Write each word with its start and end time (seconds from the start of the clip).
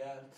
reggelt. 0.00 0.36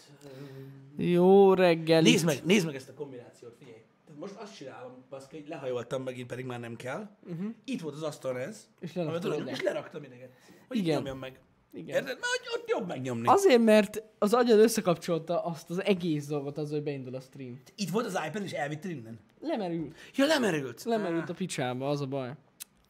Jó 0.97 1.55
reggel. 1.55 2.01
Nézd 2.01 2.25
meg, 2.25 2.45
nézd 2.45 2.67
meg 2.67 2.75
ezt 2.75 2.89
a 2.89 2.95
kombinációt, 2.95 3.55
figyelj. 3.59 3.81
Tehát 4.07 4.21
most 4.21 4.35
azt 4.35 4.57
csinálom, 4.57 4.93
baszki, 5.11 5.37
hogy 5.37 5.49
lehajoltam 5.49 6.03
megint, 6.03 6.27
pedig 6.27 6.45
már 6.45 6.61
nem 6.61 6.77
kell. 6.77 7.09
Uh-huh. 7.31 7.55
Itt 7.65 7.81
volt 7.81 7.95
az 7.95 8.03
asztalon 8.03 8.37
ez. 8.37 8.69
És 8.81 8.93
leraktad 8.93 9.33
amit 9.33 9.49
és 9.49 9.63
leraktam 9.63 10.03
idegen. 10.03 10.29
Hogy 10.69 10.77
Igen. 10.77 10.97
Nyomjam 10.97 11.19
meg. 11.19 11.41
Igen. 11.75 11.97
Érted? 11.97 12.07
Mert 12.07 12.57
ott 12.57 12.69
jobb 12.69 12.87
megnyomni. 12.87 13.29
Azért, 13.29 13.63
mert 13.63 14.03
az 14.19 14.35
agyad 14.35 14.59
összekapcsolta 14.59 15.45
azt 15.45 15.71
az 15.71 15.83
egész 15.83 16.27
dolgot 16.27 16.59
az, 16.59 16.71
hogy 16.71 16.83
beindul 16.83 17.15
a 17.15 17.21
stream. 17.21 17.61
Itt 17.75 17.91
volt 17.91 18.07
az 18.07 18.21
iPad, 18.27 18.43
és 18.43 18.53
elvitt 18.53 18.85
innen. 18.85 19.19
Lemerült. 19.41 19.97
Ja, 20.15 20.27
lemerült. 20.27 20.83
Lemerült 20.85 21.29
a 21.29 21.35
picsába, 21.35 21.89
az 21.89 22.01
a 22.01 22.07
baj. 22.07 22.33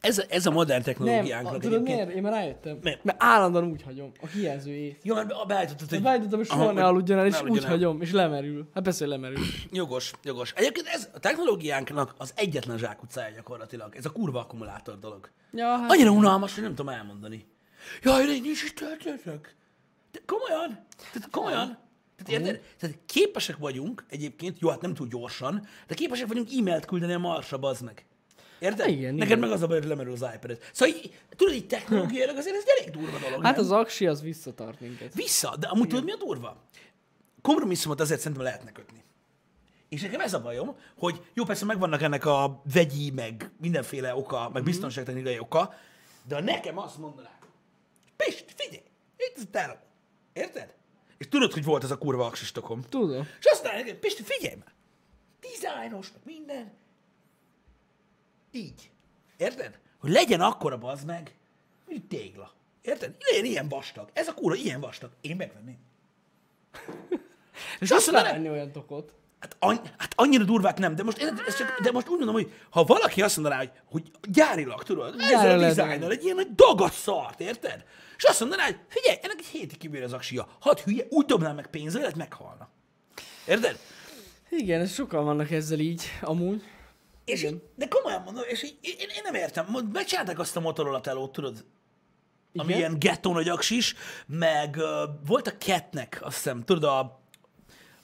Ez, 0.02 0.22
ez 0.28 0.46
a 0.46 0.50
modern 0.50 0.72
Nem, 0.72 0.82
technológiánknak 0.82 1.54
a, 1.54 1.58
tudod 1.58 1.82
miért? 1.82 2.10
Én 2.10 2.22
már 2.22 2.32
rájöttem. 2.32 2.78
Miért? 2.82 3.04
Mert 3.04 3.22
állandóan 3.22 3.64
úgy 3.64 3.82
hagyom. 3.82 4.12
A 4.22 4.26
ész. 4.66 4.94
Jó, 5.02 5.14
mert 5.14 5.28
be- 5.28 5.44
beállítottad, 5.46 5.88
hogy... 5.88 6.02
Beállítottam, 6.02 6.38
hogy 6.38 6.46
soha 6.46 6.72
ne 6.72 6.84
aludjon 6.84 7.18
el, 7.18 7.26
és 7.26 7.32
ne 7.32 7.38
úgy 7.38 7.44
aludjon 7.44 7.64
el. 7.64 7.70
hagyom, 7.70 8.00
és 8.00 8.12
lemerül. 8.12 8.68
Hát 8.74 8.82
persze, 8.82 9.06
lemerül. 9.06 9.38
Jogos, 9.70 10.12
jogos. 10.22 10.52
Egyébként 10.56 10.86
ez 10.86 11.08
a 11.14 11.18
technológiánknak 11.18 12.14
az 12.18 12.32
egyetlen 12.36 12.78
zsákutcája 12.78 13.34
gyakorlatilag. 13.34 13.96
Ez 13.96 14.04
a 14.04 14.10
kurva 14.10 14.40
akkumulátor 14.40 14.98
dolog. 14.98 15.30
Ja, 15.52 15.66
hát 15.66 15.90
Annyira 15.90 16.10
unalmas, 16.10 16.54
hogy 16.54 16.62
nem 16.62 16.74
tudom 16.74 16.92
elmondani. 16.94 17.46
Jaj, 18.02 18.26
de 18.26 18.32
nincs 18.32 18.62
is 18.62 18.72
töltőtök. 18.74 19.54
De 20.12 20.18
komolyan? 20.26 20.86
Tehát 21.12 21.30
komolyan? 21.30 21.78
Tehát 22.16 22.42
érted? 22.42 22.62
Tehát 22.78 22.98
képesek 23.06 23.56
vagyunk 23.56 24.04
egyébként, 24.08 24.58
jó, 24.60 24.68
hát 24.68 24.80
nem 24.80 24.94
túl 24.94 25.06
gyorsan, 25.08 25.66
de 25.86 25.94
képesek 25.94 26.26
vagyunk 26.26 26.48
e-mailt 26.58 26.84
küldeni 26.84 27.12
a 27.12 27.18
Marsra, 27.18 27.58
bazd 27.58 27.84
meg. 27.84 28.06
Érted? 28.62 28.88
Igen, 28.88 29.14
Neked 29.14 29.26
igen. 29.26 29.38
meg 29.38 29.50
az 29.50 29.62
a 29.62 29.66
baj, 29.66 29.78
hogy 29.78 29.88
lemerül 29.88 30.12
az 30.12 30.24
iPad-et. 30.34 30.70
Szóval 30.72 30.94
így, 30.94 31.14
tudod, 31.36 31.54
így 31.54 31.66
technológiailag 31.66 32.36
azért 32.36 32.56
ez 32.56 32.62
elég 32.78 32.92
durva 32.92 33.18
dolog. 33.18 33.44
Hát 33.44 33.56
nem? 33.56 33.64
az 33.64 33.70
aksi 33.70 34.06
az 34.06 34.22
visszatart 34.22 34.80
minket. 34.80 35.14
Vissza, 35.14 35.56
de 35.56 35.66
amúgy 35.66 35.88
tudod, 35.88 36.04
mi 36.04 36.12
a 36.12 36.16
durva? 36.16 36.62
Kompromisszumot 37.42 38.00
azért 38.00 38.20
szerintem 38.20 38.42
lehetne 38.42 38.72
kötni. 38.72 39.02
És 39.88 40.02
nekem 40.02 40.20
ez 40.20 40.34
a 40.34 40.40
bajom, 40.40 40.76
hogy 40.98 41.20
jó, 41.34 41.44
persze 41.44 41.64
megvannak 41.64 42.02
ennek 42.02 42.24
a 42.24 42.62
vegyi, 42.72 43.10
meg 43.10 43.50
mindenféle 43.60 44.14
oka, 44.16 44.50
meg 44.52 44.62
biztonságtechnikai 44.62 45.38
oka, 45.38 45.74
de 46.28 46.40
nekem 46.40 46.78
azt 46.78 46.98
mondaná, 46.98 47.38
Pist, 48.16 48.44
figyelj, 48.56 48.82
itt 49.16 49.36
az 49.36 49.46
telem. 49.50 49.76
Érted? 50.32 50.74
És 51.18 51.28
tudod, 51.28 51.52
hogy 51.52 51.64
volt 51.64 51.84
az 51.84 51.90
a 51.90 51.98
kurva 51.98 52.26
aksistokom. 52.26 52.82
Tudom. 52.88 53.28
És 53.40 53.44
azt 53.44 53.62
mondja 53.62 53.82
nekem, 53.82 53.98
Pisti, 54.00 54.22
figyelj 54.22 54.54
már! 54.54 54.72
Dizájnos, 55.40 56.12
meg 56.12 56.22
minden. 56.24 56.72
Így. 58.52 58.90
Érted? 59.36 59.78
Hogy 59.98 60.10
legyen 60.10 60.40
akkora 60.40 60.78
bazd 60.78 61.06
meg, 61.06 61.34
mint 61.86 62.04
tégla. 62.04 62.52
Érted? 62.82 63.14
Legyen 63.30 63.44
ilyen 63.44 63.68
vastag. 63.68 64.10
Ez 64.12 64.28
a 64.28 64.34
kurva 64.34 64.56
ilyen 64.56 64.80
vastag. 64.80 65.10
Én 65.20 65.36
megvenném. 65.36 65.78
És 67.80 67.90
azt 67.90 68.10
mondaná, 68.10 68.32
venni 68.32 68.48
olyan 68.48 68.72
tokot. 68.72 69.14
Hát, 69.38 69.56
any, 69.58 69.80
hát 69.98 70.12
annyira 70.16 70.44
durvák 70.44 70.78
nem, 70.78 70.94
de 70.94 71.02
most, 71.02 71.18
ez, 71.46 71.56
csak, 71.56 71.80
de 71.80 71.90
most 71.90 72.08
úgy 72.08 72.16
mondom, 72.16 72.34
hogy 72.34 72.52
ha 72.70 72.84
valaki 72.84 73.22
azt 73.22 73.36
mondaná, 73.36 73.58
hogy, 73.58 73.70
hogy 73.84 74.10
gyárilag, 74.30 74.82
tudod, 74.82 75.20
ez 75.20 75.28
Gyárilag 75.28 75.62
a 75.62 75.66
dizájnnal, 75.66 76.10
egy 76.10 76.24
ilyen 76.24 76.36
nagy 76.36 76.54
dagat 76.54 76.92
szart, 76.92 77.40
érted? 77.40 77.84
És 78.16 78.24
azt 78.24 78.40
mondaná, 78.40 78.64
hogy 78.64 78.78
figyelj, 78.88 79.18
ennek 79.22 79.38
egy 79.38 79.44
hétig 79.46 79.78
kibír 79.78 80.02
az 80.02 80.12
aksia. 80.12 80.48
Hadd 80.60 80.80
hülye, 80.84 81.04
úgy 81.08 81.24
dobnál 81.24 81.54
meg 81.54 81.66
pénzzel, 81.66 82.00
lehet 82.00 82.16
meghalna. 82.16 82.68
Érted? 83.46 83.78
Igen, 84.48 84.86
sokan 84.86 85.24
vannak 85.24 85.50
ezzel 85.50 85.78
így, 85.78 86.02
amúgy. 86.20 86.62
És 87.32 87.42
így, 87.42 87.62
de 87.76 87.88
komolyan 87.88 88.22
mondom, 88.22 88.44
és 88.48 88.62
így, 88.62 88.78
én, 88.80 88.94
én 88.98 89.22
nem 89.24 89.34
értem, 89.34 89.76
megcsinálták 89.92 90.38
azt 90.38 90.56
a 90.56 90.60
Motorola 90.60 91.00
telót, 91.00 91.32
tudod, 91.32 91.64
ami 92.54 92.68
Igen? 92.68 92.78
ilyen 92.78 92.98
gettó 92.98 93.32
nagy 93.32 93.48
aksis, 93.48 93.94
meg 94.26 94.76
uh, 94.78 94.86
volt 95.26 95.46
a 95.46 95.52
Catnek, 95.52 96.18
azt 96.22 96.36
hiszem, 96.36 96.62
tudod, 96.64 96.84
a, 96.84 97.22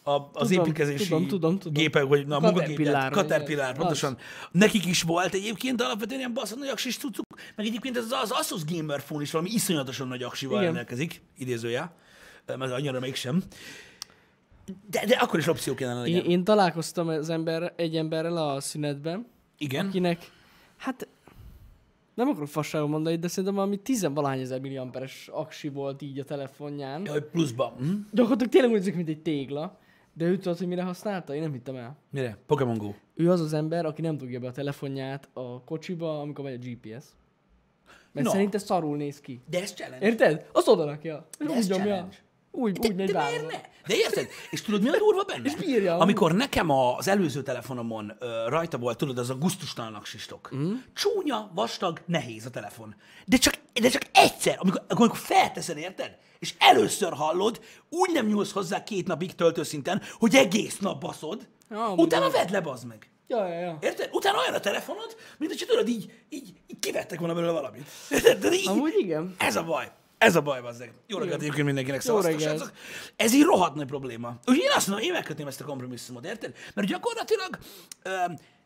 a, 0.03 0.31
az 0.33 0.49
Tudom, 0.49 0.65
építkezési 0.65 1.05
tudom, 1.05 1.27
tudom, 1.27 1.59
tudom. 1.59 1.73
gépek, 1.73 2.05
vagy 2.05 2.27
na, 2.27 2.37
a 2.37 2.41
munkagépek, 2.41 3.13
Caterpillar, 3.13 3.71
az. 3.71 3.77
pontosan. 3.77 4.19
Nekik 4.51 4.87
is 4.87 5.03
volt 5.03 5.35
egyébként, 5.35 5.83
alapvetően 5.83 6.19
ilyen 6.19 6.35
baszott 6.35 6.59
nagy 6.59 6.69
aksis 6.69 6.97
cuccuk, 6.97 7.27
meg 7.57 7.67
egyébként 7.67 7.97
ez 7.97 8.13
az 8.23 8.31
Asus 8.31 8.65
Gamer 8.65 9.03
Phone 9.03 9.23
is 9.23 9.31
valami 9.31 9.51
iszonyatosan 9.51 10.09
nagy 10.09 10.23
aksival 10.23 10.55
Igen. 10.55 10.65
rendelkezik, 10.65 11.23
idézője, 11.39 11.93
mert 12.47 12.73
annyira 12.73 13.01
mégsem. 13.01 13.43
De, 14.91 15.07
de 15.07 15.15
akkor 15.15 15.39
is 15.39 15.47
opció 15.47 15.75
kellene 15.75 16.01
legyen. 16.01 16.25
Én, 16.25 16.31
én 16.31 16.45
találkoztam 16.45 17.09
az 17.09 17.29
ember, 17.31 17.73
egy 17.77 17.97
emberrel 17.97 18.37
a 18.37 18.61
szünetben, 18.61 19.27
Igen? 19.59 19.87
akinek, 19.87 20.31
hát 20.77 21.09
nem 22.15 22.29
akarok 22.29 22.49
fasságot 22.49 22.89
mondani, 22.89 23.17
de 23.17 23.29
szerintem 23.29 23.55
valami 23.55 23.77
tizenvalahány 23.77 24.41
ezer 24.41 24.61
milliamperes 24.61 25.29
aksi 25.33 25.69
volt 25.69 26.03
így 26.03 26.19
a 26.19 26.25
telefonján. 26.25 27.05
Ja, 27.05 27.13
hogy 27.13 27.25
pluszban. 27.25 27.73
Hm? 27.79 27.91
Gyakorlatilag 28.13 28.53
tényleg 28.53 28.71
úgy 28.71 28.95
mint 28.95 29.09
egy 29.09 29.23
tégla. 29.23 29.79
De 30.13 30.25
ő 30.25 30.37
tudod, 30.37 30.59
hogy 30.59 30.67
mire 30.67 30.83
használta? 30.83 31.35
Én 31.35 31.41
nem 31.41 31.53
hittem 31.53 31.77
el. 31.77 31.97
Mire? 32.11 32.37
Pokémon 32.47 32.79
Go. 32.79 32.93
Ő 33.15 33.31
az 33.31 33.41
az 33.41 33.53
ember, 33.53 33.85
aki 33.85 34.01
nem 34.01 34.17
dugja 34.17 34.41
be 34.41 34.47
a 34.47 34.53
telefonját 34.53 35.29
a 35.33 35.63
kocsiba, 35.65 36.21
amikor 36.21 36.45
megy 36.45 36.55
a 36.55 36.69
GPS. 36.71 37.05
Mert 38.13 38.27
No. 38.27 38.33
szerinte 38.33 38.59
szarul 38.59 38.97
néz 38.97 39.21
ki. 39.21 39.41
De 39.51 39.63
ez 39.63 39.73
challenge. 39.73 40.07
Érted? 40.07 40.47
Azt 40.53 40.69
oda 40.69 40.85
rakja. 40.85 41.27
De 41.39 41.55
ez 41.55 41.67
challenge. 41.67 42.17
Úgy, 42.59 42.79
De, 42.79 42.89
úgy 42.89 42.95
de 42.95 43.03
miért 43.03 43.47
ne? 43.51 43.61
De 43.87 43.95
érted? 43.95 44.29
És 44.51 44.63
tudod, 44.63 44.83
mi 44.83 44.89
a 44.89 44.97
durva 44.99 45.23
benne? 45.23 45.45
És 45.45 45.55
bírja. 45.55 45.99
Amikor 45.99 46.33
nekem 46.33 46.71
az 46.71 47.09
előző 47.09 47.43
telefonomon 47.43 48.13
ö, 48.19 48.49
rajta 48.49 48.79
volt, 48.79 48.97
tudod, 48.97 49.19
az 49.19 49.31
a 49.31 49.35
gusztustalan 49.35 49.95
aksistok. 49.95 50.49
Mhm. 50.53 50.63
Mm. 50.63 50.75
Csúnya, 50.95 51.51
vastag, 51.55 52.01
nehéz 52.07 52.47
a 52.47 52.51
telefon. 52.51 52.95
De 53.27 53.37
csak, 53.37 53.55
de 53.81 53.89
csak 53.89 54.03
egyszer, 54.13 54.57
amikor, 54.59 54.85
amikor 54.89 55.17
felteszed, 55.17 55.77
érted? 55.77 56.17
És 56.39 56.55
először 56.59 57.13
hallod, 57.13 57.61
úgy 57.89 58.11
nem 58.13 58.27
nyúlsz 58.27 58.53
hozzá 58.53 58.83
két 58.83 59.07
napig 59.07 59.35
töltőszinten, 59.35 60.03
hogy 60.19 60.35
egész 60.35 60.79
nap 60.79 61.01
baszod, 61.01 61.49
Ja, 61.71 61.95
utána 61.97 62.31
vedd 62.31 62.53
le, 62.53 62.61
bazd 62.61 62.87
meg. 62.87 63.11
Ja, 63.27 63.49
ja, 63.49 63.61
ja. 63.61 63.79
Érted? 63.81 64.09
Utána 64.13 64.39
olyan 64.39 64.55
a 64.55 64.61
telefonod, 64.61 65.17
mint 65.39 65.53
hogy 65.53 65.67
tudod, 65.69 65.89
így, 65.89 66.13
így, 66.29 66.53
így 66.67 66.79
kivettek 66.79 67.19
volna 67.19 67.35
belőle 67.35 67.53
valamit. 67.53 67.89
Érted? 68.11 68.39
De 68.39 68.53
így, 68.53 68.69
Amúgy 68.69 68.95
igen. 68.99 69.35
ez 69.39 69.57
a 69.57 69.65
baj. 69.65 69.91
Ez 70.19 70.37
a 70.37 70.41
baj, 70.41 70.61
bazdeg. 70.61 70.93
Jó 71.07 71.19
reggelt 71.19 71.41
egyébként 71.41 71.67
mindenkinek, 71.67 72.01
szavaztok. 72.01 72.73
Ez 73.17 73.35
így 73.35 73.43
rohadt 73.43 73.75
nagy 73.75 73.87
probléma. 73.87 74.29
Úgyhogy 74.39 74.65
én 74.65 74.71
azt 74.75 74.87
mondom, 74.87 75.07
én 75.07 75.13
megkötném 75.13 75.47
ezt 75.47 75.61
a 75.61 75.65
kompromisszumot, 75.65 76.25
érted? 76.25 76.55
Mert 76.75 76.89
gyakorlatilag 76.89 77.59
ö, 78.03 78.11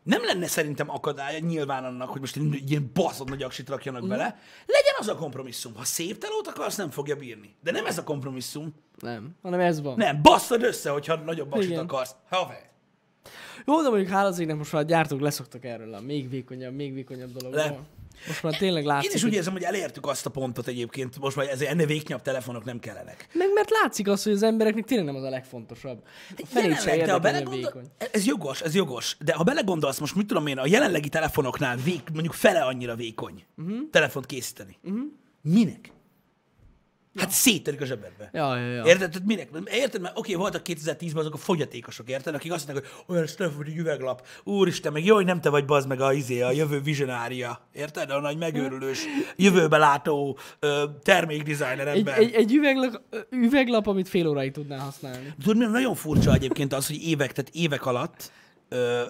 nem 0.03 0.23
lenne 0.23 0.47
szerintem 0.47 0.89
akadálya 0.89 1.39
nyilván 1.39 1.83
annak, 1.83 2.09
hogy 2.09 2.19
most 2.19 2.35
egy 2.35 2.71
ilyen 2.71 2.91
baszott 2.93 3.29
nagy 3.29 3.43
aksit 3.43 3.69
rakjanak 3.69 4.07
bele. 4.07 4.39
Legyen 4.65 4.95
az 4.99 5.07
a 5.07 5.15
kompromisszum. 5.15 5.75
Ha 5.75 5.83
szép 5.83 6.17
telót 6.17 6.47
akarsz, 6.47 6.75
nem 6.75 6.89
fogja 6.89 7.15
bírni. 7.15 7.55
De 7.63 7.71
nem 7.71 7.85
ez 7.85 7.97
a 7.97 8.03
kompromisszum. 8.03 8.73
Nem, 8.99 9.35
hanem 9.41 9.59
ez 9.59 9.81
van. 9.81 9.97
Nem, 9.97 10.21
basszad 10.21 10.63
össze, 10.63 10.89
hogyha 10.89 11.15
nagyobb 11.15 11.51
aksit 11.51 11.69
Igen. 11.69 11.83
akarsz. 11.83 12.15
Haver. 12.29 12.71
Jó, 13.65 13.81
de 13.81 13.89
mondjuk 13.89 14.09
hála 14.09 14.27
az 14.27 14.39
égnek 14.39 14.57
most 14.57 14.71
már 14.71 14.81
a 14.81 14.85
gyártók 14.85 15.19
leszoktak 15.19 15.65
erről 15.65 15.93
a 15.93 15.99
még 16.01 16.29
vékonyabb, 16.29 16.73
még 16.73 16.93
vékonyabb 16.93 17.31
dologról. 17.31 17.85
Most 18.27 18.43
már 18.43 18.57
tényleg 18.57 18.85
látszik, 18.85 19.09
Én 19.09 19.15
is 19.15 19.23
úgy 19.23 19.33
érzem, 19.33 19.53
hogy 19.53 19.63
elértük 19.63 20.07
azt 20.07 20.25
a 20.25 20.29
pontot 20.29 20.67
egyébként, 20.67 21.19
most 21.19 21.35
már 21.35 21.47
ezért 21.47 21.71
ennél 21.71 21.85
véknyabb 21.85 22.21
telefonok 22.21 22.63
nem 22.63 22.79
kellenek. 22.79 23.27
Meg 23.33 23.53
mert 23.53 23.69
látszik 23.69 24.07
az, 24.07 24.23
hogy 24.23 24.33
az 24.33 24.43
embereknek 24.43 24.85
tényleg 24.85 25.05
nem 25.05 25.15
az 25.15 25.23
a 25.23 25.29
legfontosabb. 25.29 26.03
A 26.37 26.43
Jelenleg, 26.53 27.05
de 27.05 27.11
ha 27.11 27.19
belegondol... 27.19 27.83
Ez 28.11 28.25
jogos, 28.25 28.61
ez 28.61 28.75
jogos. 28.75 29.17
De 29.19 29.33
ha 29.33 29.43
belegondolsz, 29.43 29.99
most 29.99 30.15
mit 30.15 30.27
tudom 30.27 30.47
én, 30.47 30.57
a 30.57 30.67
jelenlegi 30.67 31.09
telefonoknál 31.09 31.75
vék, 31.75 32.09
mondjuk 32.13 32.33
fele 32.33 32.61
annyira 32.61 32.95
vékony 32.95 33.43
uh-huh. 33.57 33.77
telefont 33.91 34.25
készíteni. 34.25 34.77
Uh-huh. 34.83 35.01
Minek? 35.41 35.91
Hát 37.15 37.29
szétterik 37.29 37.81
a 37.81 37.85
zsebedbe. 37.85 38.29
Ja, 38.33 38.57
ja, 38.57 38.65
ja. 38.67 38.83
Érted? 38.83 39.11
Tehát 39.11 39.27
minek? 39.27 39.49
Érted? 39.71 40.01
Mert 40.01 40.17
oké, 40.17 40.33
voltak 40.33 40.61
2010-ben 40.65 41.17
azok 41.17 41.33
a 41.33 41.37
fogyatékosok, 41.37 42.09
érted? 42.09 42.35
Akik 42.35 42.51
azt 42.51 42.67
mondták, 42.67 42.91
hogy 43.05 43.15
olyan 43.15 43.27
egy 43.65 43.77
üveglap. 43.77 44.27
Úristen, 44.43 44.93
meg 44.93 45.05
jó, 45.05 45.15
hogy 45.15 45.25
nem 45.25 45.41
te 45.41 45.49
vagy 45.49 45.65
bazd 45.65 45.87
meg 45.87 46.01
a, 46.01 46.13
izé, 46.13 46.41
a 46.41 46.51
jövő 46.51 46.81
vizionária. 46.81 47.67
Érted? 47.73 48.09
A 48.11 48.19
nagy 48.19 48.37
megőrülős, 48.37 48.99
jövőbe 49.35 49.77
látó 49.77 50.37
ö, 50.59 50.83
termékdesigner 51.03 51.87
Egy, 51.87 51.97
ember. 51.97 52.17
egy, 52.17 52.33
egy 52.33 52.53
üveglap, 52.53 53.01
üveglap, 53.29 53.87
amit 53.87 54.09
fél 54.09 54.27
óráig 54.27 54.51
tudnál 54.51 54.79
használni. 54.79 55.33
Tudod, 55.43 55.57
mi 55.57 55.65
nagyon 55.65 55.95
furcsa 55.95 56.33
egyébként 56.33 56.73
az, 56.73 56.87
hogy 56.87 57.03
évek, 57.03 57.31
tehát 57.31 57.51
évek 57.53 57.85
alatt 57.85 58.31
ö, 58.69 59.01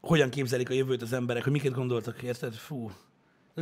hogyan 0.00 0.30
képzelik 0.30 0.70
a 0.70 0.74
jövőt 0.74 1.02
az 1.02 1.12
emberek, 1.12 1.42
hogy 1.42 1.52
miket 1.52 1.72
gondoltak, 1.72 2.22
érted? 2.22 2.54
Fú. 2.54 2.90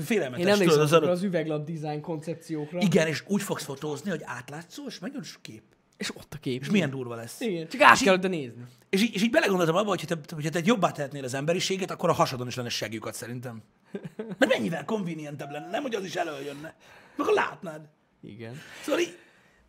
Félelmetes, 0.05 0.45
Én 0.45 0.53
emlékszem 0.53 0.87
tudod, 0.87 1.03
az 1.03 1.09
az 1.09 1.23
üveglap 1.23 1.71
design 1.71 2.01
koncepciókra. 2.01 2.79
Igen, 2.81 3.07
és 3.07 3.23
úgy 3.27 3.43
fogsz 3.43 3.65
fotózni, 3.65 4.11
hogy 4.11 4.23
átlátszó, 4.25 4.85
és 4.87 4.99
nagyon 4.99 5.23
sok 5.23 5.43
kép. 5.43 5.63
És 5.97 6.17
ott 6.17 6.33
a 6.35 6.39
kép. 6.39 6.63
És 6.63 6.71
milyen 6.71 6.91
durva 6.91 7.15
lesz. 7.15 7.41
Igen, 7.41 7.69
csak 7.69 7.81
át 7.81 7.99
kell 7.99 8.17
nézni. 8.17 8.65
És 8.91 9.03
így, 9.03 9.15
és 9.15 9.23
így 9.23 9.31
belegondoltam 9.31 9.77
abba, 9.77 9.89
hogy 9.89 10.01
ha 10.01 10.07
te, 10.07 10.35
hogyha 10.35 10.51
te 10.51 10.61
jobbá 10.65 10.91
tehetnél 10.91 11.25
az 11.25 11.35
emberiséget, 11.35 11.91
akkor 11.91 12.09
a 12.09 12.13
hasadon 12.13 12.47
is 12.47 12.55
lenne 12.55 12.69
segjukat 12.69 13.15
szerintem. 13.15 13.63
Mert 14.39 14.53
mennyivel 14.53 14.85
convenientebb 14.85 15.51
lenne, 15.51 15.71
nem, 15.71 15.83
hogy 15.83 15.95
az 15.95 16.05
is 16.05 16.15
előjönne. 16.15 16.75
Meg 17.17 17.27
látnád. 17.35 17.89
Igen. 18.23 18.61
Szóval 18.85 19.01
így, 19.01 19.17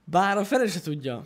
Bár 0.04 0.38
a 0.38 0.44
fele 0.44 0.68
se 0.68 0.82
tudja. 0.82 1.24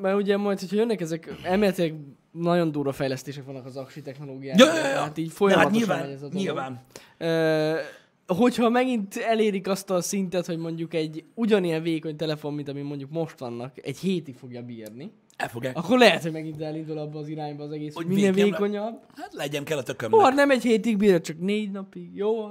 Mert 0.00 0.16
ugye 0.16 0.36
majd, 0.36 0.60
hogyha 0.60 0.76
jönnek 0.76 1.00
ezek, 1.00 1.34
elméletileg 1.42 1.94
nagyon 2.30 2.72
durva 2.72 2.92
fejlesztések 2.92 3.44
vannak 3.44 3.66
az 3.66 3.76
aksi 3.76 4.02
technológiában. 4.02 4.66
ja, 4.66 4.74
ja, 4.74 4.88
ja. 4.88 5.00
Hát 5.00 5.18
így 5.18 5.28
De 5.28 5.34
folyamatosan 5.34 5.78
nyilván, 5.78 6.00
megy 6.00 6.10
ez 6.10 6.22
a 6.22 6.28
dolog. 6.28 6.34
nyilván. 6.42 6.82
Ö, 7.18 7.78
hogyha 8.26 8.68
megint 8.68 9.16
elérik 9.16 9.68
azt 9.68 9.90
a 9.90 10.00
szintet, 10.00 10.46
hogy 10.46 10.58
mondjuk 10.58 10.94
egy 10.94 11.24
ugyanilyen 11.34 11.82
vékony 11.82 12.16
telefon, 12.16 12.54
mint 12.54 12.68
ami 12.68 12.80
mondjuk 12.80 13.10
most 13.10 13.38
vannak, 13.38 13.86
egy 13.86 13.98
hétig 13.98 14.34
fogja 14.34 14.62
bírni, 14.62 15.10
El 15.36 15.48
fogják. 15.48 15.76
Akkor 15.76 15.98
lehet, 15.98 16.22
hogy 16.22 16.32
megint 16.32 16.60
elindul 16.60 16.98
abba 16.98 17.18
az 17.18 17.28
irányba 17.28 17.62
az 17.64 17.70
egész, 17.72 17.94
hogy 17.94 18.06
minél 18.06 18.32
végképp 18.32 18.52
le- 18.52 18.58
vékonyabb. 18.58 19.00
Hát 19.16 19.32
legyen 19.34 19.64
kell 19.64 19.78
a 19.78 19.82
tökömnek. 19.82 20.20
Hol 20.20 20.30
nem 20.30 20.50
egy 20.50 20.62
hétig 20.62 20.96
bír, 20.96 21.20
csak 21.20 21.38
négy 21.40 21.70
napig. 21.70 22.10
Jó. 22.14 22.46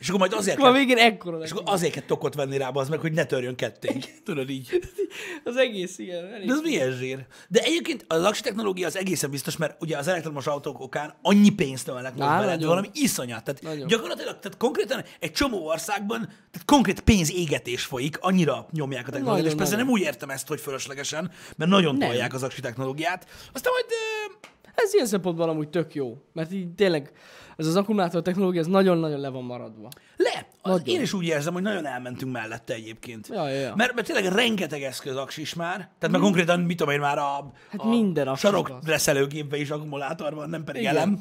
És 0.00 0.08
akkor 0.08 0.20
majd 0.20 0.32
azért 0.32 0.58
a 0.58 0.62
kell, 0.62 0.72
végén 0.72 0.96
ekkora 0.96 1.38
és 1.38 1.50
akkor 1.50 1.62
azért 1.66 1.92
kell 1.92 2.02
tokot 2.02 2.34
venni 2.34 2.56
rá, 2.56 2.68
az 2.68 2.88
meg, 2.88 2.98
hogy 2.98 3.12
ne 3.12 3.24
törjön 3.24 3.56
ketté. 3.56 3.98
Tudod 4.24 4.50
így. 4.50 4.80
Az 5.44 5.56
egész, 5.56 5.98
igen. 5.98 6.24
Elég. 6.24 6.46
De 6.46 6.52
ez 6.52 6.60
milyen 6.60 6.90
zsír? 6.92 7.26
De 7.48 7.60
egyébként 7.62 8.04
az 8.08 8.24
aksi 8.24 8.42
technológia 8.42 8.86
az 8.86 8.96
egészen 8.96 9.30
biztos, 9.30 9.56
mert 9.56 9.82
ugye 9.82 9.96
az 9.98 10.08
elektromos 10.08 10.46
autók 10.46 10.80
okán 10.80 11.14
annyi 11.22 11.50
pénzt 11.50 11.86
növelnek 11.86 12.14
most 12.14 12.28
bele, 12.28 12.66
valami 12.66 12.88
iszonyat. 12.92 13.44
Tehát 13.44 13.62
Nagyon. 13.62 13.86
gyakorlatilag, 13.86 14.38
tehát 14.38 14.56
konkrétan 14.56 15.04
egy 15.18 15.32
csomó 15.32 15.66
országban, 15.66 16.18
tehát 16.20 16.64
konkrét 16.64 17.00
pénzégetés 17.00 17.84
folyik, 17.84 18.18
annyira 18.20 18.66
nyomják 18.72 19.08
a 19.08 19.10
technológiát, 19.10 19.46
és 19.46 19.52
Nagyon, 19.52 19.58
persze 19.58 19.72
nagyon. 19.72 19.86
nem 19.86 19.94
úgy 19.94 20.06
értem 20.06 20.30
ezt, 20.30 20.48
hogy 20.48 20.60
fölöslegesen, 20.60 21.30
mert 21.56 21.70
nagyon 21.70 21.96
Nem. 21.96 22.08
tolják 22.08 22.34
az 22.34 22.42
aksi 22.42 22.60
technológiát. 22.60 23.26
Aztán 23.52 23.72
majd 23.72 23.86
Ez 24.74 24.94
ilyen 24.94 25.06
szempontból 25.06 25.48
amúgy 25.48 25.68
tök 25.68 25.94
jó. 25.94 26.16
Mert 26.32 26.52
így 26.52 26.74
tényleg 26.74 27.12
ez 27.60 27.66
az 27.66 27.76
akkumulátor 27.76 28.22
technológia, 28.22 28.60
ez 28.60 28.66
nagyon-nagyon 28.66 29.20
le 29.20 29.28
van 29.28 29.44
maradva. 29.44 29.88
le. 30.16 30.48
Az, 30.62 30.70
Nagyon. 30.70 30.94
én 30.94 31.00
is 31.00 31.12
úgy 31.12 31.24
érzem, 31.24 31.52
hogy 31.52 31.62
nagyon 31.62 31.86
elmentünk 31.86 32.32
mellette 32.32 32.74
egyébként. 32.74 33.28
Ja, 33.28 33.48
ja, 33.48 33.60
ja. 33.60 33.74
Mert, 33.76 33.94
mert 33.94 34.06
tényleg 34.06 34.32
rengeteg 34.32 34.82
eszköz 34.82 35.16
aksis 35.16 35.54
már. 35.54 35.76
Tehát 35.76 36.10
már 36.10 36.20
konkrétan, 36.20 36.60
mit 36.60 36.76
tudom 36.76 36.92
én, 36.94 37.00
már 37.00 37.18
a, 37.18 37.38
Hmm. 37.40 37.52
Hát 37.70 37.80
a 37.80 37.88
minden 37.88 38.34
sarokreszelőgépben 38.36 39.60
is 39.60 39.70
akkumulátor 39.70 40.34
van, 40.34 40.48
nem 40.50 40.64
pedig 40.64 40.82
Igen. 40.82 40.96
elem. 40.96 41.18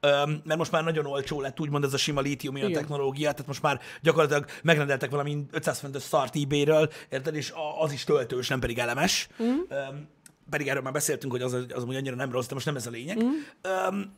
Öm, 0.00 0.40
mert 0.44 0.58
most 0.58 0.70
már 0.70 0.84
nagyon 0.84 1.06
olcsó 1.06 1.40
lett 1.40 1.60
úgymond 1.60 1.84
ez 1.84 1.92
a 1.94 1.96
sima 1.96 2.20
lítium 2.20 2.56
Igen. 2.56 2.72
technológia, 2.72 3.30
tehát 3.30 3.46
most 3.46 3.62
már 3.62 3.80
gyakorlatilag 4.02 4.44
megrendeltek 4.62 5.10
valami 5.10 5.44
500 5.50 5.78
fontos 5.78 6.02
szart 6.02 6.36
eBay-ről, 6.36 6.88
érted, 7.08 7.34
és 7.34 7.52
az 7.78 7.92
is 7.92 8.04
töltős, 8.04 8.48
nem 8.48 8.60
pedig 8.60 8.78
elemes. 8.78 9.28
Mm. 9.42 9.46
Öm, 9.68 10.08
pedig 10.50 10.68
erről 10.68 10.82
már 10.82 10.92
beszéltünk, 10.92 11.32
hogy 11.32 11.42
az, 11.42 11.52
az 11.52 11.82
amúgy 11.82 11.96
annyira 11.96 12.16
nem 12.16 12.32
rossz, 12.32 12.46
de 12.46 12.54
most 12.54 12.66
nem 12.66 12.76
ez 12.76 12.86
a 12.86 12.90
lényeg. 12.90 13.24
Mm. 13.24 13.28
Öm, 13.62 14.12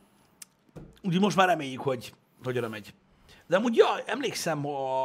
úgyhogy 1.05 1.21
most 1.21 1.35
már 1.35 1.47
reméljük, 1.47 1.81
hogy, 1.81 2.13
hogy 2.43 2.57
oda 2.57 2.69
megy. 2.69 2.93
De 3.47 3.55
amúgy, 3.55 3.75
ja, 3.75 4.03
emlékszem, 4.05 4.65
a, 4.67 5.03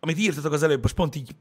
amit 0.00 0.18
írtatok 0.18 0.52
az 0.52 0.62
előbb, 0.62 0.82
most 0.82 0.94
pont 0.94 1.14
így 1.14 1.34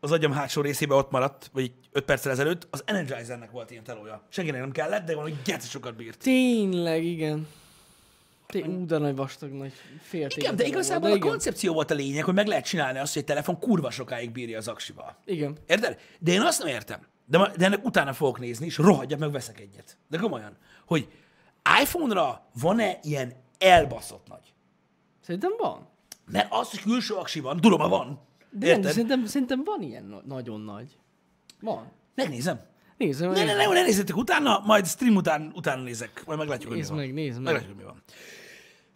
az 0.00 0.12
agyam 0.12 0.32
hátsó 0.32 0.60
részébe 0.60 0.94
ott 0.94 1.10
maradt, 1.10 1.50
vagy 1.52 1.72
5 1.92 2.04
perccel 2.04 2.32
ezelőtt, 2.32 2.66
az 2.70 2.82
Energizernek 2.86 3.50
volt 3.50 3.70
ilyen 3.70 3.84
telója. 3.84 4.22
Senkinek 4.28 4.60
nem 4.60 4.70
kellett, 4.72 5.06
de 5.06 5.14
valami 5.14 5.34
geci 5.44 5.68
sokat 5.68 5.96
bírt. 5.96 6.18
Tényleg, 6.18 7.04
igen. 7.04 7.48
Té- 8.46 8.66
ú, 8.66 8.86
de 8.86 8.98
nagy 8.98 9.16
vastag, 9.16 9.50
nagy 9.50 9.72
fél 10.02 10.28
Igen, 10.34 10.56
de 10.56 10.64
igazából 10.64 11.12
a 11.12 11.18
koncepció 11.18 11.72
volt 11.72 11.90
a 11.90 11.94
lényeg, 11.94 12.24
hogy 12.24 12.34
meg 12.34 12.46
lehet 12.46 12.64
csinálni 12.64 12.98
azt, 12.98 13.12
hogy 13.12 13.22
egy 13.22 13.28
telefon 13.28 13.58
kurva 13.58 13.90
sokáig 13.90 14.30
bírja 14.30 14.58
az 14.58 14.68
aksival. 14.68 15.16
Igen. 15.24 15.56
Érted? 15.66 15.98
De 16.18 16.32
én 16.32 16.40
azt 16.40 16.58
nem 16.58 16.68
értem. 16.68 17.06
De, 17.24 17.38
ma- 17.38 17.56
de 17.56 17.64
ennek 17.64 17.84
utána 17.84 18.12
fogok 18.12 18.38
nézni, 18.38 18.66
és 18.66 18.76
rohadjak 18.78 19.18
meg, 19.18 19.30
veszek 19.30 19.60
egyet. 19.60 19.98
De 20.08 20.18
komolyan, 20.18 20.56
hogy 20.86 21.08
iPhone-ra 21.82 22.46
van-e 22.60 22.98
ilyen 23.02 23.32
elbaszott 23.58 24.26
nagy? 24.28 24.54
Szerintem 25.20 25.50
van. 25.58 25.88
Mert 26.30 26.46
az, 26.50 26.70
hogy 26.70 26.80
külső 26.80 27.14
aksi 27.14 27.40
van, 27.40 27.60
tudom, 27.60 27.80
ha 27.80 27.88
van. 27.88 28.20
De, 28.50 28.72
nem, 28.72 28.82
szerintem, 28.82 29.26
szerintem 29.26 29.62
van 29.64 29.82
ilyen 29.82 30.04
no- 30.04 30.26
nagyon 30.26 30.60
nagy. 30.60 30.98
Van. 31.60 31.92
Megnézem. 32.14 32.60
Nézzem 32.96 33.30
Ne, 33.30 33.44
ne, 33.44 33.54
ne, 33.54 33.66
ne 33.66 33.82
nézzétek 33.82 34.16
utána, 34.16 34.62
majd 34.64 34.86
stream 34.86 35.16
után, 35.16 35.52
utána 35.54 35.82
nézek. 35.82 36.22
Majd 36.26 36.38
meglátjuk, 36.38 36.68
hogy 36.68 36.78
Nézd 36.78 36.90
mi 36.90 36.96
van. 36.96 37.06
meg, 37.06 37.14
nézd 37.14 37.34
meg. 37.40 37.44
Meglátjuk, 37.44 37.74
hogy 37.74 37.84
mi 37.84 37.90
van. 37.90 38.02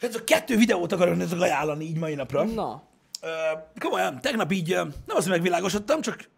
Hát 0.00 0.14
a 0.14 0.24
kettő 0.24 0.56
videót 0.56 0.92
akarok 0.92 1.16
nektek 1.16 1.40
ajánlani 1.40 1.84
így 1.84 1.98
mai 1.98 2.14
napra. 2.14 2.44
Na. 2.44 2.82
Ö, 3.20 3.28
komolyan, 3.78 4.20
tegnap 4.20 4.52
így, 4.52 4.72
ö, 4.72 4.76
nem 4.84 5.16
azt, 5.16 5.22
hogy 5.22 5.30
megvilágosodtam, 5.30 6.00
csak 6.00 6.28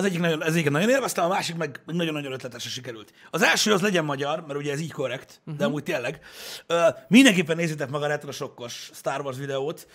az 0.00 0.06
egyik 0.06 0.20
nagyon, 0.20 0.42
az 0.42 0.54
egyik 0.54 0.70
nagyon 0.70 0.88
élveztem, 0.88 1.24
a 1.24 1.28
másik 1.28 1.56
meg 1.56 1.80
nagyon-nagyon 1.86 2.32
ötletesen 2.32 2.70
sikerült. 2.70 3.12
Az 3.30 3.42
első 3.42 3.72
az 3.72 3.80
legyen 3.80 4.04
magyar, 4.04 4.44
mert 4.46 4.58
ugye 4.58 4.72
ez 4.72 4.80
így 4.80 4.92
korrekt, 4.92 5.40
uh-huh. 5.40 5.56
de 5.56 5.64
amúgy 5.64 5.82
tényleg. 5.82 6.20
Ö, 6.66 6.88
mindenképpen 7.08 7.56
nézzétek 7.56 7.90
meg 7.90 8.02
a 8.02 8.06
retro 8.06 8.32
sokkos 8.32 8.90
Star 8.94 9.20
Wars 9.20 9.38
videót. 9.38 9.86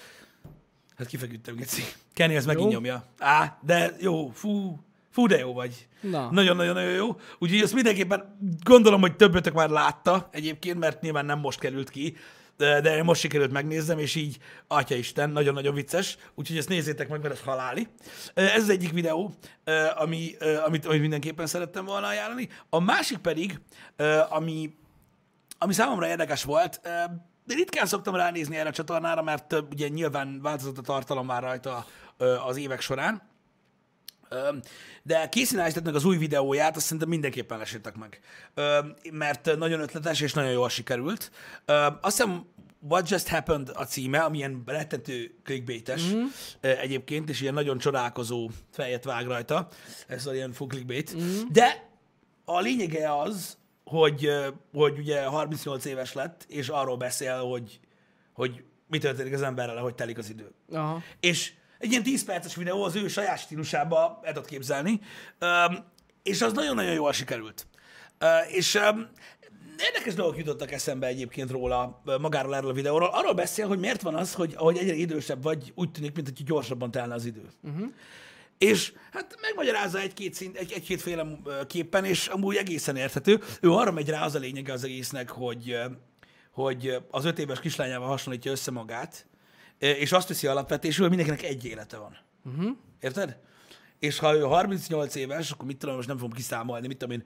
Hát 0.98 1.08
kifeküdtem, 1.08 1.56
Geci. 1.56 1.84
Kenny 2.14 2.36
ez 2.36 2.46
megint 2.46 2.70
nyomja. 2.70 3.06
Á, 3.20 3.58
de 3.62 3.96
jó, 4.00 4.30
fú, 4.30 4.80
fú, 5.12 5.28
de 5.28 5.38
jó 5.38 5.54
vagy. 5.54 5.88
Na. 6.02 6.30
Nagyon-nagyon-nagyon 6.32 6.92
jó. 6.92 7.20
Úgyhogy 7.40 7.62
azt 7.62 7.74
mindenképpen 7.74 8.38
gondolom, 8.64 9.02
hogy 9.02 9.16
többötök 9.16 9.54
már 9.54 9.70
látta 9.70 10.30
egyébként, 10.32 10.80
mert 10.80 11.02
nyilván 11.02 11.26
nem 11.26 11.40
most 11.40 11.60
került 11.60 11.90
ki, 11.90 12.18
de, 12.58 12.82
de 12.82 13.04
most 13.04 13.22
sikerült 13.22 13.52
megnézzem, 13.52 14.00
és 14.00 14.16
így, 14.16 14.38
atya 14.68 14.96
Isten, 14.96 15.30
nagyon-nagyon 15.30 15.74
vicces, 15.74 16.18
úgyhogy 16.36 16.58
ezt 16.58 16.70
nézzétek 16.70 17.10
meg, 17.10 17.22
mert 17.22 17.34
ez 17.34 17.42
haláli. 17.42 17.88
Ez 18.34 18.62
az 18.62 18.70
egyik 18.70 18.92
videó, 18.92 19.34
ami, 19.96 20.36
amit, 20.66 20.86
amit 20.86 21.02
mindenképpen 21.02 21.48
szerettem 21.48 21.86
volna 21.86 22.08
ajánlani. 22.08 22.50
A 22.70 22.80
másik 22.80 23.18
pedig, 23.18 23.60
ami, 24.30 24.76
ami 25.58 25.74
számomra 25.74 26.08
érdekes 26.08 26.44
volt, 26.44 26.80
de 27.46 27.54
ritkán 27.56 27.86
szoktam 27.86 28.16
ránézni 28.16 28.58
erre 28.58 28.70
a 28.70 28.72
csatornára, 28.72 29.22
mert 29.22 29.56
ugye 29.72 29.88
nyilván 29.88 30.42
változott 30.42 30.78
a 30.78 30.82
tartalom 30.82 31.26
már 31.26 31.42
rajta 31.42 31.86
az 32.48 32.58
évek 32.58 32.82
során. 32.82 33.34
De 35.04 35.30
Casey 35.30 35.58
Neistatnak 35.58 35.96
az 35.96 36.06
új 36.06 36.18
videóját, 36.18 36.76
azt 36.76 36.86
szerintem 36.86 37.10
mindenképpen 37.10 37.58
lesítek 37.58 37.96
meg. 37.96 38.20
Mert 39.12 39.58
nagyon 39.58 39.80
ötletes 39.80 40.22
és 40.22 40.34
nagyon 40.34 40.52
jól 40.52 40.70
sikerült. 40.70 41.32
Azt 42.02 42.18
hiszem 42.18 42.46
What 42.90 43.10
Just 43.10 43.28
Happened 43.28 43.72
a 43.74 43.84
címe, 43.84 44.20
ami 44.20 44.38
ilyen 44.38 44.64
rettentő 44.66 45.36
clickbaites 45.44 46.14
mm. 46.14 46.24
egyébként, 46.62 47.30
és 47.30 47.42
ilyen 47.42 47.54
nagyon 47.54 47.78
csodálkozó 47.78 48.50
fejet 48.72 49.04
vág 49.04 49.28
rajta. 49.28 49.68
Ez 50.08 50.28
olyan 50.28 50.52
full 50.52 50.68
clickbait. 50.68 51.16
Mm. 51.16 51.40
De 51.52 51.90
a 52.46 52.60
lényege 52.60 53.20
az, 53.20 53.58
hogy, 53.84 54.32
hogy 54.74 54.98
ugye 54.98 55.24
38 55.24 55.86
éves 55.86 56.14
lett, 56.14 56.46
és 56.50 56.68
arról 56.70 56.98
beszél, 56.98 57.38
hogy, 57.38 57.80
hogy 58.34 58.64
mi 58.88 58.98
történik 58.98 59.34
az 59.34 59.42
emberrel, 59.42 59.82
hogy 59.82 59.96
telik 59.96 60.18
az 60.18 60.30
idő. 60.30 60.52
Aha. 60.72 61.02
És 61.20 61.54
egy 61.80 61.92
ilyen 61.92 62.04
10 62.04 62.24
perces 62.24 62.56
videó 62.56 62.84
az 62.84 62.96
ő 62.96 63.08
saját 63.08 63.40
stílusába 63.40 64.20
el 64.24 64.34
tudod 64.34 64.50
képzelni, 64.50 65.00
és 66.24 66.42
az 66.42 66.54
nagyon-nagyon 66.54 66.94
jól 66.94 67.14
sikerült. 67.14 67.68
És 68.48 68.80
érdekes 69.80 70.14
dolgok 70.14 70.38
jutottak 70.38 70.72
eszembe 70.72 71.08
egyébként 71.08 71.52
róla, 71.52 72.02
magáról 72.20 72.56
erről 72.56 72.70
a 72.70 72.74
videóról. 72.74 73.10
Arról 73.14 73.34
beszél, 73.34 73.68
hogy 73.68 73.80
miért 73.80 74.02
van 74.02 74.16
az, 74.16 74.34
hogy 74.34 74.54
ahogy 74.58 74.78
egyre 74.78 74.94
idősebb 74.94 75.44
vagy, 75.44 75.72
úgy 75.76 75.92
tűnik, 75.92 76.16
mint 76.16 76.28
hogy 76.28 76.46
gyorsabban 76.46 76.92
telne 76.92 77.14
az 77.14 77.26
idő. 77.26 77.50
Uh-huh. 77.64 77.88
És 78.58 78.94
hát 79.12 79.36
megmagyarázza 79.42 80.00
egy-két, 80.00 80.34
szint, 80.34 80.58
egy, 80.58 80.72
egy-kétféle 80.72 81.26
ö, 81.46 81.66
képpen, 81.66 82.06
és 82.06 82.28
amúgy 82.28 82.56
egészen 82.56 82.96
érthető. 82.96 83.42
Ő 83.62 83.72
arra 83.72 83.92
megy 83.92 84.10
rá 84.10 84.26
az 84.26 84.36
a 84.36 84.40
lényege 84.40 84.74
az 84.74 84.84
egésznek, 84.84 85.30
hogy, 85.30 85.78
hogy 86.52 86.98
az 87.12 87.26
öt 87.26 87.40
éves 87.40 87.60
kislányával 87.60 88.08
hasonlítja 88.08 88.52
össze 88.52 88.72
magát, 88.72 89.26
és 89.80 90.12
azt 90.12 90.28
veszi 90.28 90.48
alapvetésül, 90.48 91.08
hogy 91.08 91.18
mindenkinek 91.18 91.52
egy 91.52 91.66
élete 91.66 91.98
van. 91.98 92.18
Uh-huh. 92.46 92.78
Érted? 93.00 93.38
És 94.00 94.20
ha 94.20 94.36
ő 94.36 94.42
38 94.42 95.16
éves, 95.16 95.52
akkor 95.52 95.66
mit 95.66 95.78
tudom, 95.78 95.96
most 95.96 96.08
nem 96.08 96.18
fogom 96.18 96.32
kiszámolni, 96.32 96.88
mit 96.88 96.98
tudom 96.98 97.20
én, 97.20 97.24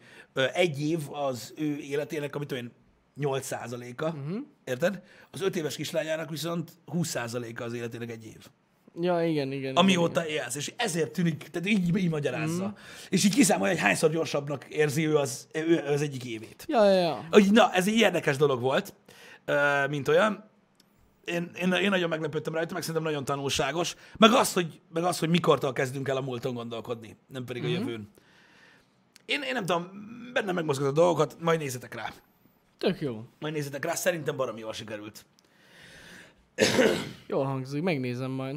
egy 0.53 0.81
év 0.81 0.99
az 1.11 1.53
ő 1.57 1.77
életének, 1.77 2.35
amit 2.35 2.47
tudom 2.47 2.63
én, 2.63 2.71
8 3.15 3.45
százaléka, 3.45 4.07
uh-huh. 4.07 4.37
érted? 4.63 5.01
Az 5.31 5.41
öt 5.41 5.55
éves 5.55 5.75
kislányának 5.75 6.29
viszont 6.29 6.71
20 6.85 7.07
százaléka 7.07 7.63
az 7.63 7.73
életének 7.73 8.09
egy 8.09 8.25
év. 8.25 8.47
Ja, 9.01 9.23
igen, 9.23 9.51
igen. 9.51 9.75
Amióta 9.75 10.27
élsz, 10.27 10.55
és 10.55 10.73
ezért 10.75 11.11
tűnik, 11.11 11.47
tehát 11.51 11.67
így, 11.67 11.97
így 11.97 12.09
magyarázza. 12.09 12.65
Mm. 12.65 12.71
És 13.09 13.25
így 13.25 13.33
kiszámolja, 13.33 13.73
hogy 13.73 13.83
hányszor 13.83 14.09
gyorsabbnak 14.09 14.65
érzi 14.69 15.07
ő 15.07 15.17
az, 15.17 15.47
ő 15.53 15.83
az 15.87 16.01
egyik 16.01 16.25
évét. 16.25 16.65
Ja, 16.67 16.83
ja, 16.83 16.99
ja. 16.99 17.27
Úgy, 17.31 17.51
na, 17.51 17.73
ez 17.73 17.87
egy 17.87 17.95
érdekes 17.95 18.37
dolog 18.37 18.61
volt, 18.61 18.93
mint 19.89 20.07
olyan. 20.07 20.48
Én, 21.29 21.51
én, 21.55 21.71
én 21.71 21.89
nagyon 21.89 22.09
meglepődtem 22.09 22.53
rajta, 22.53 22.73
meg 22.73 22.81
szerintem 22.81 23.03
nagyon 23.03 23.25
tanulságos. 23.25 23.95
Meg 24.17 24.33
az, 24.33 24.53
hogy, 24.53 24.81
meg 24.93 25.03
az, 25.03 25.19
hogy 25.19 25.29
mikortól 25.29 25.73
kezdünk 25.73 26.07
el 26.07 26.17
a 26.17 26.21
múlton 26.21 26.53
gondolkodni, 26.53 27.17
nem 27.27 27.45
pedig 27.45 27.63
mm-hmm. 27.63 27.75
a 27.75 27.77
jövőn. 27.77 28.09
Én, 29.25 29.41
én 29.41 29.53
nem 29.53 29.65
tudom, 29.65 29.89
benne 30.33 30.51
megmozgat 30.51 30.87
a 30.87 30.91
dolgokat, 30.91 31.35
majd 31.39 31.59
nézzetek 31.59 31.93
rá. 31.93 32.13
Tök 32.77 33.01
jó. 33.01 33.23
Majd 33.39 33.53
nézzetek 33.53 33.85
rá, 33.85 33.95
szerintem 33.95 34.35
baromi 34.35 34.59
jól 34.59 34.73
sikerült. 34.73 35.25
Jól 37.27 37.45
hangzik, 37.45 37.81
megnézem 37.81 38.31
majd. 38.31 38.55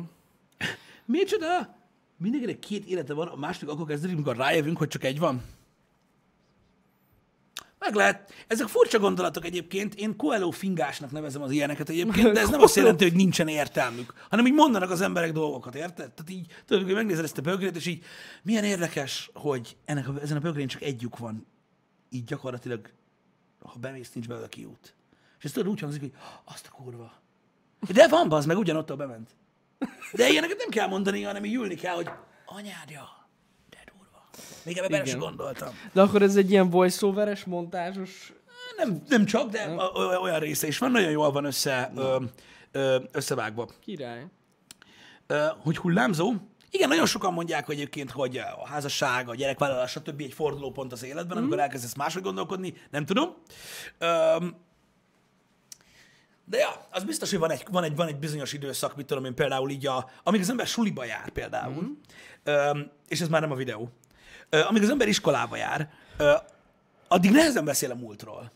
Micsoda? 1.05 1.76
Mindenkinek 2.17 2.59
két 2.59 2.87
élete 2.87 3.14
van, 3.14 3.29
a 3.29 3.37
második 3.37 3.69
akkor 3.69 3.87
kezdődik, 3.87 4.17
amikor 4.17 4.37
rájövünk, 4.37 4.79
hogy 4.79 4.88
csak 4.88 5.05
egy 5.05 5.19
van. 5.19 5.43
Meg 7.85 7.95
lehet. 7.95 8.33
Ezek 8.47 8.67
furcsa 8.67 8.99
gondolatok 8.99 9.45
egyébként. 9.45 9.95
Én 9.95 10.17
Coelho 10.17 10.51
fingásnak 10.51 11.11
nevezem 11.11 11.43
az 11.43 11.51
ilyeneket 11.51 11.89
egyébként, 11.89 12.33
de 12.33 12.41
ez 12.41 12.49
nem 12.49 12.61
azt 12.61 12.77
jelenti, 12.77 13.05
hogy 13.05 13.15
nincsen 13.15 13.49
értelmük, 13.49 14.12
hanem 14.31 14.47
így 14.47 14.53
mondanak 14.53 14.91
az 14.91 15.01
emberek 15.01 15.33
dolgokat, 15.33 15.75
érted? 15.75 16.12
Tehát 16.12 16.31
így, 16.31 16.47
tudod, 16.67 16.85
hogy 16.85 16.95
megnézed 16.95 17.25
ezt 17.25 17.39
a 17.39 17.43
bögrét, 17.43 17.77
és 17.77 17.87
így 17.87 18.05
milyen 18.43 18.65
érdekes, 18.65 19.31
hogy 19.35 19.77
ennek 19.85 20.09
a, 20.09 20.15
ezen 20.21 20.37
a 20.37 20.41
bögrén 20.41 20.67
csak 20.67 20.83
egy 20.83 21.03
lyuk 21.03 21.19
van. 21.19 21.47
Így 22.11 22.25
gyakorlatilag, 22.25 22.91
ha 23.61 23.79
bemész, 23.81 24.12
nincs 24.12 24.29
belőle 24.29 24.49
kiút. 24.49 24.95
És 25.39 25.45
ez 25.45 25.53
tudod 25.53 25.69
úgy 25.69 25.81
hangzik, 25.81 26.01
hogy 26.01 26.12
azt 26.45 26.69
a 26.73 26.75
kurva. 26.83 27.12
De 27.93 28.09
van, 28.09 28.33
az 28.33 28.47
meg 28.47 28.59
ugyanott 28.59 28.97
bement. 28.97 29.31
De 30.12 30.29
ilyeneket 30.29 30.59
nem 30.59 30.69
kell 30.69 30.89
mondani, 30.89 31.23
hanem 31.23 31.45
így 31.45 31.55
ülni 31.55 31.75
kell, 31.75 31.95
hogy 31.95 32.11
anyádja. 32.47 33.22
Még 34.62 34.77
ebben 34.77 34.91
bele 34.91 35.05
sem 35.05 35.17
Igen. 35.17 35.29
gondoltam. 35.29 35.69
De 35.93 36.03
akkor 36.03 36.23
ez 36.23 36.37
egy 36.37 36.51
ilyen 36.51 36.71
voice-overes, 36.71 37.45
montázsos... 37.45 38.33
Nem, 38.77 39.03
nem 39.09 39.25
csak, 39.25 39.51
de 39.51 39.69
o- 39.69 40.23
olyan 40.23 40.39
része 40.39 40.67
is 40.67 40.79
van, 40.79 40.91
nagyon 40.91 41.11
jól 41.11 41.33
van 41.33 41.45
össze, 41.45 41.93
ö, 41.97 42.17
ö, 42.73 42.99
összevágva. 43.12 43.69
Király. 43.81 44.27
Ö, 45.27 45.47
hogy 45.62 45.77
hullámzó. 45.77 46.33
Igen, 46.71 46.89
nagyon 46.89 47.07
sokan 47.07 47.33
mondják 47.33 47.67
hogy 47.67 47.75
egyébként, 47.75 48.11
hogy 48.11 48.37
a 48.37 48.67
házasság, 48.67 49.29
a 49.29 49.35
gyerekvállalás, 49.35 49.91
stb. 49.91 50.21
egy 50.21 50.33
fordulópont 50.33 50.93
az 50.93 51.05
életben, 51.05 51.37
amikor 51.37 51.59
elkezdesz 51.59 51.95
máshogy 51.95 52.23
gondolkodni, 52.23 52.75
nem 52.91 53.05
tudom. 53.05 53.35
Öm, 53.99 54.57
de 56.45 56.59
ja, 56.59 56.87
az 56.91 57.05
biztos, 57.05 57.31
hogy 57.31 57.39
van 57.39 57.51
egy, 57.51 57.65
van 57.71 57.85
egy, 57.85 57.97
van 57.97 58.07
egy 58.07 58.19
bizonyos 58.19 58.53
időszak, 58.53 58.97
mit 58.97 59.07
tudom 59.07 59.25
én, 59.25 59.35
például 59.35 59.71
így, 59.71 59.87
a, 59.87 60.11
amíg 60.23 60.41
az 60.41 60.51
ember 60.51 60.67
suliba 60.67 61.05
jár 61.05 61.31
például, 61.31 61.83
mm. 61.83 61.91
öm, 62.45 62.91
és 63.09 63.21
ez 63.21 63.29
már 63.29 63.41
nem 63.41 63.51
a 63.51 63.55
videó, 63.55 63.89
amíg 64.68 64.82
az 64.82 64.90
ember 64.90 65.09
iskolába 65.09 65.56
jár, 65.56 65.88
addig 67.09 67.30
nehezen 67.30 67.64
beszél 67.64 67.90
a 67.90 67.94
múltról. 67.94 68.52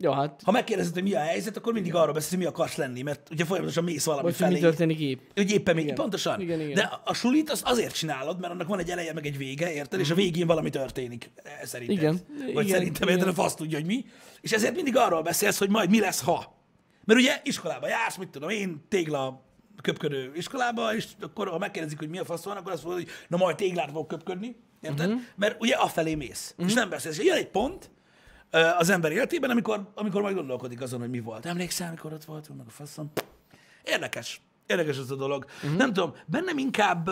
Ja, 0.00 0.14
hát... 0.14 0.40
Ha 0.44 0.50
megkérdezed, 0.50 0.92
hogy 0.94 1.02
mi 1.02 1.14
a 1.14 1.18
helyzet, 1.20 1.56
akkor 1.56 1.72
mindig 1.72 1.94
arról 1.94 2.12
beszélsz, 2.12 2.30
hogy 2.30 2.38
mi 2.38 2.44
akarsz 2.44 2.76
lenni, 2.76 3.02
mert 3.02 3.28
ugye 3.30 3.44
folyamatosan 3.44 3.84
mész 3.84 4.04
valami 4.04 4.22
Vagy 4.24 4.36
hogy 4.36 4.46
mi 4.46 4.52
felé. 4.54 4.64
történik 4.66 4.98
épp. 5.00 5.20
Hogy 5.34 5.50
éppen 5.50 5.74
még, 5.74 5.92
pontosan. 5.92 6.40
Igen, 6.40 6.60
igen. 6.60 6.74
De 6.74 7.00
a- 7.04 7.14
sulit 7.14 7.50
azt 7.50 7.62
azért 7.66 7.94
csinálod, 7.94 8.40
mert 8.40 8.52
annak 8.52 8.66
van 8.68 8.78
egy 8.78 8.90
eleje, 8.90 9.12
meg 9.12 9.26
egy 9.26 9.36
vége, 9.36 9.72
érted? 9.72 10.00
És 10.00 10.10
a 10.10 10.14
végén 10.14 10.46
valami 10.46 10.70
történik. 10.70 11.30
eh, 11.36 11.52
Szerinted. 11.64 11.96
Igen. 11.96 12.20
Vagy 12.54 12.64
Igen, 12.64 12.76
szerintem, 12.78 13.08
igen. 13.08 13.18
érted, 13.18 13.28
a 13.38 13.42
fasz 13.42 13.54
tudja, 13.54 13.78
hogy 13.78 13.86
mi. 13.86 14.04
És 14.40 14.52
ezért 14.52 14.74
mindig 14.74 14.96
arról 14.96 15.22
beszélsz, 15.22 15.58
hogy 15.58 15.70
majd 15.70 15.90
mi 15.90 16.00
lesz, 16.00 16.22
ha. 16.22 16.56
Mert 17.04 17.20
ugye 17.20 17.40
iskolába 17.44 17.88
jársz, 17.88 18.16
mit 18.16 18.28
tudom 18.28 18.48
én, 18.48 18.84
tégla 18.88 19.42
köpködő 19.82 20.32
iskolába, 20.34 20.94
és 20.94 21.06
akkor 21.20 21.48
ha 21.48 21.58
megkérdezik, 21.58 21.98
hogy 21.98 22.08
mi 22.08 22.18
a 22.18 22.24
fasz 22.24 22.44
van, 22.44 22.56
akkor 22.56 22.72
azt 22.72 22.84
mondod, 22.84 23.02
hogy 23.02 23.10
na 23.28 23.36
majd 23.36 23.56
téglát 23.56 23.90
fog 23.90 24.06
köpködni, 24.06 24.56
érted? 24.80 25.06
Mhm. 25.06 25.16
Uh-huh. 25.16 25.28
Mert 25.36 25.60
ugye 25.60 25.74
afelé 25.74 26.14
mész, 26.14 26.50
uh-huh. 26.50 26.66
és 26.66 26.74
nem 26.74 26.88
beszélsz. 26.88 27.18
Jön 27.18 27.36
egy 27.36 27.48
pont, 27.48 27.90
az 28.78 28.88
ember 28.88 29.12
életében, 29.12 29.50
amikor, 29.50 29.90
amikor 29.94 30.22
majd 30.22 30.34
gondolkodik 30.34 30.80
azon, 30.80 31.00
hogy 31.00 31.10
mi 31.10 31.20
volt. 31.20 31.46
Emlékszel, 31.46 31.88
amikor 31.88 32.12
ott 32.12 32.24
voltunk, 32.24 32.58
meg 32.58 32.66
a 32.68 32.70
faszom? 32.70 33.12
Érdekes. 33.84 34.40
Érdekes 34.66 34.98
ez 34.98 35.10
a 35.10 35.16
dolog. 35.16 35.44
Uh-huh. 35.62 35.76
Nem 35.78 35.92
tudom, 35.92 36.14
bennem 36.26 36.58
inkább 36.58 37.10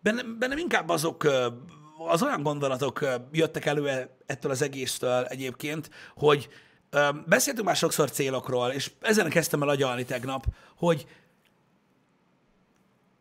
bennem, 0.00 0.38
bennem 0.38 0.58
inkább 0.58 0.88
azok 0.88 1.26
az 2.08 2.22
olyan 2.22 2.42
gondolatok 2.42 3.04
jöttek 3.32 3.66
elő 3.66 3.88
e- 3.88 4.16
ettől 4.26 4.50
az 4.50 4.62
egésztől 4.62 5.24
egyébként, 5.24 5.90
hogy 6.14 6.48
beszéltünk 7.26 7.66
már 7.66 7.76
sokszor 7.76 8.10
célokról, 8.10 8.70
és 8.70 8.90
ezen 9.00 9.28
kezdtem 9.28 9.62
el 9.62 9.68
agyalni 9.68 10.04
tegnap, 10.04 10.46
hogy 10.76 11.06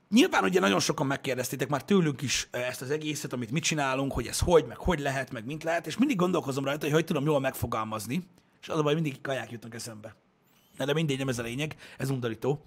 Nyilván 0.09 0.43
ugye 0.43 0.59
nagyon 0.59 0.79
sokan 0.79 1.07
megkérdeztétek 1.07 1.69
már 1.69 1.83
tőlünk 1.83 2.21
is 2.21 2.47
ö, 2.51 2.57
ezt 2.57 2.81
az 2.81 2.91
egészet, 2.91 3.33
amit 3.33 3.51
mit 3.51 3.63
csinálunk, 3.63 4.13
hogy 4.13 4.27
ez 4.27 4.39
hogy, 4.39 4.65
meg 4.65 4.77
hogy 4.77 4.99
lehet, 4.99 5.31
meg 5.31 5.45
mint 5.45 5.63
lehet, 5.63 5.87
és 5.87 5.97
mindig 5.97 6.17
gondolkozom 6.17 6.65
rajta, 6.65 6.85
hogy 6.85 6.93
hogy 6.93 7.05
tudom 7.05 7.25
jól 7.25 7.39
megfogalmazni, 7.39 8.27
és 8.61 8.69
az 8.69 8.79
a 8.79 8.83
baj, 8.83 8.93
mindig 8.93 9.21
kaják 9.21 9.51
jutnak 9.51 9.75
eszembe. 9.75 10.15
Na, 10.77 10.85
de 10.85 10.93
mindegy, 10.93 11.17
nem 11.17 11.27
ez 11.27 11.39
a 11.39 11.43
lényeg, 11.43 11.75
ez 11.97 12.09
undorító. 12.09 12.63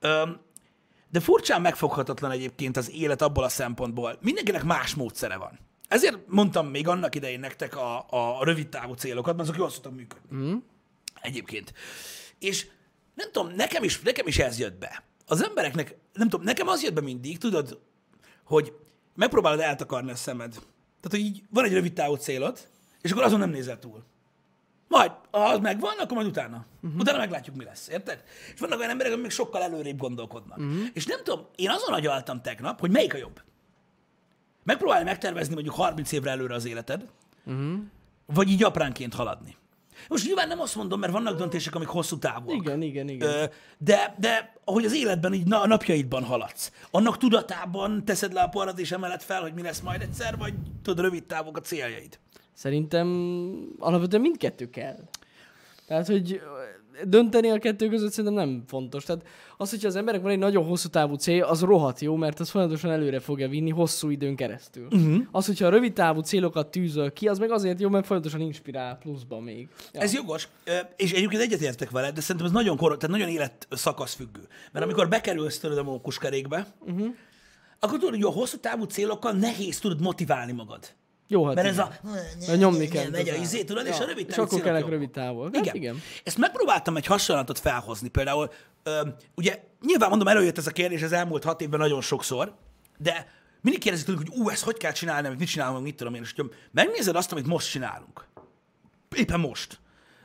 Öm, 0.00 0.40
de 1.10 1.20
furcsán 1.20 1.60
megfoghatatlan 1.60 2.30
egyébként 2.30 2.76
az 2.76 2.90
élet 2.90 3.22
abból 3.22 3.44
a 3.44 3.48
szempontból. 3.48 4.18
Mindenkinek 4.20 4.64
más 4.64 4.94
módszere 4.94 5.36
van. 5.36 5.58
Ezért 5.88 6.18
mondtam 6.26 6.66
még 6.66 6.88
annak 6.88 7.14
idején 7.14 7.40
nektek 7.40 7.76
a, 7.76 8.06
a 8.10 8.44
rövid 8.44 8.68
távú 8.68 8.92
célokat, 8.92 9.36
mert 9.36 9.48
azok 9.48 9.60
jól 9.60 9.70
szoktak 9.70 9.94
működni. 9.94 10.36
Mm. 10.36 10.56
Egyébként. 11.20 11.72
És 12.38 12.66
nem 13.14 13.32
tudom, 13.32 13.54
nekem 13.54 13.82
is, 13.82 14.00
nekem 14.00 14.26
is 14.26 14.38
ez 14.38 14.58
jött 14.58 14.78
be. 14.78 15.02
Az 15.28 15.42
embereknek, 15.42 15.96
nem 16.12 16.28
tudom, 16.28 16.46
nekem 16.46 16.68
az 16.68 16.82
jött 16.82 16.92
be 16.92 17.00
mindig, 17.00 17.38
tudod, 17.38 17.80
hogy 18.44 18.72
megpróbálod 19.14 19.60
eltakarni 19.60 20.10
a 20.10 20.16
szemed. 20.16 20.50
Tehát, 20.50 21.10
hogy 21.10 21.20
így 21.20 21.42
van 21.50 21.64
egy 21.64 21.72
rövid 21.72 21.92
távú 21.92 22.14
célod, 22.14 22.58
és 23.00 23.10
akkor 23.10 23.24
azon 23.24 23.38
nem 23.38 23.50
nézel 23.50 23.78
túl. 23.78 24.04
Majd, 24.88 25.12
ha 25.30 25.38
az 25.38 25.58
megvan, 25.58 25.98
akkor 25.98 26.16
majd 26.16 26.28
utána. 26.28 26.66
Uh-huh. 26.82 27.00
Utána 27.00 27.18
meglátjuk, 27.18 27.56
mi 27.56 27.64
lesz, 27.64 27.88
érted? 27.88 28.24
És 28.54 28.60
vannak 28.60 28.78
olyan 28.78 28.90
emberek, 28.90 29.12
akik 29.12 29.22
még 29.24 29.32
sokkal 29.32 29.62
előrébb 29.62 29.98
gondolkodnak. 29.98 30.58
Uh-huh. 30.58 30.86
És 30.92 31.06
nem 31.06 31.22
tudom, 31.22 31.46
én 31.56 31.70
azon 31.70 31.94
agyaltam 31.94 32.42
tegnap, 32.42 32.80
hogy 32.80 32.90
melyik 32.90 33.14
a 33.14 33.16
jobb. 33.16 33.42
Megpróbálj 34.64 35.04
megtervezni 35.04 35.54
mondjuk 35.54 35.74
30 35.74 36.12
évre 36.12 36.30
előre 36.30 36.54
az 36.54 36.64
életed, 36.64 37.08
uh-huh. 37.44 37.78
vagy 38.26 38.48
így 38.48 38.62
apránként 38.62 39.14
haladni. 39.14 39.56
Most 40.08 40.26
nyilván 40.26 40.48
nem 40.48 40.60
azt 40.60 40.76
mondom, 40.76 41.00
mert 41.00 41.12
vannak 41.12 41.38
döntések, 41.38 41.74
amik 41.74 41.88
hosszú 41.88 42.18
távúak. 42.18 42.56
Igen, 42.56 42.82
igen, 42.82 43.08
igen. 43.08 43.50
De, 43.78 44.14
de 44.18 44.52
ahogy 44.64 44.84
az 44.84 44.94
életben, 44.94 45.34
így 45.34 45.52
a 45.52 45.66
napjaidban 45.66 46.24
haladsz, 46.24 46.72
annak 46.90 47.18
tudatában 47.18 48.04
teszed 48.04 48.32
le 48.32 48.40
a 48.40 48.48
parat 48.48 48.78
és 48.78 48.92
emeled 48.92 49.22
fel, 49.22 49.40
hogy 49.40 49.54
mi 49.54 49.62
lesz 49.62 49.80
majd 49.80 50.02
egyszer, 50.02 50.36
vagy 50.36 50.54
tudod, 50.82 51.04
rövid 51.04 51.24
távok 51.24 51.56
a 51.56 51.60
céljaid. 51.60 52.18
Szerintem 52.52 53.08
alapvetően 53.78 54.22
mindkettő 54.22 54.70
kell. 54.70 54.98
Tehát, 55.88 56.06
hogy 56.06 56.40
dönteni 57.04 57.48
a 57.48 57.58
kettő 57.58 57.88
között 57.88 58.12
szerintem 58.12 58.48
nem 58.48 58.62
fontos. 58.66 59.04
Tehát 59.04 59.26
az, 59.56 59.70
hogyha 59.70 59.88
az 59.88 59.96
emberek 59.96 60.20
van 60.20 60.30
egy 60.30 60.38
nagyon 60.38 60.64
hosszú 60.64 60.88
távú 60.88 61.14
cél, 61.14 61.42
az 61.42 61.60
rohadt 61.60 62.00
jó, 62.00 62.16
mert 62.16 62.40
az 62.40 62.50
folyamatosan 62.50 62.90
előre 62.90 63.20
fogja 63.20 63.48
vinni 63.48 63.70
hosszú 63.70 64.10
időn 64.10 64.36
keresztül. 64.36 64.86
Uh-huh. 64.90 65.18
Az, 65.30 65.46
hogyha 65.46 65.66
a 65.66 65.70
rövid 65.70 65.92
távú 65.92 66.20
célokat 66.20 66.70
tűzöl 66.70 67.12
ki, 67.12 67.28
az 67.28 67.38
meg 67.38 67.50
azért 67.50 67.80
jó, 67.80 67.88
mert 67.88 68.06
folyamatosan 68.06 68.40
inspirál 68.40 68.98
pluszban 68.98 69.42
még. 69.42 69.68
Ja. 69.92 70.00
Ez 70.00 70.14
jogos, 70.14 70.48
és 70.96 71.12
egyébként 71.12 71.42
egyetértek 71.42 71.90
veled, 71.90 72.14
de 72.14 72.20
szerintem 72.20 72.46
ez 72.46 72.52
nagyon, 72.52 72.76
kor, 72.76 72.96
tehát 72.96 73.16
nagyon 73.16 73.34
élet 73.34 73.66
szakasz 73.70 74.14
függő. 74.14 74.48
Mert 74.72 74.84
amikor 74.84 75.08
bekerülsz 75.08 75.58
tudod 75.58 75.78
a 75.78 75.82
mókuskerékbe, 75.82 76.66
uh-huh. 76.80 77.06
akkor 77.78 77.98
tudod, 77.98 78.14
hogy 78.14 78.24
a 78.24 78.30
hosszú 78.30 78.56
távú 78.56 78.84
célokkal 78.84 79.32
nehéz 79.32 79.78
tudod 79.78 80.00
motiválni 80.00 80.52
magad. 80.52 80.80
Jó, 81.30 81.44
hát 81.44 81.54
Mert 81.54 81.66
ez 81.66 81.74
igen. 81.74 81.86
a... 81.86 82.08
Mert 82.46 82.58
nyomni 82.58 82.88
kell. 82.88 83.10
Megy 83.10 83.28
a 83.28 83.34
izé, 83.34 83.64
tudod, 83.64 83.86
és 83.86 84.00
a 84.00 84.04
rövid 84.04 84.28
És 84.28 84.38
akkor 84.38 84.66
jobbak. 84.66 84.88
rövid 84.88 85.10
távol. 85.10 85.44
Hát 85.44 85.62
Igen. 85.62 85.74
igen. 85.74 86.02
Ezt 86.24 86.38
megpróbáltam 86.38 86.96
egy 86.96 87.06
hasonlatot 87.06 87.58
felhozni. 87.58 88.08
Például, 88.08 88.50
ö, 88.82 89.08
ugye, 89.34 89.62
nyilván 89.80 90.08
mondom, 90.08 90.28
előjött 90.28 90.58
ez 90.58 90.66
a 90.66 90.70
kérdés 90.70 91.02
az 91.02 91.12
elmúlt 91.12 91.44
hat 91.44 91.60
évben 91.60 91.80
nagyon 91.80 92.00
sokszor, 92.00 92.54
de 92.98 93.32
mindig 93.60 93.82
kérdezik 93.82 94.06
tőlük, 94.06 94.28
hogy 94.28 94.40
ú, 94.40 94.50
ezt 94.50 94.64
hogy 94.64 94.76
kell 94.76 94.92
csinálni, 94.92 95.28
mit 95.38 95.48
csinálunk, 95.48 95.82
mit 95.82 95.96
tudom 95.96 96.14
én, 96.14 96.22
és 96.22 96.32
hogyha 96.36 96.54
megnézed 96.70 97.16
azt, 97.16 97.32
amit 97.32 97.46
most 97.46 97.70
csinálunk, 97.70 98.26
éppen 99.16 99.40
most, 99.40 99.80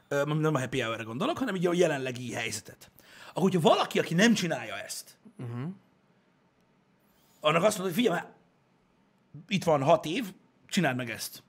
ö, 0.08 0.24
nem 0.26 0.56
a 0.56 0.60
happy 0.60 0.80
hour 0.82 1.04
gondolok, 1.04 1.38
hanem 1.38 1.56
így 1.56 1.66
a 1.66 1.74
jelenlegi 1.74 2.34
helyzetet. 2.34 2.92
Akkor, 3.30 3.42
hogyha 3.44 3.60
valaki, 3.60 4.00
aki 4.00 4.14
nem 4.14 4.34
csinálja 4.34 4.76
ezt, 4.78 5.18
uh-huh. 5.40 5.70
annak 7.40 7.64
azt 7.64 7.78
mondod, 7.78 7.96
hogy 7.96 8.04
figyelj, 8.04 8.22
itt 9.48 9.64
van 9.64 9.84
hat 9.84 10.06
év, 10.06 10.34
csináld 10.74 10.96
meg 10.96 11.10
ezt. 11.10 11.44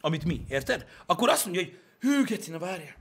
Amit 0.00 0.24
mi, 0.24 0.44
érted? 0.48 0.86
Akkor 1.06 1.28
azt 1.28 1.44
mondja, 1.44 1.62
hogy 1.62 1.78
hű, 2.00 2.24
Geci, 2.24 2.50
na 2.50 2.58
várjál. 2.58 2.94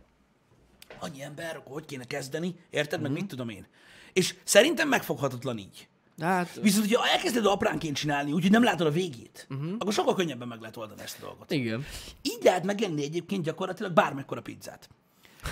Annyi 1.00 1.22
ember, 1.24 1.56
akkor 1.56 1.74
hogy 1.74 1.86
kéne 1.86 2.04
kezdeni, 2.04 2.56
érted? 2.70 3.02
Meg 3.02 3.12
mit 3.12 3.26
tudom 3.28 3.50
én. 3.50 3.68
És 4.14 4.36
szerintem 4.44 4.88
megfoghatatlan 4.88 5.58
így. 5.58 5.88
Hát, 6.20 6.60
Viszont, 6.62 6.86
hogyha 6.88 7.08
elkezded 7.08 7.46
apránként 7.46 7.96
csinálni, 7.96 8.32
úgyhogy 8.32 8.52
nem 8.52 8.64
látod 8.64 8.88
a 8.88 8.92
végét, 8.92 9.48
uh-huh. 9.50 9.74
akkor 9.80 9.94
sokkal 9.94 10.16
könnyebben 10.16 10.48
meg 10.48 10.60
lehet 10.60 10.78
oldani 10.78 11.02
ezt 11.02 11.18
a 11.22 11.26
dolgot. 11.26 11.52
igen. 11.52 11.86
Így 12.22 12.44
lehet 12.44 12.64
megenni 12.64 13.04
egyébként 13.04 13.44
gyakorlatilag 13.44 13.92
bármekkora 13.94 14.42
pizzát. 14.42 14.90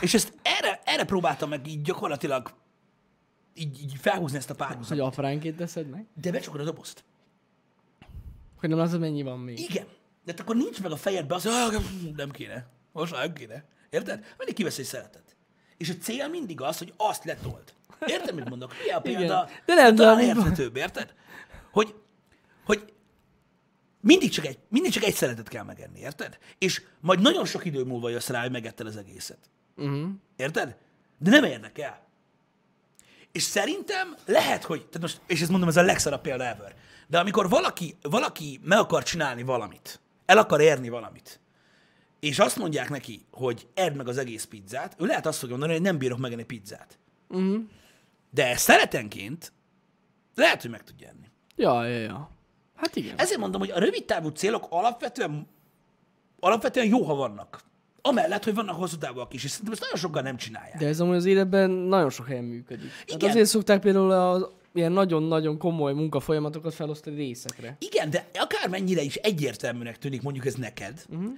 És 0.01 0.13
ezt 0.13 0.33
erre, 0.41 0.81
erre 0.83 1.03
próbáltam 1.03 1.49
meg 1.49 1.67
így 1.67 1.81
gyakorlatilag 1.81 2.53
így, 3.53 3.79
így 3.81 3.93
felhúzni 3.99 4.37
ezt 4.37 4.49
a 4.49 4.55
Hogy 4.57 4.67
párhuzamot. 4.67 5.05
apránként 5.05 5.55
teszed 5.55 5.89
meg? 5.89 6.05
De 6.13 6.31
becsukod 6.31 6.59
a 6.59 6.63
dobozt. 6.63 7.03
Hogy 8.59 8.69
nem 8.69 8.77
látod, 8.77 8.99
mennyi 8.99 9.21
van 9.21 9.39
még. 9.39 9.59
Igen. 9.59 9.85
De 10.25 10.31
hát 10.31 10.39
akkor 10.39 10.55
nincs 10.55 10.81
meg 10.81 10.91
a 10.91 10.95
fejedbe 10.97 11.35
az, 11.35 11.43
hogy 11.43 11.51
"Ah, 11.51 11.73
nem 12.15 12.31
kéne. 12.31 12.67
Most 12.91 13.11
nem 13.11 13.33
kéne. 13.33 13.65
Érted? 13.89 14.25
Mindig 14.37 14.55
kivesz 14.55 14.77
egy 14.77 14.85
szeretet. 14.85 15.35
És 15.77 15.89
a 15.89 15.93
cél 16.01 16.27
mindig 16.27 16.61
az, 16.61 16.77
hogy 16.77 16.93
azt 16.97 17.23
letold. 17.23 17.73
Érted, 18.05 18.35
mit 18.35 18.49
mondok? 18.49 18.71
Mi 18.85 18.89
a 18.91 19.01
Igen. 19.03 19.17
példa? 19.19 19.49
De 19.65 19.73
nem 19.73 19.95
talán 19.95 20.15
mi 20.17 20.25
van. 20.25 20.37
érthetőbb, 20.37 20.75
érted? 20.75 21.13
Hogy, 21.71 21.95
hogy 22.65 22.93
mindig 24.01 24.29
csak, 24.29 24.45
egy, 24.45 24.59
mindig 24.69 24.91
csak 24.91 25.03
egy 25.03 25.13
szeretet 25.13 25.47
kell 25.47 25.63
megenni, 25.63 25.99
érted? 25.99 26.37
És 26.57 26.81
majd 26.99 27.21
nagyon 27.21 27.45
sok 27.45 27.65
idő 27.65 27.83
múlva 27.83 28.09
jössz 28.09 28.27
rá, 28.29 28.41
hogy 28.41 28.51
megetted 28.51 28.87
az 28.87 28.97
egészet. 28.97 29.39
Uh-huh. 29.75 30.09
Érted? 30.35 30.77
De 31.17 31.29
nem 31.29 31.43
érdekel. 31.43 32.05
És 33.31 33.43
szerintem 33.43 34.15
lehet, 34.25 34.63
hogy, 34.63 34.79
tehát 34.79 35.01
most, 35.01 35.21
és 35.27 35.41
ezt 35.41 35.49
mondom, 35.51 35.69
ez 35.69 35.77
a 35.77 35.81
legszarabb 35.81 36.21
példa 36.21 36.45
ever, 36.45 36.75
de 37.07 37.19
amikor 37.19 37.49
valaki, 37.49 37.95
valaki 38.01 38.59
meg 38.63 38.79
akar 38.79 39.03
csinálni 39.03 39.43
valamit, 39.43 39.99
el 40.25 40.37
akar 40.37 40.61
érni 40.61 40.89
valamit, 40.89 41.39
és 42.19 42.39
azt 42.39 42.57
mondják 42.57 42.89
neki, 42.89 43.25
hogy 43.31 43.67
edd 43.73 43.93
meg 43.93 44.07
az 44.07 44.17
egész 44.17 44.43
pizzát, 44.43 44.95
ő 44.99 45.05
lehet 45.05 45.25
azt 45.25 45.39
fogja 45.39 45.55
mondani, 45.55 45.73
hogy 45.79 45.87
nem 45.87 45.97
bírok 45.97 46.17
megenni 46.17 46.43
pizzát. 46.43 46.99
Uh-huh. 47.29 47.63
De 48.29 48.57
szeretenként 48.57 49.51
lehet, 50.35 50.61
hogy 50.61 50.71
meg 50.71 50.83
tudja 50.83 51.07
enni. 51.07 51.27
Ja, 51.55 51.85
ja, 51.85 51.97
ja. 51.99 52.29
Hát 52.75 52.95
igen. 52.95 53.17
Ezért 53.17 53.39
mondom, 53.39 53.59
hogy 53.59 53.71
a 53.71 53.79
rövid 53.79 54.05
távú 54.05 54.29
célok 54.29 54.67
alapvetően, 54.69 55.47
alapvetően 56.39 56.87
jó, 56.87 57.03
ha 57.03 57.15
vannak. 57.15 57.65
Amellett, 58.01 58.43
hogy 58.43 58.55
vannak 58.55 58.75
hosszú 58.75 58.97
távúak 58.97 59.33
is, 59.33 59.43
és 59.43 59.49
szerintem 59.49 59.73
ezt 59.73 59.81
nagyon 59.81 59.97
sokan 59.97 60.23
nem 60.23 60.37
csinálják. 60.37 60.77
De 60.77 60.87
ez 60.87 60.99
amúgy 60.99 61.15
az 61.15 61.25
életben 61.25 61.69
nagyon 61.69 62.09
sok 62.09 62.27
helyen 62.27 62.43
működik. 62.43 62.91
Hát 62.91 63.09
Igen. 63.09 63.29
azért 63.29 63.47
szokták 63.47 63.79
például 63.79 64.11
az 64.11 64.47
ilyen 64.74 64.91
nagyon-nagyon 64.91 65.57
komoly 65.57 65.93
munkafolyamatokat 65.93 66.74
felosztani 66.74 67.15
részekre. 67.15 67.77
Igen, 67.79 68.09
de 68.09 68.29
akármennyire 68.33 69.01
is 69.01 69.15
egyértelműnek 69.15 69.97
tűnik 69.97 70.21
mondjuk 70.21 70.45
ez 70.45 70.53
neked, 70.53 71.05
uh-huh. 71.09 71.31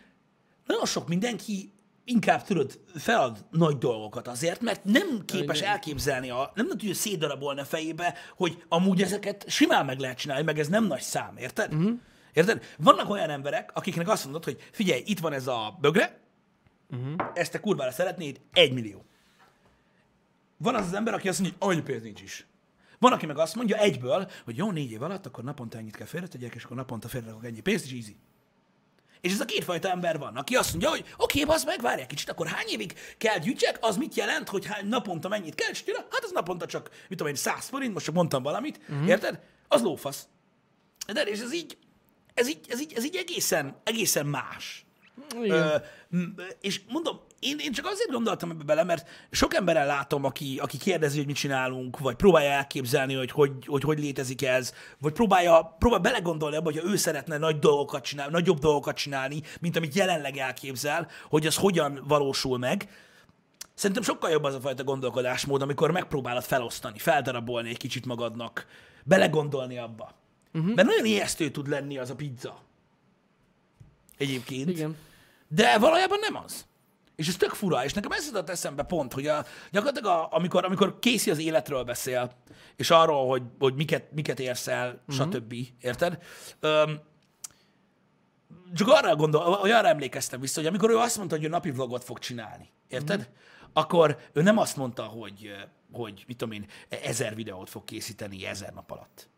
nagyon 0.66 0.86
sok 0.86 1.08
mindenki 1.08 1.72
inkább 2.10 2.44
tudod, 2.44 2.80
felad 2.96 3.46
nagy 3.52 3.78
dolgokat 3.78 4.28
azért, 4.28 4.62
mert 4.62 4.84
nem 4.84 5.26
képes 5.26 5.62
elképzelni, 5.62 6.30
a, 6.30 6.52
nem 6.56 6.68
tudja 6.68 6.94
szétdarabolni 6.94 7.60
a 7.60 7.66
fejébe, 7.66 8.14
hogy 8.36 8.64
amúgy 8.68 9.02
ezeket 9.02 9.46
simán 9.48 9.86
meg 9.86 10.00
lehet 10.00 10.18
csinálni, 10.18 10.44
meg 10.44 10.60
ez 10.60 10.68
nem 10.68 10.86
nagy 10.86 11.02
szám, 11.02 11.38
érted? 11.38 11.74
Uh-huh. 11.74 12.00
Érted? 12.34 12.64
Vannak 12.78 13.10
olyan 13.10 13.30
emberek, 13.30 13.72
akiknek 13.74 14.08
azt 14.10 14.24
mondod, 14.24 14.44
hogy 14.44 14.58
figyelj, 14.72 15.04
itt 15.06 15.20
van 15.20 15.34
ez 15.34 15.48
a 15.48 15.78
bögre, 15.82 16.20
uh-huh. 16.92 17.14
ezt 17.34 17.52
te 17.52 17.60
kurvára 17.60 17.92
szeretnéd, 17.92 18.42
egy 18.54 18.74
millió. 18.74 19.06
Van 20.58 20.76
az 20.76 20.86
az 20.86 20.94
ember, 20.94 21.14
aki 21.14 21.28
azt 21.28 21.40
mondja, 21.40 21.58
hogy 21.60 21.72
annyi 21.72 21.82
pénz 21.82 22.04
nincs 22.04 22.22
is. 22.22 22.48
Van, 23.00 23.14
aki 23.14 23.26
meg 23.26 23.38
azt 23.38 23.56
mondja 23.56 23.78
egyből, 23.78 24.30
hogy 24.46 24.58
jó, 24.58 24.72
négy 24.72 24.92
év 24.92 25.02
alatt, 25.02 25.26
akkor 25.26 25.44
naponta 25.44 25.78
ennyit 25.78 25.96
kell 25.96 26.08
félretegyek, 26.08 26.56
és 26.56 26.64
akkor 26.64 26.78
naponta 26.78 27.08
félrerakok 27.08 27.46
ennyi 27.46 27.60
pénzt, 27.62 27.86
és 27.86 27.92
easy. 27.92 28.16
És 29.22 29.34
ez 29.34 29.40
a 29.40 29.46
kétfajta 29.46 29.90
ember 29.90 30.18
van, 30.18 30.36
aki 30.36 30.56
azt 30.56 30.70
mondja, 30.72 30.90
hogy 30.90 31.06
oké, 31.18 31.42
okay, 31.42 31.56
az 31.56 31.64
meg, 31.64 31.82
várj 31.82 32.02
egy 32.02 32.08
kicsit, 32.08 32.30
akkor 32.30 32.48
hány 32.48 32.68
évig 32.68 32.94
kell 33.18 33.38
gyűjtsek, 33.38 33.78
az 33.82 33.98
mit 33.98 34.16
jelent, 34.16 34.50
hogy 34.50 34.66
hány, 34.66 34.88
naponta 34.88 35.28
mennyit 35.28 35.56
kell, 35.56 35.70
és 35.70 35.84
tőle, 35.84 36.06
hát 36.12 36.24
az 36.24 36.32
naponta 36.32 36.66
csak, 36.66 36.90
mit 36.90 37.18
tudom 37.18 37.28
én, 37.28 37.36
100 37.36 37.68
forint, 37.68 37.94
most 37.94 38.06
csak 38.06 38.16
mondtam 38.16 38.44
valamit, 38.44 38.80
uh-huh. 38.90 39.08
érted? 39.08 39.40
Az 39.68 39.82
lófasz. 39.82 40.28
De 41.14 41.22
és 41.22 41.40
ez 41.40 41.54
így, 41.54 41.78
ez 42.34 42.50
így, 42.50 42.66
ez 42.70 42.82
így, 42.82 42.94
ez 42.96 43.06
így 43.06 43.16
egészen, 43.16 43.82
egészen 43.84 44.26
más. 44.26 44.86
Igen. 45.42 45.52
Ö, 45.52 45.76
és 46.62 46.82
mondom, 46.88 47.20
én, 47.40 47.58
én 47.60 47.72
csak 47.72 47.86
azért 47.86 48.12
gondoltam 48.12 48.50
ebbe 48.50 48.64
bele, 48.64 48.84
mert 48.84 49.10
sok 49.32 49.54
emberrel 49.54 49.86
látom, 49.86 50.24
aki, 50.24 50.60
aki 50.62 50.78
kérdezi, 50.78 51.18
hogy 51.18 51.26
mit 51.26 51.36
csinálunk, 51.36 52.00
vagy 52.00 52.16
próbálja 52.16 52.52
elképzelni, 52.52 53.14
hogy 53.14 53.32
hogy, 53.32 53.52
hogy, 53.66 53.84
hogy 53.84 54.00
létezik 54.00 54.42
ez, 54.42 54.74
vagy 54.98 55.14
próbálja, 55.14 55.76
próbál 55.80 56.00
belegondolni 56.00 56.56
abba, 56.56 56.72
hogy 56.72 56.82
ő 56.86 56.96
szeretne 56.96 57.38
nagy 57.38 57.60
dolgokat 57.60 58.04
csinálni, 58.04 58.32
nagyobb 58.32 58.60
dolgokat 58.60 58.96
csinálni, 58.96 59.42
mint 59.60 59.78
amit 59.78 59.94
jelenleg 59.94 60.38
elképzel, 60.38 61.08
hogy 61.30 61.46
az 61.46 61.56
hogyan 61.56 62.04
valósul 62.08 62.58
meg. 62.58 62.90
Szerintem 63.74 64.04
sokkal 64.04 64.30
jobb 64.30 64.44
az 64.44 64.56
a 64.56 64.60
fajta 64.60 64.84
gondolkodásmód, 64.84 65.62
amikor 65.62 65.92
megpróbálod 65.92 66.44
felosztani, 66.44 66.98
feldarabolni 66.98 67.70
egy 67.70 67.78
kicsit 67.78 68.06
magadnak, 68.06 68.66
belegondolni 69.04 69.78
abba. 69.78 70.12
Uh-huh. 70.54 70.76
Mert 70.76 70.88
nagyon 70.88 71.06
ijesztő 71.06 71.50
tud 71.50 71.68
lenni 71.68 71.98
az 71.98 72.10
a 72.10 72.16
pizza. 72.16 72.62
Egyébként. 74.18 74.70
Igen. 74.70 74.98
De 75.48 75.78
valójában 75.78 76.20
nem 76.20 76.36
az. 76.36 76.68
És 77.20 77.28
ez 77.28 77.36
tök 77.36 77.54
fura, 77.54 77.84
és 77.84 77.94
nekem 77.94 78.12
ez 78.12 78.26
jutott 78.26 78.50
eszembe 78.50 78.84
pont, 78.84 79.14
hogy 79.14 79.28
a, 79.28 79.46
gyakorlatilag 79.72 80.18
a, 80.18 80.28
amikor, 80.32 80.66
amikor 80.66 80.98
Casey 81.00 81.32
az 81.32 81.40
életről 81.40 81.84
beszél, 81.84 82.32
és 82.76 82.90
arról, 82.90 83.28
hogy, 83.28 83.44
hogy 83.60 83.76
miket, 83.76 84.12
miket 84.12 84.40
érsz 84.40 84.68
el, 84.68 85.02
uh-huh. 85.08 85.34
stb. 85.34 85.56
Érted? 85.82 86.24
Öm, 86.60 87.00
csak 88.74 88.88
arra 88.88 89.16
gondol, 89.16 89.42
hogy 89.42 89.72
arra 89.72 89.88
emlékeztem 89.88 90.40
vissza, 90.40 90.60
hogy 90.60 90.70
amikor 90.70 90.90
ő 90.90 90.98
azt 90.98 91.18
mondta, 91.18 91.36
hogy 91.36 91.46
ő 91.46 91.48
napi 91.48 91.72
vlogot 91.72 92.04
fog 92.04 92.20
csinálni, 92.20 92.70
érted? 92.88 93.20
Uh-huh. 93.20 93.34
Akkor 93.74 94.18
ő 94.34 94.42
nem 94.42 94.58
azt 94.58 94.76
mondta, 94.76 95.04
hogy, 95.04 95.52
hogy 95.92 96.24
mit 96.28 96.38
tudom 96.38 96.54
én, 96.54 96.66
ezer 96.90 97.36
videót 97.36 97.70
fog 97.70 97.84
készíteni 97.84 98.46
ezer 98.46 98.74
nap 98.74 98.92
alatt. 98.92 99.30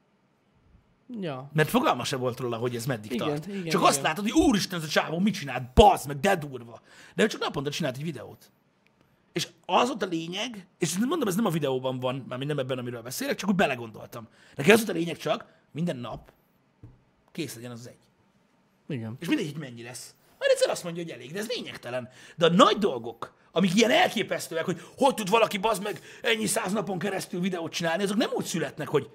Ja. 1.19 1.49
Mert 1.53 1.69
fogalma 1.69 2.03
se 2.03 2.15
volt 2.15 2.39
róla, 2.39 2.57
hogy 2.57 2.75
ez 2.75 2.85
meddig 2.85 3.11
Igen, 3.11 3.27
tart. 3.27 3.47
igen, 3.47 3.63
csak 3.63 3.81
azt 3.81 3.91
igen. 3.91 4.03
látod, 4.03 4.29
hogy 4.29 4.41
úristen, 4.41 4.79
ez 4.79 4.85
a 4.85 4.89
csávó 4.89 5.19
mit 5.19 5.33
csinált, 5.33 5.73
bazd 5.73 6.07
meg, 6.07 6.19
de 6.19 6.35
durva. 6.35 6.81
De 7.15 7.23
ő 7.23 7.27
csak 7.27 7.41
naponta 7.41 7.69
csinált 7.69 7.97
egy 7.97 8.03
videót. 8.03 8.51
És 9.33 9.47
az 9.65 9.89
ott 9.89 10.01
a 10.01 10.05
lényeg, 10.05 10.67
és 10.77 10.97
mondom, 10.97 11.27
ez 11.27 11.35
nem 11.35 11.45
a 11.45 11.49
videóban 11.49 11.99
van, 11.99 12.25
már 12.27 12.39
nem 12.39 12.59
ebben, 12.59 12.77
amiről 12.77 13.01
beszélek, 13.01 13.35
csak 13.35 13.49
úgy 13.49 13.55
belegondoltam. 13.55 14.27
Neki 14.55 14.71
az 14.71 14.81
ott 14.81 14.89
a 14.89 14.93
lényeg 14.93 15.17
csak, 15.17 15.45
minden 15.71 15.97
nap 15.97 16.31
kész 17.31 17.55
legyen 17.55 17.71
az 17.71 17.79
az 17.79 17.87
egy. 17.87 17.99
Igen. 18.87 19.15
És 19.19 19.27
mindegy, 19.27 19.51
hogy 19.51 19.61
mennyi 19.61 19.83
lesz. 19.83 20.15
Majd 20.37 20.51
egyszer 20.51 20.69
azt 20.69 20.83
mondja, 20.83 21.03
hogy 21.03 21.11
elég, 21.11 21.31
de 21.31 21.39
ez 21.39 21.47
lényegtelen. 21.47 22.09
De 22.35 22.45
a 22.45 22.49
nagy 22.49 22.77
dolgok, 22.77 23.33
amik 23.51 23.75
ilyen 23.75 23.91
elképesztőek, 23.91 24.65
hogy 24.65 24.81
hogy 24.97 25.13
tud 25.13 25.29
valaki 25.29 25.57
bazd 25.57 25.83
meg 25.83 26.01
ennyi 26.21 26.45
száz 26.45 26.71
napon 26.71 26.99
keresztül 26.99 27.39
videót 27.39 27.71
csinálni, 27.71 28.03
azok 28.03 28.17
nem 28.17 28.29
úgy 28.33 28.45
születnek, 28.45 28.87
hogy 28.87 29.09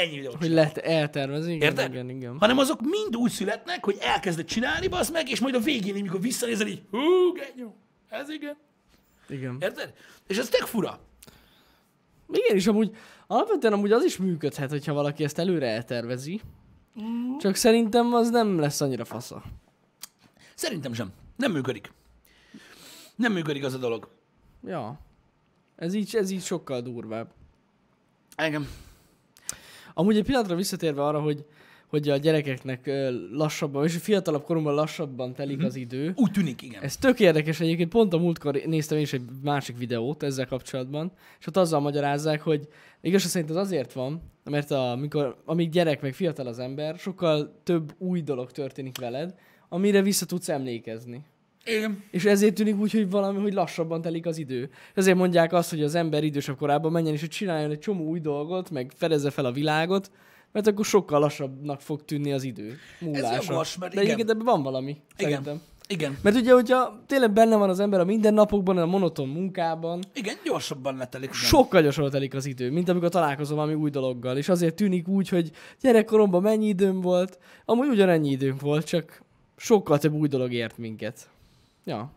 ennyi 0.00 0.16
videót 0.16 0.36
Hogy 0.36 0.50
lehet 0.50 0.78
eltervezni, 0.78 1.54
igen, 1.54 1.68
Érted? 1.68 1.92
igen, 1.92 2.08
igen. 2.08 2.36
Hanem 2.38 2.58
azok 2.58 2.80
mind 2.80 3.16
úgy 3.16 3.30
születnek, 3.30 3.84
hogy 3.84 3.96
elkezded 4.00 4.46
csinálni, 4.46 4.88
bazd 4.88 5.12
meg, 5.12 5.28
és 5.28 5.40
majd 5.40 5.54
a 5.54 5.58
végén, 5.60 5.96
így, 5.96 6.02
mikor 6.02 6.20
visszanézel, 6.20 6.66
így, 6.66 6.82
hú, 6.90 7.32
genyó, 7.32 7.76
ez 8.08 8.28
igen. 8.28 8.56
igen. 9.28 9.56
Érted? 9.60 9.94
És 10.26 10.38
ez 10.38 10.48
tök 10.48 10.66
fura. 10.66 11.00
Igen, 12.32 12.56
és 12.56 12.66
amúgy 12.66 12.96
alapvetően 13.26 13.72
amúgy 13.72 13.92
az 13.92 14.04
is 14.04 14.16
működhet, 14.16 14.70
hogyha 14.70 14.92
valaki 14.92 15.24
ezt 15.24 15.38
előre 15.38 15.66
eltervezi. 15.66 16.40
Csak 17.38 17.54
szerintem 17.54 18.14
az 18.14 18.30
nem 18.30 18.58
lesz 18.58 18.80
annyira 18.80 19.04
fasza. 19.04 19.42
Szerintem 20.54 20.92
sem. 20.92 21.12
Nem 21.36 21.52
működik. 21.52 21.92
Nem 23.16 23.32
működik 23.32 23.64
az 23.64 23.74
a 23.74 23.78
dolog. 23.78 24.08
Ja. 24.66 25.00
Ez 25.76 25.94
így, 25.94 26.16
ez 26.16 26.30
így 26.30 26.42
sokkal 26.42 26.80
durvább. 26.80 27.32
Engem. 28.36 28.68
Amúgy 29.94 30.16
egy 30.16 30.24
pillanatra 30.24 30.54
visszatérve 30.56 31.04
arra, 31.04 31.20
hogy, 31.20 31.44
hogy 31.86 32.08
a 32.08 32.16
gyerekeknek 32.16 32.90
lassabban, 33.32 33.84
és 33.84 33.96
a 33.96 33.98
fiatalabb 33.98 34.44
koromban 34.44 34.74
lassabban 34.74 35.34
telik 35.34 35.56
Mhm. 35.56 35.66
az 35.66 35.76
idő. 35.76 36.12
Úgy 36.16 36.30
tűnik, 36.30 36.62
igen. 36.62 36.82
Ez 36.82 36.96
tök 36.96 37.20
érdekes 37.20 37.60
egyébként, 37.60 37.88
pont 37.90 38.12
a 38.12 38.18
múltkor 38.18 38.54
néztem 38.66 38.96
én 38.96 39.02
is 39.02 39.12
egy 39.12 39.22
másik 39.42 39.78
videót 39.78 40.22
ezzel 40.22 40.46
kapcsolatban, 40.46 41.12
és 41.40 41.46
ott 41.46 41.56
azzal 41.56 41.80
magyarázzák, 41.80 42.40
hogy 42.42 42.68
igazság 43.00 43.30
szerint 43.30 43.50
ez 43.50 43.56
azért 43.56 43.92
van, 43.92 44.22
mert 44.44 44.70
amikor, 44.70 45.36
amíg 45.44 45.70
gyerek 45.70 46.00
meg 46.02 46.14
fiatal 46.14 46.46
az 46.46 46.58
ember, 46.58 46.98
sokkal 46.98 47.60
több 47.62 47.94
új 47.98 48.20
dolog 48.22 48.50
történik 48.50 48.98
veled, 48.98 49.34
amire 49.68 50.02
vissza 50.02 50.26
tudsz 50.26 50.48
emlékezni. 50.48 51.24
Igen. 51.64 52.04
És 52.10 52.24
ezért 52.24 52.54
tűnik 52.54 52.78
úgy, 52.78 52.92
hogy 52.92 53.10
valami, 53.10 53.38
hogy 53.40 53.52
lassabban 53.52 54.02
telik 54.02 54.26
az 54.26 54.38
idő. 54.38 54.70
Ezért 54.94 55.16
mondják 55.16 55.52
azt, 55.52 55.70
hogy 55.70 55.82
az 55.82 55.94
ember 55.94 56.24
idősebb 56.24 56.56
korában 56.56 56.92
menjen 56.92 57.14
és 57.14 57.20
hogy 57.20 57.28
csináljon 57.28 57.70
egy 57.70 57.78
csomó 57.78 58.04
új 58.04 58.20
dolgot, 58.20 58.70
meg 58.70 58.92
fedezze 58.96 59.30
fel 59.30 59.44
a 59.44 59.52
világot, 59.52 60.10
mert 60.52 60.66
akkor 60.66 60.84
sokkal 60.84 61.20
lassabbnak 61.20 61.80
fog 61.80 62.04
tűnni 62.04 62.32
az 62.32 62.42
idő. 62.44 62.76
Múlása. 62.98 63.52
jogos, 63.52 63.78
mert 63.78 63.94
De 63.94 64.00
igen. 64.00 64.12
egyébként 64.12 64.30
ebben 64.30 64.54
van 64.54 64.62
valami, 64.62 64.96
szerintem. 65.16 65.42
Igen. 65.54 65.68
Igen. 65.88 66.18
Mert 66.22 66.36
ugye, 66.36 66.52
hogyha 66.52 67.02
tényleg 67.06 67.32
benne 67.32 67.56
van 67.56 67.68
az 67.68 67.80
ember 67.80 68.00
a 68.00 68.04
mindennapokban, 68.04 68.78
a 68.78 68.86
monoton 68.86 69.28
munkában, 69.28 70.02
Igen, 70.14 70.34
gyorsabban 70.44 70.96
letelik. 70.96 71.28
igen. 71.28 71.40
sokkal 71.40 71.82
gyorsabban 71.82 72.10
telik 72.10 72.34
az 72.34 72.46
idő, 72.46 72.70
mint 72.70 72.88
amikor 72.88 73.08
találkozom 73.08 73.56
valami 73.56 73.74
új 73.74 73.90
dologgal. 73.90 74.36
És 74.36 74.48
azért 74.48 74.74
tűnik 74.74 75.08
úgy, 75.08 75.28
hogy 75.28 75.50
gyerekkoromban 75.80 76.42
mennyi 76.42 76.66
időm 76.66 77.00
volt, 77.00 77.38
amúgy 77.64 77.88
ugyanennyi 77.88 78.30
időnk 78.30 78.60
volt, 78.60 78.86
csak 78.86 79.22
sokkal 79.56 79.98
több 79.98 80.12
új 80.12 80.28
dolog 80.28 80.52
ért 80.52 80.78
minket. 80.78 81.28
Ja. 81.84 82.12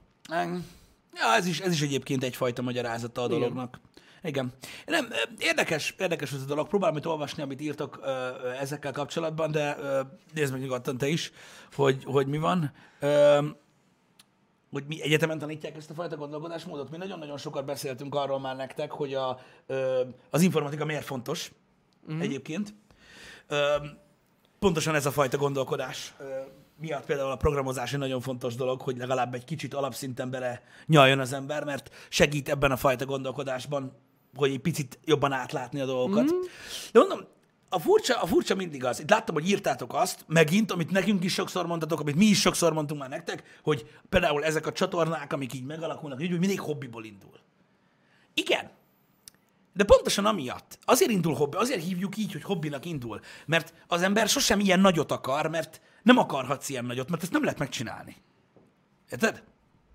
Ja, 1.14 1.36
ez 1.36 1.46
is, 1.46 1.60
ez 1.60 1.72
is 1.72 1.82
egyébként 1.82 2.24
egyfajta 2.24 2.62
magyarázata 2.62 3.22
a 3.22 3.26
Igen. 3.26 3.40
dolognak. 3.40 3.80
Igen. 4.24 4.54
Nem, 4.86 5.08
ö, 5.10 5.16
érdekes, 5.40 5.96
érdekes 5.98 6.32
ez 6.32 6.42
a 6.42 6.46
dolog. 6.46 6.68
Próbálom 6.68 6.98
itt 6.98 7.08
olvasni, 7.08 7.44
amit 7.44 7.62
írtok 7.62 8.00
ö, 8.04 8.30
ezekkel 8.60 8.92
kapcsolatban, 8.92 9.52
de 9.52 9.78
ö, 9.80 10.02
nézd 10.34 10.52
meg 10.52 10.62
nyugodtan 10.62 10.98
te 10.98 11.08
is, 11.08 11.32
hogy, 11.76 12.04
hogy 12.04 12.28
mi 12.28 12.38
van. 12.38 12.72
Ö, 13.00 13.48
hogy 14.72 14.84
mi 14.88 15.02
egyetemen 15.02 15.40
tanítják 15.40 15.76
ezt 15.76 15.90
a 15.90 15.94
fajta 15.94 16.16
gondolkodásmódot. 16.16 16.90
Mi 16.90 16.98
nagyon-nagyon 16.98 17.38
sokat 17.38 17.66
beszéltünk 17.66 18.16
arról 18.16 18.40
már 18.40 18.56
nektek, 18.56 18.92
hogy 18.92 19.14
a, 19.14 19.40
ö, 19.66 20.04
az 20.30 20.42
informatika 20.42 20.86
miért 20.86 21.06
fontos 21.06 21.52
mm. 22.12 22.22
egyébként. 22.22 22.74
Ö, 23.48 23.76
pontosan 24.60 24.96
ez 24.96 25.06
a 25.06 25.12
fajta 25.12 25.38
gondolkodás 25.38 26.14
ö, 26.20 26.42
miatt 26.84 27.06
például 27.06 27.32
a 27.32 27.36
programozás 27.36 27.94
egy 27.94 28.00
nagyon 28.00 28.22
fontos 28.22 28.56
dolog, 28.56 28.82
hogy 28.82 28.98
legalább 28.98 29.34
egy 29.34 29.46
kicsit 29.46 29.74
alapszinten 29.74 30.30
bele 30.30 30.62
nyaljon 30.86 31.20
az 31.20 31.34
ember, 31.34 31.64
mert 31.64 32.08
segít 32.10 32.50
ebben 32.50 32.72
a 32.72 32.78
fajta 32.78 33.06
gondolkodásban, 33.06 33.92
hogy 34.36 34.52
egy 34.52 34.60
picit 34.60 35.00
jobban 35.06 35.32
átlátni 35.32 35.80
a 35.80 35.86
dolgokat. 35.86 36.24
Mm. 36.34 36.40
De 36.92 37.00
mondom, 37.00 37.20
a 37.70 37.80
furcsa, 37.80 38.22
a 38.22 38.26
furcsa 38.26 38.56
mindig 38.56 38.86
az. 38.86 39.00
Itt 39.00 39.10
láttam, 39.10 39.36
hogy 39.36 39.50
írtátok 39.50 39.94
azt, 39.94 40.26
megint, 40.28 40.72
amit 40.72 40.92
nekünk 40.92 41.24
is 41.24 41.34
sokszor 41.34 41.66
mondtatok, 41.68 42.00
amit 42.00 42.16
mi 42.16 42.26
is 42.26 42.40
sokszor 42.40 42.74
mondtunk 42.74 43.00
már 43.00 43.10
nektek, 43.10 43.60
hogy 43.64 43.88
például 44.10 44.44
ezek 44.44 44.68
a 44.68 44.72
csatornák, 44.72 45.34
amik 45.34 45.54
így 45.54 45.66
megalakulnak, 45.66 46.22
így, 46.22 46.30
hogy 46.30 46.40
mindig 46.40 46.60
hobbiból 46.60 47.06
indul. 47.06 47.40
Igen, 48.34 48.72
de 49.74 49.84
pontosan 49.84 50.26
amiatt. 50.26 50.80
Azért 50.86 51.12
indul 51.12 51.34
hobbi, 51.34 51.58
azért 51.58 51.84
hívjuk 51.84 52.18
így, 52.18 52.32
hogy 52.32 52.44
hobbinak 52.44 52.86
indul. 52.86 53.20
Mert 53.46 53.74
az 53.88 54.02
ember 54.02 54.28
sosem 54.28 54.60
ilyen 54.60 54.80
nagyot 54.80 55.12
akar, 55.12 55.50
mert 55.50 55.82
nem 56.04 56.18
akarhatsz 56.18 56.70
ilyen 56.70 56.86
nagyot, 56.86 57.10
mert 57.10 57.22
ezt 57.24 57.32
nem 57.32 57.44
lehet 57.44 57.60
megcsinálni. 57.60 58.16
Érted? 59.12 59.44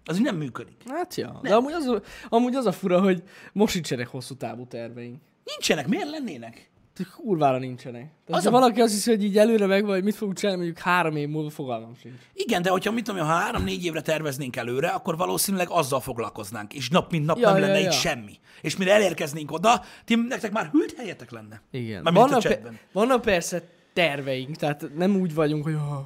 Az 0.04 0.16
így 0.16 0.22
nem 0.22 0.36
működik. 0.36 0.76
Hát 0.88 1.14
ja. 1.14 1.38
De 1.42 1.54
amúgy 1.54 1.72
az, 1.72 1.86
a- 1.86 2.02
amúgy 2.28 2.54
az 2.54 2.66
a 2.66 2.72
fura, 2.72 3.00
hogy 3.00 3.22
most 3.52 3.72
sincsenek 3.72 4.06
hosszú 4.08 4.34
távú 4.34 4.66
terveink. 4.66 5.20
Nincsenek, 5.44 5.86
miért 5.88 6.10
lennének? 6.10 6.70
Kurvára 7.16 7.58
nincsenek. 7.58 8.00
Tehát, 8.02 8.12
Az 8.26 8.36
az 8.38 8.46
a- 8.46 8.50
ha 8.50 8.58
valaki 8.60 8.80
azt 8.80 8.92
hiszi, 8.92 9.10
hogy 9.10 9.24
így 9.24 9.38
előre 9.38 9.66
meg 9.66 9.84
vagy, 9.84 10.04
mit 10.04 10.14
fogunk 10.14 10.36
csinálni, 10.36 10.60
mondjuk 10.62 10.84
három 10.84 11.16
év 11.16 11.28
múlva 11.28 11.50
fogalmam 11.50 11.94
sincs. 11.94 12.14
Igen, 12.34 12.62
de 12.62 12.70
hogyha 12.70 12.90
mit 12.92 13.04
tudom, 13.04 13.26
ha 13.26 13.32
három-négy 13.32 13.84
évre 13.84 14.00
terveznénk 14.00 14.56
előre, 14.56 14.88
akkor 14.88 15.16
valószínűleg 15.16 15.68
azzal 15.70 16.00
foglalkoznánk, 16.00 16.74
és 16.74 16.88
nap 16.88 17.10
mint 17.10 17.26
nap 17.26 17.38
Ja, 17.38 17.46
nem 17.52 17.60
ja, 17.60 17.66
lenne 17.66 17.78
ja. 17.78 17.86
itt 17.86 17.92
semmi. 17.92 18.38
És 18.62 18.76
mire 18.76 18.92
elérkeznénk 18.92 19.52
oda, 19.52 19.82
ti, 20.04 20.14
nektek 20.14 20.52
már 20.52 20.68
hűlt 20.72 20.94
helyetek 20.96 21.30
lenne. 21.30 21.60
Igen. 21.70 22.02
Vannak, 22.02 22.42
pe- 22.42 22.72
vannak 22.92 23.20
persze 23.20 23.62
terveink, 23.98 24.56
tehát 24.56 24.94
nem 24.94 25.16
úgy 25.16 25.34
vagyunk, 25.34 25.64
hogy 25.64 25.74
oh. 25.74 26.02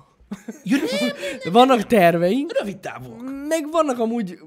Ja, 0.64 0.76
nem, 1.00 1.10
De 1.44 1.50
vannak 1.50 1.82
terveink, 1.82 2.58
rövid 2.58 2.78
távok. 2.78 3.20
meg 3.48 3.70
vannak 3.70 3.98
amúgy 3.98 4.38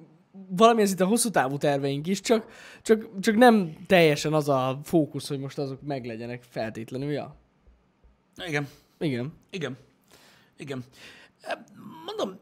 valamilyen 0.49 0.88
szinte 0.88 1.03
hosszú 1.03 1.29
távú 1.29 1.58
terveink 1.58 2.08
is, 2.08 2.21
csak, 2.21 2.45
csak, 2.81 3.19
csak 3.19 3.36
nem 3.36 3.75
teljesen 3.88 4.34
az 4.34 4.49
a 4.49 4.79
fókusz, 4.84 5.27
hogy 5.27 5.39
most 5.39 5.58
azok 5.58 5.81
meglegyenek 5.81 6.43
feltétlenül, 6.43 7.12
ja. 7.12 7.36
Igen, 8.47 8.67
Igen. 8.99 9.34
igen, 9.49 9.77
igen. 10.58 10.84
Mondom, 12.05 12.39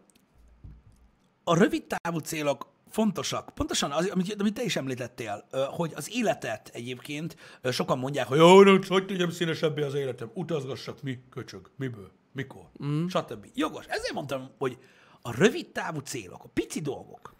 a 1.43 1.57
rövid 1.57 1.83
távú 1.83 2.17
célok 2.17 2.72
fontosak. 2.93 3.49
Pontosan 3.53 3.91
az, 3.91 4.09
amit, 4.09 4.35
amit 4.41 4.53
te 4.53 4.63
is 4.63 4.75
említettél, 4.75 5.45
hogy 5.51 5.91
az 5.95 6.09
életet 6.11 6.69
egyébként 6.73 7.35
sokan 7.71 7.99
mondják, 7.99 8.27
hogy 8.27 8.37
jó, 8.37 8.63
no, 8.63 8.77
hogy 8.87 9.05
tegyem 9.05 9.29
színesebbé 9.29 9.81
az 9.81 9.93
életem, 9.93 10.31
utazgassak, 10.33 11.01
mi, 11.01 11.19
köcsög, 11.29 11.69
miből, 11.77 12.11
mikor, 12.31 12.69
mm. 12.83 13.07
stb. 13.07 13.47
Jogos. 13.53 13.85
Ezért 13.85 14.13
mondtam, 14.13 14.49
hogy 14.57 14.77
a 15.21 15.35
rövid 15.35 15.67
távú 15.67 15.99
célok, 15.99 16.43
a 16.43 16.47
pici 16.53 16.81
dolgok, 16.81 17.33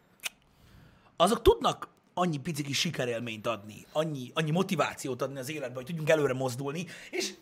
azok 1.15 1.41
tudnak 1.41 1.87
annyi 2.13 2.37
pici 2.37 2.63
kis 2.63 2.79
sikerélményt 2.79 3.47
adni, 3.47 3.85
annyi, 3.91 4.31
annyi 4.33 4.51
motivációt 4.51 5.21
adni 5.21 5.39
az 5.39 5.49
életbe, 5.49 5.75
hogy 5.75 5.85
tudjunk 5.85 6.09
előre 6.09 6.33
mozdulni, 6.33 6.85
és 7.11 7.33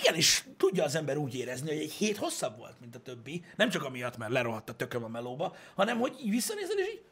igenis 0.00 0.46
tudja 0.56 0.84
az 0.84 0.94
ember 0.94 1.16
úgy 1.16 1.34
érezni, 1.34 1.68
hogy 1.68 1.82
egy 1.82 1.92
hét 1.92 2.16
hosszabb 2.16 2.58
volt, 2.58 2.80
mint 2.80 2.94
a 2.96 3.00
többi, 3.00 3.44
nem 3.56 3.68
csak 3.68 3.84
amiatt, 3.84 4.16
mert 4.16 4.32
lerohadt 4.32 4.68
a 4.68 4.74
tököm 4.74 5.04
a 5.04 5.08
melóba, 5.08 5.56
hanem 5.74 5.98
hogy 5.98 6.16
így 6.20 6.30
visszanézel, 6.30 6.78
és 6.78 6.86
így 6.86 7.02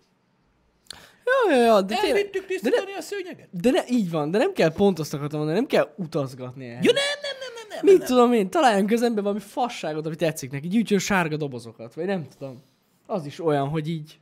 Ja, 1.25 1.57
ja, 1.57 1.63
ja, 1.65 1.83
de 1.83 1.97
elvittük 1.97 2.41
de, 2.43 2.47
tisztítani 2.47 2.93
a 2.93 3.01
szőnyeget. 3.01 3.49
de 3.51 3.71
ne, 3.71 3.81
így 3.89 4.11
van, 4.11 4.31
de 4.31 4.39
nem 4.39 4.53
kell 4.53 4.73
pont 4.73 4.99
azt 4.99 5.15
akartam 5.15 5.39
mondani, 5.39 5.59
nem 5.59 5.69
kell 5.69 5.95
utazgatni 5.97 6.67
ehhez. 6.69 6.85
Ja, 6.85 6.93
nem, 6.93 7.03
nem, 7.23 7.37
nem, 7.41 7.53
nem, 7.57 7.67
nem. 7.69 7.79
Mit 7.85 7.99
nem. 7.99 8.07
tudom 8.07 8.33
én, 8.33 8.51
találjunk 8.51 8.89
közembe 8.89 9.21
valami 9.21 9.41
fasságot, 9.41 10.07
ami 10.07 10.15
tetszik 10.17 10.51
neki, 10.51 10.69
gyűjtsön 10.69 10.99
sárga 10.99 11.37
dobozokat, 11.37 11.95
vagy 11.95 12.05
nem 12.07 12.27
tudom. 12.39 12.63
Az 13.07 13.27
is 13.27 13.41
olyan, 13.41 13.69
hogy 13.69 13.89
így... 13.89 14.19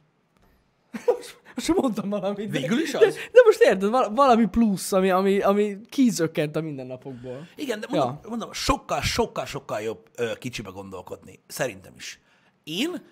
most, 1.06 1.74
mondtam 1.76 2.08
valamit. 2.08 2.50
de- 2.50 2.58
Végül 2.58 2.78
is 2.80 2.90
De, 2.90 3.06
az? 3.06 3.14
de 3.32 3.40
most 3.44 3.60
érted, 3.60 3.90
val- 3.90 4.16
valami 4.16 4.46
plusz, 4.46 4.92
ami, 4.92 5.10
ami, 5.10 5.40
ami 5.40 5.76
kizökkent 5.88 6.56
a 6.56 6.60
mindennapokból. 6.60 7.48
Igen, 7.56 7.80
de 7.80 7.86
mondom, 7.90 8.18
Ja. 8.22 8.28
mondom 8.28 8.52
sokkal, 8.52 9.00
sokkal, 9.00 9.44
sokkal 9.46 9.80
jobb 9.80 10.06
ö, 10.16 10.32
kicsibe 10.38 10.70
gondolkodni. 10.70 11.40
Szerintem 11.46 11.92
is. 11.96 12.20
Én, 12.64 13.02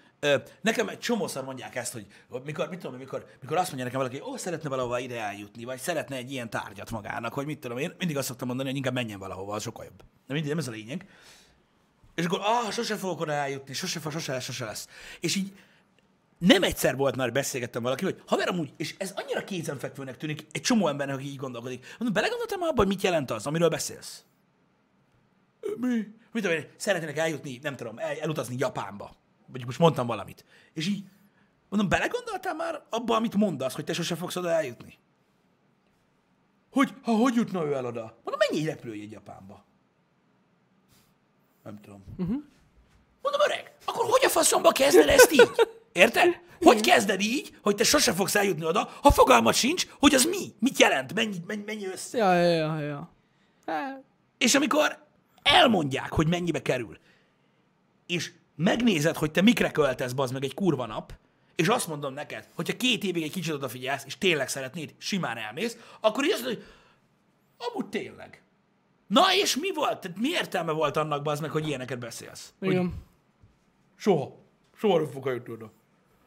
nekem 0.60 0.88
egy 0.88 0.98
csomószor 0.98 1.44
mondják 1.44 1.74
ezt, 1.74 1.92
hogy 1.92 2.06
mikor, 2.44 2.68
mit 2.68 2.78
tudom, 2.78 2.96
mikor, 2.96 3.26
mikor 3.40 3.56
azt 3.56 3.66
mondja 3.66 3.84
nekem 3.84 4.00
valaki, 4.00 4.20
ó, 4.20 4.36
szeretne 4.36 4.68
valahova 4.68 4.98
ide 4.98 5.20
eljutni, 5.20 5.64
vagy 5.64 5.78
szeretne 5.78 6.16
egy 6.16 6.32
ilyen 6.32 6.50
tárgyat 6.50 6.90
magának, 6.90 7.32
hogy 7.32 7.46
mit 7.46 7.58
tudom 7.58 7.78
én, 7.78 7.94
mindig 7.98 8.16
azt 8.16 8.26
szoktam 8.26 8.46
mondani, 8.46 8.68
hogy 8.68 8.76
inkább 8.76 8.94
menjen 8.94 9.18
valahova, 9.18 9.54
az 9.54 9.62
sokkal 9.62 9.84
jobb. 9.84 9.98
De 10.26 10.32
mindig 10.32 10.48
nem 10.50 10.58
ez 10.58 10.68
a 10.68 10.70
lényeg. 10.70 11.06
És 12.14 12.24
akkor, 12.24 12.40
ah, 12.42 12.70
sose 12.70 12.96
fogok 12.96 13.20
oda 13.20 13.32
eljutni, 13.32 13.74
sose, 13.74 14.00
fog, 14.00 14.12
sose 14.12 14.32
lesz, 14.32 14.44
sose 14.44 14.64
lesz. 14.64 14.88
És 15.20 15.36
így 15.36 15.52
nem 16.38 16.62
egyszer 16.62 16.96
volt 16.96 17.16
már, 17.16 17.32
beszélgettem 17.32 17.82
valaki, 17.82 18.04
hogy 18.04 18.22
haver 18.26 18.48
amúgy, 18.48 18.72
és 18.76 18.94
ez 18.98 19.12
annyira 19.16 19.44
kézenfekvőnek 19.44 20.16
tűnik 20.16 20.46
egy 20.52 20.60
csomó 20.60 20.88
embernek, 20.88 21.16
aki 21.16 21.26
így 21.26 21.36
gondolkodik. 21.36 21.86
Mondom, 21.98 22.12
belegondoltam 22.12 22.62
abba, 22.62 22.76
hogy 22.76 22.86
mit 22.86 23.02
jelent 23.02 23.30
az, 23.30 23.46
amiről 23.46 23.68
beszélsz? 23.68 24.24
Mi? 25.76 25.94
Mit 26.32 26.42
tudom 26.42 26.56
én, 26.56 26.66
szeretnének 26.76 27.16
eljutni, 27.16 27.58
nem 27.62 27.76
tudom, 27.76 27.98
el, 27.98 28.16
elutazni 28.20 28.54
Japánba. 28.58 29.16
Vagy 29.46 29.64
most 29.64 29.78
mondtam 29.78 30.06
valamit. 30.06 30.44
És 30.72 30.86
így, 30.86 31.04
mondom, 31.68 31.88
belegondoltál 31.88 32.54
már 32.54 32.82
abba, 32.90 33.16
amit 33.16 33.34
mondasz, 33.34 33.74
hogy 33.74 33.84
te 33.84 33.92
sose 33.92 34.14
fogsz 34.14 34.36
oda 34.36 34.50
eljutni? 34.50 34.98
Hogy, 36.70 36.94
ha 37.02 37.12
hogy 37.12 37.34
jutna 37.34 37.64
ő 37.64 37.72
el 37.72 37.86
oda? 37.86 38.00
Mondom, 38.00 38.48
mennyi 38.48 38.60
egy 38.60 38.66
repülőjegy 38.66 39.10
Japánba? 39.10 39.64
Nem 41.64 41.80
tudom. 41.80 42.04
Uh-huh. 42.18 42.42
Mondom, 43.22 43.40
öreg, 43.44 43.74
akkor 43.84 44.04
hogy 44.04 44.24
a 44.24 44.28
faszomba 44.28 44.72
kezded 44.72 45.08
ezt 45.08 45.32
így? 45.32 45.50
Érted? 45.92 46.40
Hogy 46.60 46.80
kezded 46.80 47.20
így, 47.20 47.58
hogy 47.62 47.74
te 47.74 47.84
sose 47.84 48.12
fogsz 48.12 48.34
eljutni 48.34 48.64
oda, 48.64 48.90
ha 49.02 49.10
fogalmat 49.10 49.54
sincs, 49.54 49.86
hogy 49.98 50.14
az 50.14 50.24
mi? 50.24 50.54
Mit 50.58 50.78
jelent? 50.78 51.14
Mennyi, 51.14 51.36
mennyi, 51.46 51.62
mennyi 51.66 51.86
össze? 51.86 52.18
Ja, 52.18 52.34
ja, 52.34 52.48
ja, 52.50 52.80
ja. 52.80 53.10
Hát, 53.66 54.02
És 54.38 54.54
amikor 54.54 55.04
elmondják, 55.42 56.12
hogy 56.12 56.28
mennyibe 56.28 56.62
kerül, 56.62 56.98
és 58.06 58.32
megnézed, 58.56 59.16
hogy 59.16 59.30
te 59.30 59.40
mikre 59.40 59.70
költesz, 59.70 60.12
bazd 60.12 60.32
meg 60.32 60.44
egy 60.44 60.54
kurva 60.54 60.86
nap, 60.86 61.12
és 61.56 61.68
azt 61.68 61.88
mondom 61.88 62.14
neked, 62.14 62.48
hogyha 62.54 62.76
két 62.76 63.04
évig 63.04 63.22
egy 63.22 63.32
kicsit 63.32 63.52
odafigyelsz, 63.54 64.04
és 64.04 64.18
tényleg 64.18 64.48
szeretnéd, 64.48 64.94
simán 64.98 65.36
elmész, 65.36 65.76
akkor 66.00 66.24
így 66.24 66.30
azt 66.32 66.42
mondod, 66.42 66.62
hogy 66.62 67.66
amúgy 67.68 67.86
tényleg. 67.86 68.42
Na 69.06 69.34
és 69.34 69.56
mi 69.56 69.72
volt? 69.74 70.00
Tehát 70.00 70.18
mi 70.18 70.28
értelme 70.28 70.72
volt 70.72 70.96
annak, 70.96 71.22
bazd 71.22 71.42
meg, 71.42 71.50
hogy 71.50 71.66
ilyeneket 71.68 71.98
beszélsz? 71.98 72.52
Hogy 72.58 72.70
igen. 72.70 72.94
Soha. 73.96 74.36
Soha 74.76 74.98
nem 74.98 75.06
fog 75.10 75.26
eljutni 75.26 75.52
oda. 75.52 75.72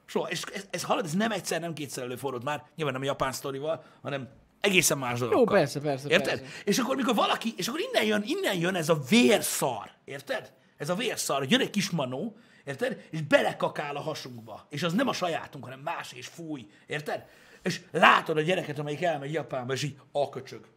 Soha. 0.05 0.29
És 0.29 0.41
ez, 0.53 0.67
ez 0.69 0.83
hallod, 0.83 1.05
ez 1.05 1.13
nem 1.13 1.31
egyszer, 1.31 1.59
nem 1.59 1.73
kétszer 1.73 2.03
előfordult 2.03 2.43
már, 2.43 2.63
nyilván 2.75 2.93
nem 2.93 3.03
a 3.03 3.05
japán 3.05 3.31
sztorival, 3.31 3.83
hanem 4.01 4.29
egészen 4.59 4.97
más 4.97 5.19
dolgokkal. 5.19 5.55
persze, 5.57 5.79
persze, 5.79 6.09
Érted? 6.09 6.39
persze. 6.39 6.55
És 6.63 6.77
akkor, 6.77 6.95
mikor 6.95 7.15
valaki, 7.15 7.53
és 7.57 7.67
akkor 7.67 7.79
innen 7.79 8.03
jön, 8.05 8.23
innen 8.25 8.55
jön 8.55 8.75
ez 8.75 8.89
a 8.89 8.99
vérszar, 9.09 9.91
érted? 10.05 10.53
Ez 10.79 10.89
a 10.89 10.95
vérszar, 10.95 11.37
hogy 11.37 11.51
jön 11.51 11.59
egy 11.59 11.69
kis 11.69 11.89
manó, 11.89 12.37
érted? 12.63 13.07
És 13.09 13.21
belekakál 13.21 13.95
a 13.95 14.01
hasunkba. 14.01 14.65
És 14.69 14.83
az 14.83 14.93
nem 14.93 15.07
a 15.07 15.13
sajátunk, 15.13 15.63
hanem 15.63 15.79
más, 15.79 16.11
és 16.11 16.27
fúj, 16.27 16.67
érted? 16.85 17.25
És 17.61 17.81
látod 17.91 18.37
a 18.37 18.41
gyereket, 18.41 18.79
amelyik 18.79 19.01
elmegy 19.01 19.33
Japánba, 19.33 19.73
és 19.73 19.83
így 19.83 19.97
a 20.11 20.29
köcsög. 20.29 20.67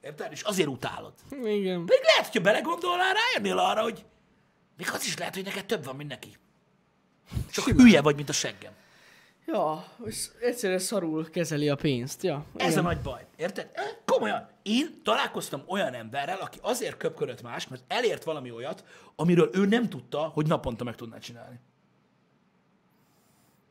Érted? 0.00 0.32
És 0.32 0.42
azért 0.42 0.68
utálod. 0.68 1.12
Igen. 1.30 1.86
Pedig 1.86 2.02
lehet, 2.02 2.24
hogyha 2.24 2.40
belegondolnál, 2.40 3.14
rájönnél 3.14 3.58
arra, 3.58 3.82
hogy 3.82 4.04
még 4.76 4.88
az 4.92 5.04
is 5.04 5.16
lehet, 5.16 5.34
hogy 5.34 5.44
neked 5.44 5.66
több 5.66 5.84
van, 5.84 5.96
mint 5.96 6.08
neki. 6.08 6.36
Csak 7.50 7.64
Simán. 7.64 7.84
hülye 7.84 8.00
vagy, 8.02 8.16
mint 8.16 8.28
a 8.28 8.32
seggem. 8.32 8.72
Ja, 9.52 9.84
és 10.04 10.28
egyszerűen 10.40 10.78
szarul 10.78 11.30
kezeli 11.30 11.68
a 11.68 11.74
pénzt, 11.74 12.22
ja. 12.22 12.44
Ez 12.56 12.72
igen. 12.72 12.84
a 12.84 12.86
nagy 12.88 13.00
baj. 13.00 13.26
Érted? 13.36 13.70
Komolyan. 14.04 14.48
Én 14.62 15.00
találkoztam 15.02 15.62
olyan 15.66 15.94
emberrel, 15.94 16.38
aki 16.40 16.58
azért 16.62 16.96
köpkörött 16.96 17.42
más, 17.42 17.68
mert 17.68 17.84
elért 17.86 18.24
valami 18.24 18.50
olyat, 18.50 18.84
amiről 19.16 19.50
ő 19.52 19.66
nem 19.66 19.88
tudta, 19.88 20.18
hogy 20.18 20.46
naponta 20.46 20.84
meg 20.84 20.94
tudná 20.94 21.18
csinálni. 21.18 21.60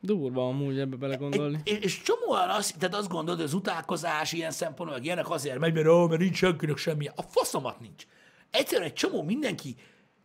Durva 0.00 0.48
amúgy 0.48 0.78
ebbe 0.78 0.96
belegondolni. 0.96 1.60
És, 1.64 1.78
és 1.78 2.02
csomóan 2.02 2.48
azt, 2.48 2.78
tehát 2.78 2.94
azt 2.94 3.08
gondolod, 3.08 3.36
hogy 3.36 3.48
az 3.48 3.54
utálkozás 3.54 4.32
ilyen 4.32 4.50
szempontból, 4.50 4.96
meg 4.96 5.04
ilyenek 5.04 5.30
azért 5.30 5.58
megy, 5.58 5.74
mert, 5.74 5.86
ó, 5.86 6.06
mert 6.06 6.20
nincs 6.20 6.36
senkinek 6.36 6.76
semmi. 6.76 7.06
A 7.06 7.22
faszomat 7.22 7.80
nincs. 7.80 8.06
Egyszerűen 8.50 8.88
egy 8.88 8.94
csomó 8.94 9.22
mindenki 9.22 9.76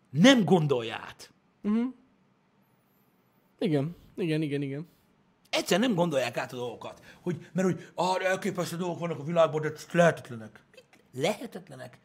nem 0.09 0.43
gondolja 0.43 0.95
át. 0.95 1.31
Igen, 3.59 3.95
igen, 4.15 4.41
igen, 4.41 4.61
igen. 4.61 4.91
Egyszerűen 5.53 5.87
nem 5.87 5.97
gondolják 5.97 6.37
át 6.37 6.53
a 6.53 6.55
dolgokat. 6.55 7.01
Hogy, 7.21 7.47
mert 7.51 7.67
hogy 7.67 7.91
ah, 7.95 8.25
elképesztő 8.25 8.77
dolgok 8.77 8.99
vannak 8.99 9.19
a 9.19 9.23
világban, 9.23 9.61
de 9.61 9.71
lehetetlenek. 9.91 10.63
Mit? 10.71 11.23
Lehetetlenek? 11.23 11.99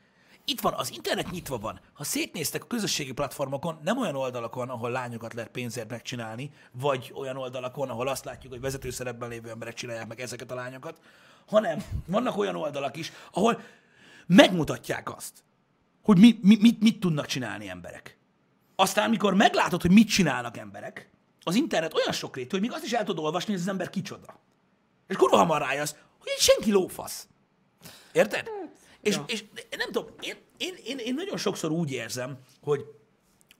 Itt 0.45 0.61
van, 0.61 0.75
az 0.77 0.93
internet 0.93 1.31
nyitva 1.31 1.59
van. 1.59 1.81
Ha 1.93 2.05
szétnéztek 2.05 2.63
a 2.63 2.67
közösségi 2.67 3.13
platformokon, 3.13 3.79
nem 3.85 3.99
olyan 3.99 4.15
oldalakon, 4.15 4.69
ahol 4.69 4.91
lányokat 4.91 5.35
lehet 5.35 5.51
pénzért 5.51 5.91
megcsinálni, 5.91 6.51
vagy 6.73 7.13
olyan 7.15 7.37
oldalakon, 7.37 7.89
ahol 7.89 8.09
azt 8.09 8.25
látjuk, 8.25 8.53
hogy 8.53 8.61
vezető 8.61 8.91
szerepben 8.91 9.29
lévő 9.29 9.51
emberek 9.51 9.75
csinálják 9.75 10.07
meg 10.07 10.21
ezeket 10.21 10.51
a 10.51 10.55
lányokat, 10.55 11.01
hanem 11.47 11.85
vannak 12.07 12.37
olyan 12.37 12.57
oldalak 12.57 12.97
is, 12.97 13.13
ahol 13.33 13.61
megmutatják 14.27 15.17
azt, 15.17 15.45
hogy 16.03 16.19
mi, 16.19 16.39
mi, 16.43 16.59
mit, 16.61 16.81
mit 16.81 17.01
tudnak 17.01 17.27
csinálni 17.27 17.69
emberek. 17.69 18.19
Aztán, 18.77 19.11
mikor 19.11 19.35
meglátod, 19.35 19.83
hogy 19.83 19.93
mit 19.93 20.09
csinálnak 20.09 20.57
emberek, 20.57 21.11
az 21.49 21.55
internet 21.55 21.95
olyan 21.95 22.13
sokrétű, 22.13 22.49
hogy 22.51 22.61
még 22.61 22.73
azt 22.73 22.85
is 22.85 22.93
el 22.93 23.05
tudod 23.05 23.25
olvasni, 23.25 23.53
hogy 23.53 23.63
az 23.63 23.69
ember 23.69 23.91
kicsoda. 23.91 24.41
És 25.07 25.17
kurva 25.17 25.37
hamar 25.37 25.61
rájössz, 25.61 25.95
hogy 26.19 26.33
egy 26.35 26.43
senki 26.43 26.71
lófasz. 26.71 27.29
Érted? 28.13 28.51
És, 29.01 29.15
ja. 29.15 29.25
és 29.27 29.45
nem 29.77 29.93
tudom, 29.93 30.11
én, 30.21 30.35
én, 30.57 30.75
én, 30.85 30.99
én 30.99 31.15
nagyon 31.15 31.37
sokszor 31.37 31.71
úgy 31.71 31.91
érzem, 31.91 32.39
hogy, 32.63 32.85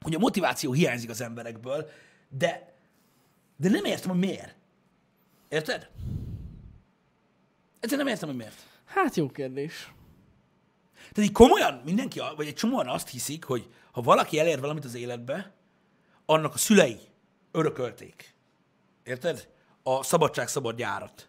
hogy 0.01 0.15
a 0.15 0.19
motiváció 0.19 0.71
hiányzik 0.71 1.09
az 1.09 1.21
emberekből, 1.21 1.89
de, 2.29 2.75
de 3.57 3.69
nem 3.69 3.85
értem, 3.85 4.09
hogy 4.09 4.19
miért. 4.19 4.55
Érted? 5.49 5.89
Egyszerűen 7.79 8.05
nem 8.05 8.13
értem, 8.13 8.29
hogy 8.29 8.37
miért. 8.37 8.65
Hát 8.85 9.15
jó 9.15 9.27
kérdés. 9.27 9.91
Tehát 10.93 11.29
így 11.29 11.31
komolyan 11.31 11.81
mindenki, 11.85 12.21
vagy 12.35 12.47
egy 12.47 12.55
csomóan 12.55 12.87
azt 12.87 13.09
hiszik, 13.09 13.43
hogy 13.43 13.67
ha 13.91 14.01
valaki 14.01 14.39
elér 14.39 14.59
valamit 14.59 14.85
az 14.85 14.95
életbe, 14.95 15.53
annak 16.25 16.53
a 16.53 16.57
szülei 16.57 17.08
örökölték. 17.59 18.33
Érted? 19.03 19.49
A 19.83 20.03
szabadság 20.03 20.47
szabad 20.47 20.75
gyárat. 20.75 21.27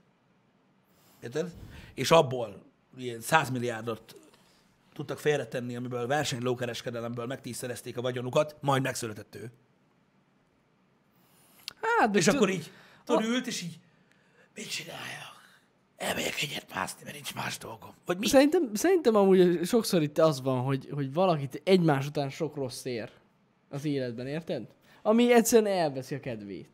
Érted? 1.22 1.52
És 1.94 2.10
abból 2.10 2.62
ilyen 2.96 3.20
100 3.20 3.50
milliárdot 3.50 4.16
tudtak 4.92 5.18
félretenni, 5.18 5.76
amiből 5.76 6.06
versenylókereskedelemből 6.06 7.26
megtízszerezték 7.26 7.96
a 7.96 8.00
vagyonukat, 8.00 8.56
majd 8.60 8.82
megszületett 8.82 9.34
ő. 9.34 9.50
Hát, 11.80 12.16
És 12.16 12.28
akkor 12.28 12.50
így, 12.50 12.70
tudod, 13.04 13.24
ült, 13.24 13.46
és 13.46 13.62
így, 13.62 13.78
mit 14.54 14.70
csináljak? 14.70 15.28
Elmegyek 15.96 16.42
egyet 16.42 16.74
mászni, 16.74 17.00
mert 17.02 17.14
nincs 17.14 17.34
más 17.34 17.58
dolgom. 17.58 17.90
Vagy 18.06 18.18
mi? 18.18 18.26
Szerintem, 18.26 18.74
szerintem 18.74 19.14
amúgy 19.14 19.66
sokszor 19.66 20.02
itt 20.02 20.18
az 20.18 20.40
van, 20.40 20.60
hogy, 20.60 20.88
hogy 20.90 21.12
valakit 21.12 21.60
egymás 21.64 22.06
után 22.06 22.30
sok 22.30 22.54
rossz 22.54 22.84
ér 22.84 23.10
az 23.68 23.84
életben, 23.84 24.26
érted? 24.26 24.66
Ami 25.10 25.32
egyszerűen 25.32 25.72
elveszi 25.72 26.14
a 26.14 26.20
kedvét. 26.20 26.68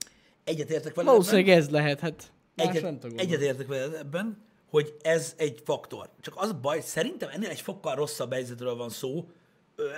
Egyetértek 0.44 0.94
vele 0.94 1.10
Valószínűleg 1.10 1.48
ez 1.48 1.70
lehet, 1.70 2.00
hát 2.00 2.32
más 2.54 2.66
nem 2.66 2.76
Egyet, 2.76 2.98
tudom. 2.98 3.18
egyetértek 3.18 3.66
veled 3.66 3.94
ebben, 3.94 4.44
hogy 4.70 4.94
ez 5.02 5.34
egy 5.36 5.62
faktor. 5.64 6.10
Csak 6.20 6.34
az 6.36 6.52
baj, 6.52 6.80
szerintem 6.80 7.28
ennél 7.32 7.48
egy 7.48 7.60
fokkal 7.60 7.94
rosszabb 7.94 8.32
helyzetről 8.32 8.74
van 8.74 8.88
szó 8.88 9.28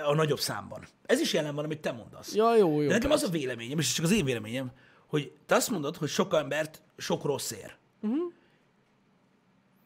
a 0.05 0.15
nagyobb 0.15 0.39
számban. 0.39 0.87
Ez 1.05 1.19
is 1.19 1.33
jelen 1.33 1.55
van, 1.55 1.63
amit 1.63 1.79
te 1.79 1.91
mondasz. 1.91 2.35
Ja, 2.35 2.55
jó, 2.55 2.81
jó. 2.81 2.87
De 2.87 2.93
nekem 2.93 3.11
az 3.11 3.23
a 3.23 3.29
véleményem, 3.29 3.79
és 3.79 3.93
csak 3.93 4.05
az 4.05 4.11
én 4.11 4.25
véleményem, 4.25 4.71
hogy 5.07 5.31
te 5.45 5.55
azt 5.55 5.69
mondod, 5.69 5.95
hogy 5.95 6.09
sok 6.09 6.33
embert 6.33 6.81
sok 6.97 7.23
rossz 7.23 7.51
ér. 7.51 7.75
Uh-huh. 8.01 8.33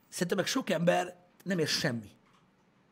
Szerintem 0.09 0.37
meg 0.37 0.47
sok 0.47 0.69
ember 0.69 1.15
nem 1.43 1.59
ér 1.59 1.67
semmi. 1.67 2.11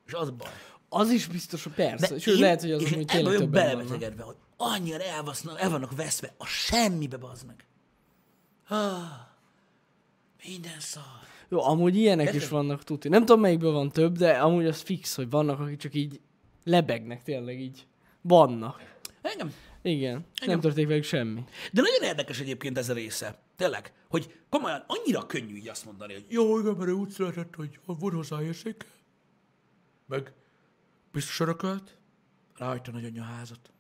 És 0.06 0.14
az 0.14 0.30
baj. 0.30 0.50
Az 0.90 1.10
is 1.10 1.28
biztos, 1.28 1.64
hogy 1.64 1.74
persze. 1.74 2.14
De 2.14 2.20
Sőt, 2.20 2.40
lehet, 2.40 2.62
hogy 2.62 2.72
az 2.72 2.82
és 2.82 2.90
hogy 2.90 3.00
én 3.00 3.06
tényleg 3.06 3.26
vagyok 3.26 3.42
többen 3.42 3.64
belebetegedve, 3.64 4.24
hogy 4.24 4.36
annyira 4.62 5.04
elvasznak, 5.04 5.60
el 5.60 5.70
vannak 5.70 5.96
veszve 5.96 6.34
a 6.38 6.46
semmibe, 6.46 7.18
bazd 7.18 7.46
meg. 7.46 7.66
Ah, 8.68 9.30
minden 10.46 10.80
szar. 10.80 11.04
Jó, 11.50 11.64
amúgy 11.64 11.96
ilyenek 11.96 12.26
Érted? 12.26 12.42
is 12.42 12.48
vannak, 12.48 12.84
tuti. 12.84 13.10
Nem 13.10 13.26
tudom, 13.26 13.42
melyikből 13.42 13.72
van 13.72 13.92
több, 13.92 14.18
de 14.18 14.32
amúgy 14.32 14.66
az 14.66 14.82
fix, 14.82 15.16
hogy 15.16 15.30
vannak, 15.30 15.60
akik 15.60 15.78
csak 15.78 15.94
így 15.94 16.20
lebegnek 16.64 17.24
tényleg 17.24 17.60
így. 17.60 17.86
Vannak. 18.22 19.00
Engem. 19.22 19.54
Igen. 19.82 20.26
Igen. 20.36 20.50
Nem 20.50 20.60
történik 20.60 20.90
velük 20.90 21.04
semmi. 21.04 21.44
De 21.72 21.82
nagyon 21.82 22.04
érdekes 22.04 22.40
egyébként 22.40 22.78
ez 22.78 22.90
a 22.90 22.94
része. 22.94 23.40
Tényleg, 23.56 23.94
hogy 24.10 24.36
komolyan 24.50 24.84
annyira 24.88 25.26
könnyű 25.26 25.56
így 25.56 25.68
azt 25.68 25.86
mondani, 25.86 26.14
hogy 26.14 26.26
jó, 26.28 26.60
igen, 26.60 26.74
mert 26.74 26.90
ő 26.90 26.94
úgy 26.94 27.10
született, 27.10 27.56
hogy 27.56 27.80
van 27.86 28.14
hozzá 28.14 28.42
érzéke. 28.42 28.86
Meg 30.08 30.34
biztos 31.12 31.40
örökölt, 31.40 31.98
rajta 32.58 32.92
nagyanyja 32.92 33.24
házat. 33.24 33.72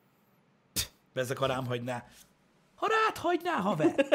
Ezek 1.13 1.37
ha 1.37 1.45
rám 1.45 1.65
hagyná. 1.65 2.05
Ha 2.75 2.87
rád 2.87 3.17
hagyná, 3.17 3.51
haver. 3.51 4.05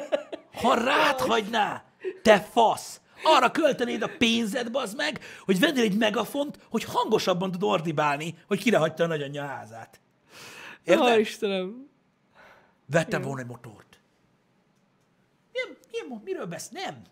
Ha 0.54 0.74
rád 0.74 1.20
hagyná, 1.20 1.84
te 2.22 2.40
fasz. 2.40 3.00
Arra 3.22 3.50
költenéd 3.50 4.02
a 4.02 4.10
pénzed, 4.18 4.70
bazd 4.70 4.96
meg, 4.96 5.20
hogy 5.44 5.58
vennél 5.58 5.82
egy 5.82 5.96
megafont, 5.96 6.58
hogy 6.70 6.84
hangosabban 6.84 7.50
tud 7.50 7.62
ordibálni, 7.62 8.34
hogy 8.46 8.58
kire 8.62 8.78
hagyta 8.78 9.04
a 9.04 9.06
nagyanyja 9.06 9.46
házát. 9.46 10.00
Ja, 10.84 10.92
Érted? 10.94 11.18
Istenem. 11.18 11.88
Vettem 12.86 13.22
volna 13.22 13.40
egy 13.40 13.46
motort. 13.46 13.98
Milyen, 15.90 16.06
mo- 16.08 16.24
miről 16.24 16.46
besz? 16.46 16.68
Nem. 16.68 17.02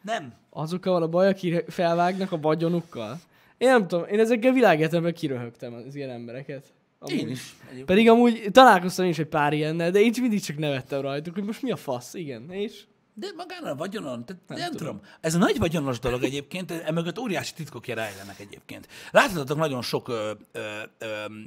Nem. 0.00 0.34
Azokkal 0.50 0.92
van 0.92 1.02
a 1.02 1.08
baj, 1.08 1.28
akik 1.28 1.70
felvágnak 1.70 2.32
a 2.32 2.40
vagyonukkal. 2.40 3.20
Én 3.58 3.68
nem 3.68 3.88
tudom, 3.88 4.04
én 4.08 4.18
ezekkel 4.20 4.52
világegyetemben 4.52 5.14
kiröhögtem 5.14 5.74
az 5.74 5.94
ilyen 5.94 6.10
embereket. 6.10 6.72
Amúgy. 7.02 7.20
Én 7.20 7.28
is. 7.28 7.54
Egyébként. 7.62 7.86
Pedig 7.86 8.08
amúgy 8.08 8.48
találkoztam 8.52 9.04
én 9.04 9.10
is 9.10 9.18
egy 9.18 9.26
pár 9.26 9.52
ilyennel, 9.52 9.90
de 9.90 10.00
én 10.00 10.12
mindig 10.20 10.40
csak 10.40 10.58
nevettem 10.58 11.00
rajtuk, 11.00 11.34
hogy 11.34 11.44
most 11.44 11.62
mi 11.62 11.70
a 11.70 11.76
fasz, 11.76 12.14
igen, 12.14 12.50
és 12.50 12.82
De 13.14 13.26
magán 13.36 13.62
a 13.62 13.74
vagyonon, 13.74 14.24
tehát 14.24 14.42
nem, 14.46 14.58
nem 14.58 14.70
tudom. 14.70 14.86
tudom. 14.86 15.10
Ez 15.20 15.34
a 15.34 15.38
nagy 15.38 15.58
vagyonos 15.58 15.98
dolog 15.98 16.22
egyébként, 16.22 16.70
emögött 16.70 17.18
óriási 17.18 17.54
titkok 17.54 17.86
rejlenek 17.86 18.40
egyébként. 18.40 18.88
Láthatatok 19.10 19.56
nagyon 19.58 19.82
sok 19.82 20.08
ö, 20.08 20.32
ö, 20.52 20.60
ö, 20.98 21.06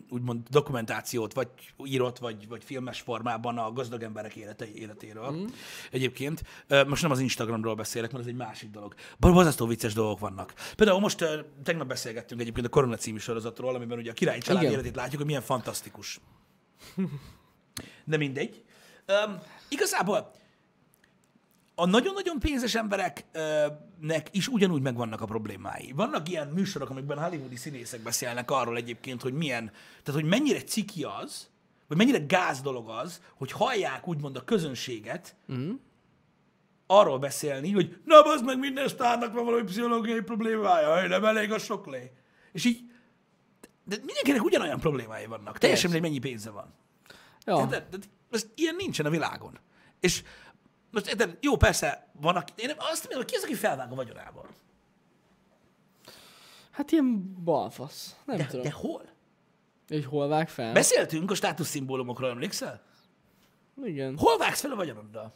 úgymond 0.09 0.47
dokumentációt, 0.49 1.33
vagy 1.33 1.47
írott, 1.83 2.17
vagy, 2.17 2.47
vagy 2.47 2.63
filmes 2.63 3.01
formában 3.01 3.57
a 3.57 3.71
gazdag 3.71 4.03
emberek 4.03 4.35
élete, 4.35 4.65
életéről. 4.73 5.31
Mm. 5.31 5.45
Egyébként. 5.91 6.43
Most 6.87 7.01
nem 7.01 7.11
az 7.11 7.19
Instagramról 7.19 7.75
beszélek, 7.75 8.11
mert 8.11 8.23
ez 8.23 8.29
egy 8.29 8.37
másik 8.37 8.69
dolog. 8.69 8.95
Borzasztó 9.17 9.65
vicces 9.65 9.93
dolgok 9.93 10.19
vannak. 10.19 10.53
Például 10.75 10.99
most 10.99 11.21
ö, 11.21 11.39
tegnap 11.63 11.87
beszélgettünk 11.87 12.41
egyébként 12.41 12.65
a 12.65 12.69
Korona 12.69 12.95
című 12.95 13.17
sorozatról, 13.17 13.75
amiben 13.75 13.97
ugye 13.97 14.11
a 14.11 14.13
királyi 14.13 14.39
család 14.39 14.61
Igen. 14.61 14.73
életét 14.73 14.95
látjuk, 14.95 15.17
hogy 15.17 15.25
milyen 15.25 15.41
fantasztikus. 15.41 16.19
De 18.03 18.17
mindegy. 18.17 18.63
Um, 19.25 19.39
igazából 19.69 20.31
a 21.75 21.85
nagyon-nagyon 21.85 22.39
pénzes 22.39 22.75
embereknek 22.75 24.27
is 24.31 24.47
ugyanúgy 24.47 24.81
megvannak 24.81 25.21
a 25.21 25.25
problémái. 25.25 25.91
Vannak 25.95 26.29
ilyen 26.29 26.47
műsorok, 26.47 26.89
amikben 26.89 27.17
hollywoodi 27.17 27.55
színészek 27.55 28.01
beszélnek 28.01 28.51
arról 28.51 28.77
egyébként, 28.77 29.21
hogy 29.21 29.33
milyen, 29.33 29.71
tehát 30.03 30.21
hogy 30.21 30.29
mennyire 30.29 30.61
ciki 30.63 31.03
az, 31.03 31.49
vagy 31.87 31.97
mennyire 31.97 32.17
gáz 32.17 32.61
dolog 32.61 32.89
az, 32.89 33.21
hogy 33.37 33.51
hallják 33.51 34.07
úgymond 34.07 34.35
a 34.35 34.43
közönséget 34.43 35.35
mm. 35.53 35.71
arról 36.87 37.19
beszélni, 37.19 37.71
hogy 37.71 37.97
na, 38.05 38.21
az 38.21 38.41
meg 38.41 38.59
minden 38.59 38.87
sztárnak 38.87 39.33
van 39.33 39.45
valami 39.45 39.63
pszichológiai 39.63 40.21
problémája, 40.21 40.99
hogy 40.99 41.09
nem 41.09 41.25
elég 41.25 41.51
a 41.51 41.59
sok 41.59 41.87
lé. 41.87 42.11
És 42.51 42.65
így, 42.65 42.79
de 43.83 43.95
mindenkinek 44.05 44.43
ugyanolyan 44.43 44.79
problémái 44.79 45.25
vannak. 45.25 45.57
Teljesen 45.57 45.91
mindegy, 45.91 46.09
mennyi 46.09 46.21
pénze 46.21 46.49
van. 46.49 46.73
ja, 47.45 47.57
Érted? 47.59 47.87
De 47.89 47.97
ez 48.31 48.47
ilyen 48.55 48.75
nincsen 48.75 49.05
a 49.05 49.09
világon. 49.09 49.59
És 49.99 50.23
most 50.95 51.07
érted, 51.07 51.37
jó, 51.41 51.55
persze, 51.57 52.07
van, 52.21 52.35
aki, 52.35 52.53
én 52.55 52.69
azt 52.77 53.03
mondom, 53.03 53.17
hogy 53.21 53.25
ki 53.25 53.35
az, 53.35 53.43
aki 53.43 53.53
felvág 53.53 53.91
a 53.91 53.95
vagyonával? 53.95 54.47
hát 56.71 56.91
ilyen 56.91 57.35
balfasz. 57.43 58.15
Nem 58.25 58.37
De, 58.37 58.45
tudom. 58.45 58.61
de 58.65 58.71
hol? 58.71 59.01
Hogy 59.87 60.05
hol 60.05 60.27
vág 60.27 60.49
fel? 60.49 60.73
Beszéltünk 60.73 61.31
a 61.31 61.35
státuszszimbólumokról, 61.35 62.29
emlékszel? 62.29 62.81
Igen. 63.83 64.17
Hol 64.17 64.37
vágsz 64.37 64.61
fel 64.61 64.71
a 64.71 64.75
vagyonoddal? 64.75 65.33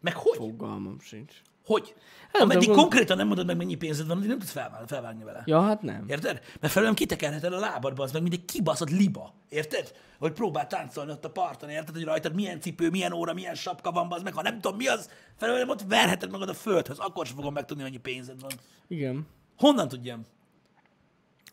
Meg 0.00 0.16
hogy? 0.16 0.36
Fogalmam 0.36 1.00
sincs. 1.00 1.42
Hogy? 1.64 1.94
Nem 2.32 2.42
Ameddig 2.42 2.68
tudom, 2.68 2.80
konkrétan 2.80 3.16
nem 3.16 3.26
mondod 3.26 3.46
meg, 3.46 3.56
mennyi 3.56 3.74
pénzed 3.74 4.06
van, 4.06 4.16
addig 4.16 4.28
nem 4.28 4.38
tudsz 4.38 4.52
felvágni, 4.52 4.86
felvágni 4.86 5.24
vele. 5.24 5.42
Ja, 5.46 5.60
hát 5.60 5.82
nem. 5.82 6.04
Érted? 6.08 6.40
Mert 6.60 6.72
felőlem 6.72 6.94
kitekerheted 6.94 7.52
a 7.52 7.58
lábadba, 7.58 8.02
az 8.02 8.12
meg 8.12 8.22
mint 8.22 8.34
egy 8.34 8.44
kibaszott 8.44 8.90
liba. 8.90 9.34
Érted? 9.48 9.92
Hogy 10.18 10.32
próbál 10.32 10.66
táncolni 10.66 11.10
ott 11.10 11.24
a 11.24 11.30
parton, 11.30 11.68
érted? 11.68 11.94
Hogy 11.94 12.04
rajtad 12.04 12.34
milyen 12.34 12.60
cipő, 12.60 12.90
milyen 12.90 13.12
óra, 13.12 13.32
milyen 13.32 13.54
sapka 13.54 13.90
van, 13.90 14.12
az 14.12 14.22
meg, 14.22 14.34
ha 14.34 14.42
nem 14.42 14.60
tudom 14.60 14.76
mi 14.76 14.86
az, 14.86 15.10
felőlem 15.36 15.68
ott 15.68 15.82
verheted 15.88 16.30
magad 16.30 16.48
a 16.48 16.54
földhöz, 16.54 16.98
akkor 16.98 17.26
sem 17.26 17.36
fogom 17.36 17.52
megtudni, 17.52 17.82
mennyi 17.82 17.96
pénzed 17.96 18.40
van. 18.40 18.52
Igen. 18.88 19.26
Honnan 19.58 19.88
tudjam? 19.88 20.26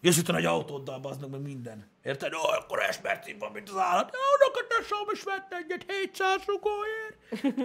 Jössz 0.01 0.17
itt 0.17 0.29
a 0.29 0.31
nagy 0.31 0.45
autóddal, 0.45 0.99
bazd 0.99 1.29
meg, 1.29 1.41
minden. 1.41 1.87
Érted? 2.03 2.33
Ó, 2.33 2.37
akkor 2.59 2.79
esmercím 2.81 3.37
van, 3.37 3.51
mint 3.51 3.69
az 3.69 3.77
állat. 3.77 4.15
Ó, 4.15 4.25
neked 4.39 4.67
tesóm 4.67 5.07
is 5.11 5.23
vett 5.23 5.53
egyet 5.53 5.85
700 5.91 6.41
rugóért. 6.45 6.98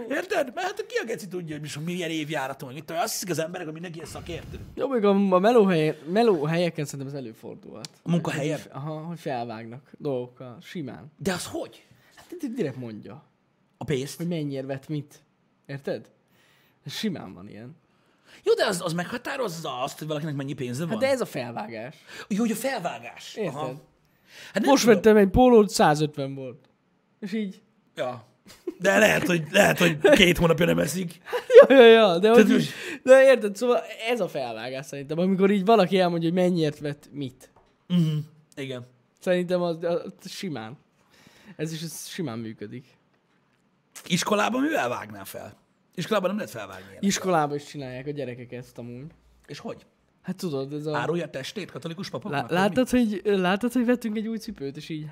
Érted? 0.08 0.50
Mert 0.54 0.66
hát 0.66 0.86
ki 0.86 0.96
a 0.96 1.04
geci 1.04 1.28
tudja, 1.28 1.58
hogy 1.58 1.84
milyen 1.84 2.10
évjáratom, 2.10 2.66
hogy 2.68 2.76
mit 2.76 2.84
tudom, 2.86 3.02
azt 3.02 3.12
hiszik 3.12 3.30
az 3.30 3.38
emberek, 3.38 3.64
hogy 3.64 3.72
mindenki 3.72 3.98
ilyen 3.98 4.10
szakértő. 4.10 4.58
Jó, 4.74 4.88
még 4.88 5.04
a, 5.04 5.08
a 5.34 5.38
melóhelyen, 5.38 5.96
melóhelyeken 6.08 6.84
szerintem 6.84 7.14
ez 7.14 7.20
előfordulhat. 7.20 7.88
A 8.02 8.10
munkahelyen? 8.10 8.58
Hogy- 8.60 8.70
Aha, 8.72 9.00
hogy 9.00 9.18
felvágnak 9.20 9.90
dolgokkal, 9.98 10.58
simán. 10.62 11.12
De 11.18 11.32
az 11.32 11.46
hogy? 11.46 11.84
Hát 12.14 12.52
direkt 12.54 12.76
mondja, 12.76 13.24
A 13.76 13.84
pénzt? 13.84 14.16
hogy 14.16 14.28
mennyiért 14.28 14.66
vett 14.66 14.88
mit. 14.88 15.22
Érted? 15.66 16.10
Simán 16.86 17.34
van 17.34 17.48
ilyen. 17.48 17.76
Jó, 18.42 18.54
de 18.54 18.66
az, 18.66 18.80
az 18.80 18.92
meghatározza 18.92 19.82
azt, 19.82 19.98
hogy 19.98 20.06
valakinek 20.08 20.34
mennyi 20.34 20.52
pénze 20.52 20.80
van. 20.80 20.88
Hát 20.88 20.98
de 20.98 21.08
ez 21.08 21.20
a 21.20 21.24
felvágás. 21.26 21.96
Jó, 22.28 22.38
hogy 22.38 22.50
a 22.50 22.54
felvágás. 22.54 23.34
Érted? 23.34 23.54
Aha. 23.54 23.72
Hát 24.52 24.64
Most 24.64 24.82
tudom. 24.82 24.94
vettem 24.96 25.16
egy 25.16 25.28
pólót, 25.28 25.68
150 25.70 26.34
volt. 26.34 26.68
És 27.20 27.32
így... 27.32 27.62
Ja. 27.94 28.24
De 28.84 28.98
lehet, 28.98 29.26
hogy, 29.26 29.42
lehet, 29.50 29.78
hogy 29.78 29.98
két 30.10 30.38
hónapja 30.38 30.66
nem 30.66 30.78
eszik. 30.78 31.20
Ja, 31.68 31.76
ja, 31.76 31.86
ja, 31.86 32.18
de, 32.18 32.28
hogy 32.28 32.44
Tehát 32.44 32.60
így, 32.60 32.70
de 33.02 33.24
érted, 33.24 33.56
szóval 33.56 33.82
ez 34.10 34.20
a 34.20 34.28
felvágás 34.28 34.86
szerintem, 34.86 35.18
amikor 35.18 35.50
így 35.50 35.64
valaki 35.64 35.98
elmondja, 35.98 36.28
hogy 36.28 36.38
mennyiért 36.38 36.78
vett 36.78 37.08
mit. 37.12 37.50
Uh-huh. 37.88 38.14
Igen. 38.56 38.86
Szerintem 39.20 39.62
az, 39.62 39.76
az 39.82 40.30
simán. 40.30 40.78
Ez 41.56 41.72
is 41.72 41.82
ez 41.82 42.08
simán 42.08 42.38
működik. 42.38 42.84
Iskolában 44.06 44.62
mivel 44.62 44.88
vágnál 44.88 45.24
fel? 45.24 45.56
Iskolában 45.94 46.28
nem 46.28 46.38
lehet 46.38 46.52
felvágni 46.52 46.84
ilyenek. 46.84 47.04
Iskolában 47.04 47.56
is 47.56 47.64
csinálják 47.64 48.06
a 48.06 48.10
gyerekek 48.10 48.52
ezt 48.52 48.78
amúgy. 48.78 49.06
És 49.46 49.58
hogy? 49.58 49.86
Hát 50.22 50.36
tudod, 50.36 50.72
ez 50.72 50.86
a... 50.86 50.96
Árulja 50.96 51.30
testét 51.30 51.70
katolikus 51.70 52.10
papoknak? 52.10 52.50
Lá- 52.50 52.50
láttad, 52.50 52.88
hogy, 52.88 53.20
láttad, 53.24 53.72
hogy 53.72 53.84
vettünk 53.84 54.16
egy 54.16 54.26
új 54.26 54.38
cipőt, 54.38 54.76
és 54.76 54.88
így... 54.88 55.06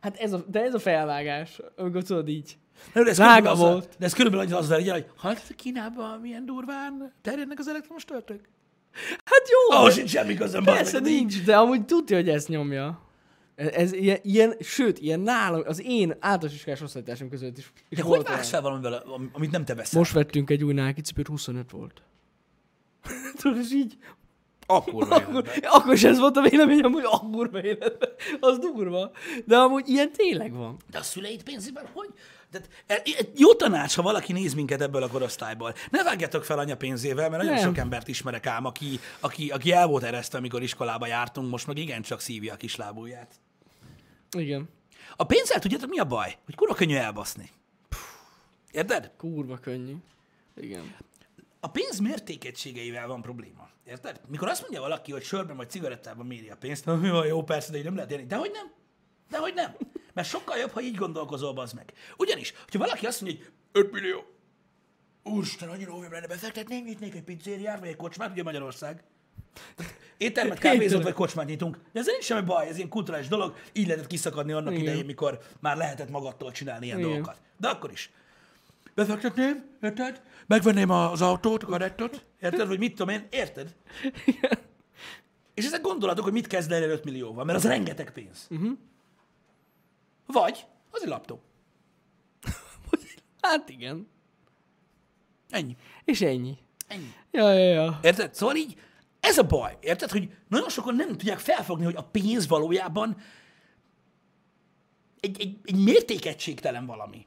Hát 0.00 0.16
ez 0.16 0.32
a, 0.32 0.44
de 0.50 0.62
ez 0.62 0.74
a 0.74 0.78
felvágás, 0.78 1.60
amikor 1.76 2.02
tudod 2.02 2.28
így. 2.28 2.56
Nem, 2.92 3.04
de 3.04 3.10
ez 3.10 3.18
azzal- 3.18 3.56
volt. 3.56 3.94
De 3.98 4.04
ez 4.04 4.12
körülbelül 4.12 4.54
az 4.54 4.68
legyen, 4.68 4.94
hogy 4.94 5.06
hallottad 5.16 5.54
Kínában 5.54 6.20
milyen 6.20 6.44
durván 6.46 7.12
terjednek 7.22 7.58
az 7.58 7.68
elektromos 7.68 8.04
törtök? 8.04 8.40
Hát 9.24 9.42
jó! 9.48 9.76
Ahhoz 9.78 9.94
sincs 9.94 10.10
semmi 10.10 10.34
közöm. 10.34 10.64
Persze 10.64 11.00
meg. 11.00 11.12
nincs, 11.12 11.44
de 11.44 11.56
amúgy 11.56 11.84
tudja, 11.84 12.16
hogy 12.16 12.28
ezt 12.28 12.48
nyomja. 12.48 13.00
Ez, 13.54 13.68
ez 13.72 13.92
ilyen, 13.92 14.18
ilyen, 14.22 14.54
sőt, 14.60 14.98
ilyen 14.98 15.20
nálam, 15.20 15.62
az 15.66 15.82
én 15.84 16.10
általános 16.20 16.54
iskolás 16.54 16.80
osztálytársam 16.80 17.28
között 17.28 17.58
is, 17.58 17.72
is 17.88 17.98
De 17.98 18.04
hogy 18.04 18.22
vágsz 18.22 18.48
fel 18.48 18.60
valamivel, 18.60 18.92
am- 18.94 19.30
amit 19.32 19.50
nem 19.50 19.64
te 19.64 19.74
veszel? 19.74 19.98
Most 19.98 20.12
vettünk 20.12 20.50
egy 20.50 20.64
új 20.64 20.72
Nike 20.72 21.00
cipőt, 21.00 21.26
25 21.26 21.70
volt. 21.70 22.02
Tudod, 23.40 23.58
és 23.58 23.72
így 23.72 23.96
A 24.66 24.82
kurva 24.84 25.14
Akkor, 25.26 25.50
akkor 25.62 25.92
is 25.92 26.04
ez 26.04 26.18
volt 26.18 26.36
a 26.36 26.42
véleményem, 26.42 26.92
hogy 26.92 27.04
a 27.04 27.18
kurva 27.18 27.62
életben. 27.62 28.08
Az 28.40 28.58
durva. 28.58 29.10
De 29.44 29.56
amúgy 29.56 29.88
ilyen 29.88 30.12
tényleg 30.12 30.52
van. 30.52 30.76
De 30.90 30.98
a 30.98 31.02
szüleid 31.02 31.42
pénzében 31.42 31.88
hogy? 31.92 32.08
Tehát, 32.50 32.68
e- 32.86 33.02
e- 33.18 33.24
jó 33.36 33.54
tanács, 33.54 33.94
ha 33.94 34.02
valaki 34.02 34.32
néz 34.32 34.54
minket 34.54 34.80
ebből 34.80 35.02
a 35.02 35.08
korosztályból. 35.08 35.74
Ne 35.90 36.02
vágjatok 36.02 36.44
fel 36.44 36.58
anya 36.58 36.76
pénzével, 36.76 37.28
mert 37.30 37.42
nagyon 37.42 37.58
Nem. 37.58 37.64
sok 37.64 37.78
embert 37.78 38.08
ismerek 38.08 38.46
ám, 38.46 38.64
aki, 38.64 39.00
aki, 39.20 39.50
aki 39.50 39.72
el 39.72 39.86
volt 39.86 40.02
eresztve, 40.02 40.38
amikor 40.38 40.62
iskolába 40.62 41.06
jártunk, 41.06 41.50
most 41.50 41.66
meg 41.66 41.78
igencsak 41.78 42.20
szívja 42.20 42.52
a 42.52 42.56
kislábúját. 42.56 43.34
Igen. 44.36 44.68
A 45.16 45.24
pénzzel 45.24 45.58
tudjátok 45.58 45.90
mi 45.90 45.98
a 45.98 46.04
baj? 46.04 46.36
Hogy 46.44 46.54
kurva 46.54 46.74
könnyű 46.74 46.94
elbaszni. 46.94 47.50
Érted? 48.70 49.10
Kurva 49.18 49.56
könnyű. 49.58 49.94
Igen. 50.60 50.94
A 51.60 51.70
pénz 51.70 51.98
mértékegységeivel 51.98 53.06
van 53.06 53.22
probléma. 53.22 53.68
Érted? 53.84 54.20
Mikor 54.28 54.48
azt 54.48 54.60
mondja 54.60 54.80
valaki, 54.80 55.12
hogy 55.12 55.22
sörben 55.22 55.56
vagy 55.56 55.70
cigarettában 55.70 56.26
méri 56.26 56.48
a 56.50 56.56
pénzt, 56.56 56.86
mi 56.86 57.10
van, 57.10 57.26
jó, 57.26 57.42
persze, 57.42 57.70
de 57.72 57.78
így 57.78 57.84
nem 57.84 57.94
lehet 57.94 58.10
élni. 58.10 58.26
De 58.26 58.36
hogy 58.36 58.50
nem? 58.52 58.72
De 59.30 59.38
hogy 59.38 59.54
nem? 59.54 59.76
Mert 60.12 60.28
sokkal 60.28 60.56
jobb, 60.56 60.70
ha 60.70 60.80
így 60.80 60.94
gondolkozol, 60.94 61.58
az 61.58 61.72
meg. 61.72 61.92
Ugyanis, 62.16 62.54
hogyha 62.64 62.78
valaki 62.78 63.06
azt 63.06 63.20
mondja, 63.20 63.38
hogy 63.42 63.52
5 63.72 63.92
millió, 63.92 64.24
úristen, 65.22 65.68
annyira 65.68 65.90
jó 65.90 66.00
lenne 66.00 66.26
befektetni, 66.26 66.76
nyitnék 66.76 67.14
egy 67.14 67.22
pizzériát, 67.22 67.80
vagy 67.80 67.88
egy 67.88 67.96
kocsmát, 67.96 68.30
ugye 68.30 68.42
Magyarország. 68.42 69.04
Éttermet, 70.16 70.58
kávézót 70.68 71.02
vagy 71.02 71.12
kocsmát 71.12 71.46
nyitunk. 71.46 71.78
De 71.92 72.00
ez 72.00 72.06
nincs 72.06 72.24
semmi 72.24 72.46
baj, 72.46 72.68
ez 72.68 72.76
ilyen 72.76 72.88
kulturális 72.88 73.28
dolog, 73.28 73.56
így 73.72 73.86
lehetett 73.86 74.06
kiszakadni 74.06 74.52
annak 74.52 74.72
Igen. 74.72 74.82
idején, 74.84 75.04
mikor 75.04 75.38
már 75.60 75.76
lehetett 75.76 76.10
magadtól 76.10 76.52
csinálni 76.52 76.86
ilyen 76.86 76.98
Igen. 76.98 77.10
dolgokat. 77.10 77.40
De 77.56 77.68
akkor 77.68 77.90
is. 77.90 78.10
Befektetném, 78.96 79.76
érted? 79.82 80.22
Megvenném 80.46 80.90
az 80.90 81.22
autót, 81.22 81.62
a 81.62 81.66
kadettot, 81.66 82.26
érted? 82.40 82.68
Vagy 82.68 82.78
mit 82.78 82.90
tudom 82.90 83.08
én, 83.08 83.26
érted? 83.30 83.74
És 85.54 85.64
ezek 85.64 85.80
gondolatok, 85.80 86.24
hogy 86.24 86.32
mit 86.32 86.46
kezd 86.46 86.72
el 86.72 86.82
5 86.82 87.04
millióval, 87.04 87.44
mert 87.44 87.58
az 87.58 87.64
rengeteg 87.64 88.12
pénz. 88.12 88.46
Uh-huh. 88.50 88.78
Vagy 90.26 90.66
az 90.90 91.02
egy 91.02 91.08
laptop. 91.08 91.40
Hát 93.40 93.68
igen. 93.68 94.08
Ennyi. 95.50 95.76
És 96.04 96.20
ennyi. 96.20 96.58
Ennyi. 96.86 97.12
Ja, 97.30 97.52
ja, 97.52 97.72
ja. 97.72 97.98
Érted? 98.02 98.34
Szóval 98.34 98.56
így 98.56 98.80
ez 99.20 99.38
a 99.38 99.46
baj, 99.46 99.78
érted? 99.80 100.10
Hogy 100.10 100.36
nagyon 100.48 100.68
sokan 100.68 100.94
nem 100.94 101.08
tudják 101.08 101.38
felfogni, 101.38 101.84
hogy 101.84 101.96
a 101.96 102.04
pénz 102.04 102.48
valójában 102.48 103.16
egy, 105.20 105.40
egy, 105.40 105.58
egy 105.64 105.76
mértékegységtelen 105.76 106.86
valami. 106.86 107.26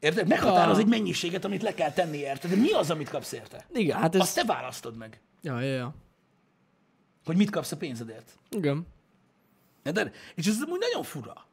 Érted? 0.00 0.28
Meghatároz 0.28 0.78
egy 0.78 0.86
mennyiséget, 0.86 1.44
amit 1.44 1.62
le 1.62 1.74
kell 1.74 1.92
tenni 1.92 2.16
érted? 2.16 2.50
De 2.50 2.56
mi 2.56 2.70
az, 2.70 2.90
amit 2.90 3.08
kapsz 3.08 3.32
érte? 3.32 3.66
Igen, 3.72 3.98
hát 3.98 4.14
ez... 4.14 4.20
Azt 4.20 4.34
te 4.34 4.44
választod 4.44 4.96
meg, 4.96 5.20
Ja, 5.42 5.60
ja, 5.60 5.74
ja. 5.74 5.94
hogy 7.24 7.36
mit 7.36 7.50
kapsz 7.50 7.72
a 7.72 7.76
pénzedért. 7.76 8.38
Igen. 8.50 8.86
Érted? 9.82 10.14
És 10.34 10.46
ez 10.46 10.56
úgy 10.66 10.80
nagyon 10.80 11.02
fura. 11.02 11.46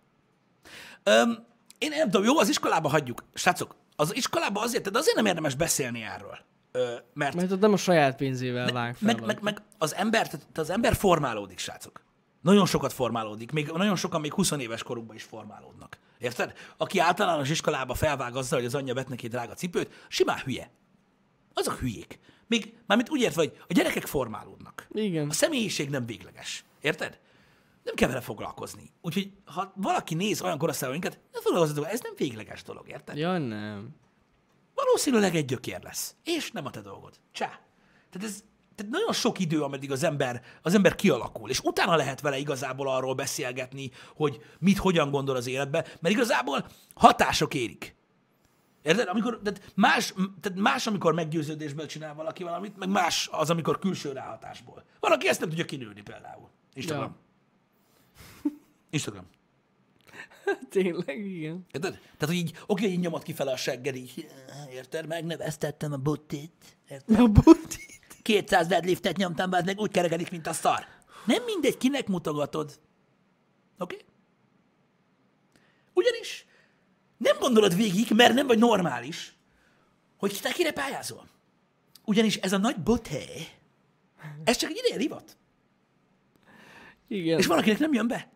Öm, 1.03 1.45
én 1.77 1.89
nem 1.89 2.09
tudom, 2.09 2.25
jó, 2.25 2.37
az 2.39 2.49
iskolába 2.49 2.89
hagyjuk. 2.89 3.23
Srácok, 3.33 3.75
az 3.95 4.15
iskolába 4.15 4.61
azért, 4.61 4.91
de 4.91 4.97
azért 4.97 5.15
nem 5.15 5.25
érdemes 5.25 5.55
beszélni 5.55 6.01
erről. 6.03 6.37
Ö, 6.71 6.95
mert 7.13 7.35
Mert 7.35 7.51
ott 7.51 7.59
nem 7.59 7.73
a 7.73 7.77
saját 7.77 8.15
pénzével 8.15 8.71
vág 8.71 8.95
fel. 8.95 9.13
meg, 9.13 9.25
meg, 9.25 9.41
meg 9.41 9.61
az 9.77 9.95
ember, 9.95 10.27
tehát 10.29 10.57
az 10.57 10.69
ember 10.69 10.95
formálódik, 10.95 11.57
srácok. 11.59 12.01
Nagyon 12.41 12.65
sokat 12.65 12.93
formálódik, 12.93 13.51
még 13.51 13.67
nagyon 13.67 13.95
sokan 13.95 14.21
még 14.21 14.33
20 14.33 14.51
éves 14.51 14.83
korukban 14.83 15.15
is 15.15 15.23
formálódnak. 15.23 15.97
Érted? 16.19 16.53
Aki 16.77 16.99
általános 16.99 17.49
iskolába 17.49 17.93
felvág 17.93 18.35
azzal, 18.35 18.57
hogy 18.59 18.67
az 18.67 18.75
anyja 18.75 18.93
vett 18.93 19.07
neki 19.07 19.27
drága 19.27 19.53
cipőt, 19.53 20.05
simán 20.07 20.39
hülye. 20.39 20.71
Azok 21.53 21.79
hülyék. 21.79 22.19
Még, 22.47 22.77
mármint 22.85 23.09
úgy 23.09 23.21
értve, 23.21 23.41
hogy 23.41 23.57
a 23.67 23.73
gyerekek 23.73 24.05
formálódnak. 24.05 24.87
Igen. 24.91 25.29
A 25.29 25.33
személyiség 25.33 25.89
nem 25.89 26.05
végleges. 26.05 26.63
Érted? 26.81 27.19
Nem 27.83 27.95
kell 27.95 28.07
vele 28.07 28.21
foglalkozni. 28.21 28.91
Úgyhogy, 29.01 29.31
ha 29.45 29.73
valaki 29.75 30.15
néz 30.15 30.41
olyan 30.41 30.57
korosztályú 30.57 30.91
minket, 30.91 31.19
ne 31.33 31.41
foglalkozzatok, 31.41 31.91
ez 31.91 31.99
nem 32.01 32.13
végleges 32.17 32.63
dolog, 32.63 32.89
érted? 32.89 33.17
Ja, 33.17 33.37
nem. 33.37 33.95
valószínűleg 34.75 35.35
egy 35.35 35.45
gyökér 35.45 35.83
lesz. 35.83 36.15
És 36.23 36.51
nem 36.51 36.65
a 36.65 36.69
te 36.69 36.81
dolgod. 36.81 37.19
Csá. 37.31 37.59
Tehát 38.09 38.27
ez 38.27 38.43
tehát 38.77 38.91
nagyon 38.91 39.13
sok 39.13 39.39
idő, 39.39 39.61
ameddig 39.61 39.91
az 39.91 40.03
ember, 40.03 40.41
az 40.61 40.73
ember 40.73 40.95
kialakul, 40.95 41.49
és 41.49 41.59
utána 41.59 41.95
lehet 41.95 42.21
vele 42.21 42.37
igazából 42.37 42.89
arról 42.89 43.13
beszélgetni, 43.13 43.91
hogy 44.15 44.41
mit, 44.59 44.77
hogyan 44.77 45.11
gondol 45.11 45.35
az 45.35 45.47
életbe, 45.47 45.85
mert 45.99 46.15
igazából 46.15 46.67
hatások 46.93 47.53
érik. 47.53 47.95
Érted? 48.83 49.07
Amikor, 49.07 49.39
tehát 49.43 49.71
más, 49.75 50.13
tehát 50.41 50.59
más, 50.59 50.87
amikor 50.87 51.13
meggyőződésből 51.13 51.85
csinál 51.85 52.13
valaki 52.13 52.43
valamit, 52.43 52.77
meg 52.77 52.89
más 52.89 53.29
az, 53.31 53.49
amikor 53.49 53.79
külső 53.79 54.11
ráhatásból. 54.11 54.83
Valaki 54.99 55.27
ezt 55.27 55.39
nem 55.39 55.49
tudja 55.49 55.65
kinőni 55.65 56.01
például. 56.01 56.49
Instagram. 56.73 57.15
Ja. 58.43 58.51
Instagram. 58.89 59.25
Tényleg, 60.69 61.25
igen. 61.25 61.65
Érted? 61.71 61.91
Tehát, 61.91 62.25
hogy 62.25 62.35
így, 62.35 62.53
oké, 62.65 62.85
így 62.85 62.99
nyomod 62.99 63.23
kifele 63.23 63.51
a 63.51 63.57
segged, 63.57 63.95
így, 63.95 64.27
érted? 64.71 65.07
Megneveztettem 65.07 65.91
a 65.91 65.97
buttit. 65.97 66.77
Érted? 66.89 67.19
A 67.19 67.27
buti. 67.27 67.85
200 68.27 68.67
deadliftet 68.67 69.17
nyomtam, 69.17 69.49
be, 69.49 69.61
meg 69.65 69.79
úgy 69.79 69.91
kerekedik, 69.91 70.31
mint 70.31 70.47
a 70.47 70.53
szar. 70.53 70.85
Nem 71.25 71.43
mindegy, 71.43 71.77
kinek 71.77 72.07
mutogatod. 72.07 72.79
Oké? 73.77 73.95
Okay? 73.95 74.07
Ugyanis 75.93 76.45
nem 77.17 77.37
gondolod 77.39 77.75
végig, 77.75 78.11
mert 78.11 78.33
nem 78.33 78.47
vagy 78.47 78.57
normális, 78.57 79.33
hogy 80.17 80.39
te 80.41 80.51
kire 80.51 80.71
pályázol. 80.71 81.27
Ugyanis 82.05 82.35
ez 82.35 82.53
a 82.53 82.57
nagy 82.57 82.77
boté, 82.77 83.47
ez 84.43 84.57
csak 84.57 84.69
egy 84.69 84.81
idén 84.85 84.97
rivat. 84.97 85.37
Igen. 87.07 87.37
És 87.37 87.45
valakinek 87.45 87.79
nem 87.79 87.93
jön 87.93 88.07
be. 88.07 88.29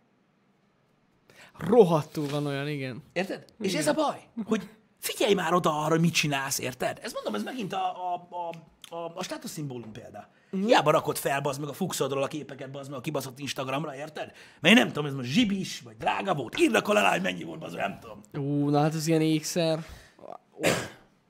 Rohadtul 1.58 2.28
van 2.28 2.46
olyan, 2.46 2.68
igen. 2.68 3.04
Érted? 3.14 3.46
És 3.60 3.74
ez 3.74 3.88
a 3.88 3.94
baj, 3.94 4.28
hogy 4.46 4.70
figyelj 5.00 5.34
már 5.34 5.54
oda 5.54 5.84
arra, 5.84 6.00
mit 6.00 6.14
csinálsz, 6.14 6.60
érted? 6.60 7.00
Ez 7.02 7.14
mondom, 7.14 7.36
ez 7.36 7.44
megint 7.44 7.74
a, 7.74 8.14
a, 8.14 8.28
a, 8.30 8.50
a, 8.92 9.12
a 9.16 9.24
státuszszimbólum 9.24 9.92
példa. 9.92 10.30
Mm. 10.56 10.66
Hiába 10.66 10.92
rakod 10.92 11.18
fel, 11.18 11.42
bazd 11.42 11.60
meg 11.60 11.70
a 11.70 11.74
fuxodról 11.74 12.24
a 12.24 12.28
képeket, 12.28 12.72
bazd 12.72 12.90
meg 12.90 13.00
a 13.00 13.02
kibaszott 13.02 13.40
Instagramra, 13.40 13.96
érted? 13.96 14.32
Mert 14.60 14.76
én 14.76 14.82
nem 14.82 14.88
tudom, 14.88 15.06
ez 15.06 15.14
most 15.14 15.30
zsibis, 15.30 15.80
vagy 15.80 15.98
drága 15.98 16.34
volt. 16.34 16.60
Írd 16.60 16.76
akkor 16.76 16.98
alá, 16.98 17.12
hogy 17.12 17.22
mennyi 17.22 17.44
volt, 17.44 17.60
bazd 17.60 17.76
nem 17.76 18.00
tudom. 18.00 18.22
Ú, 18.46 18.70
na 18.70 18.80
hát 18.80 18.96
ez 18.96 19.08
ilyen 19.08 19.22
ékszer. 19.22 19.86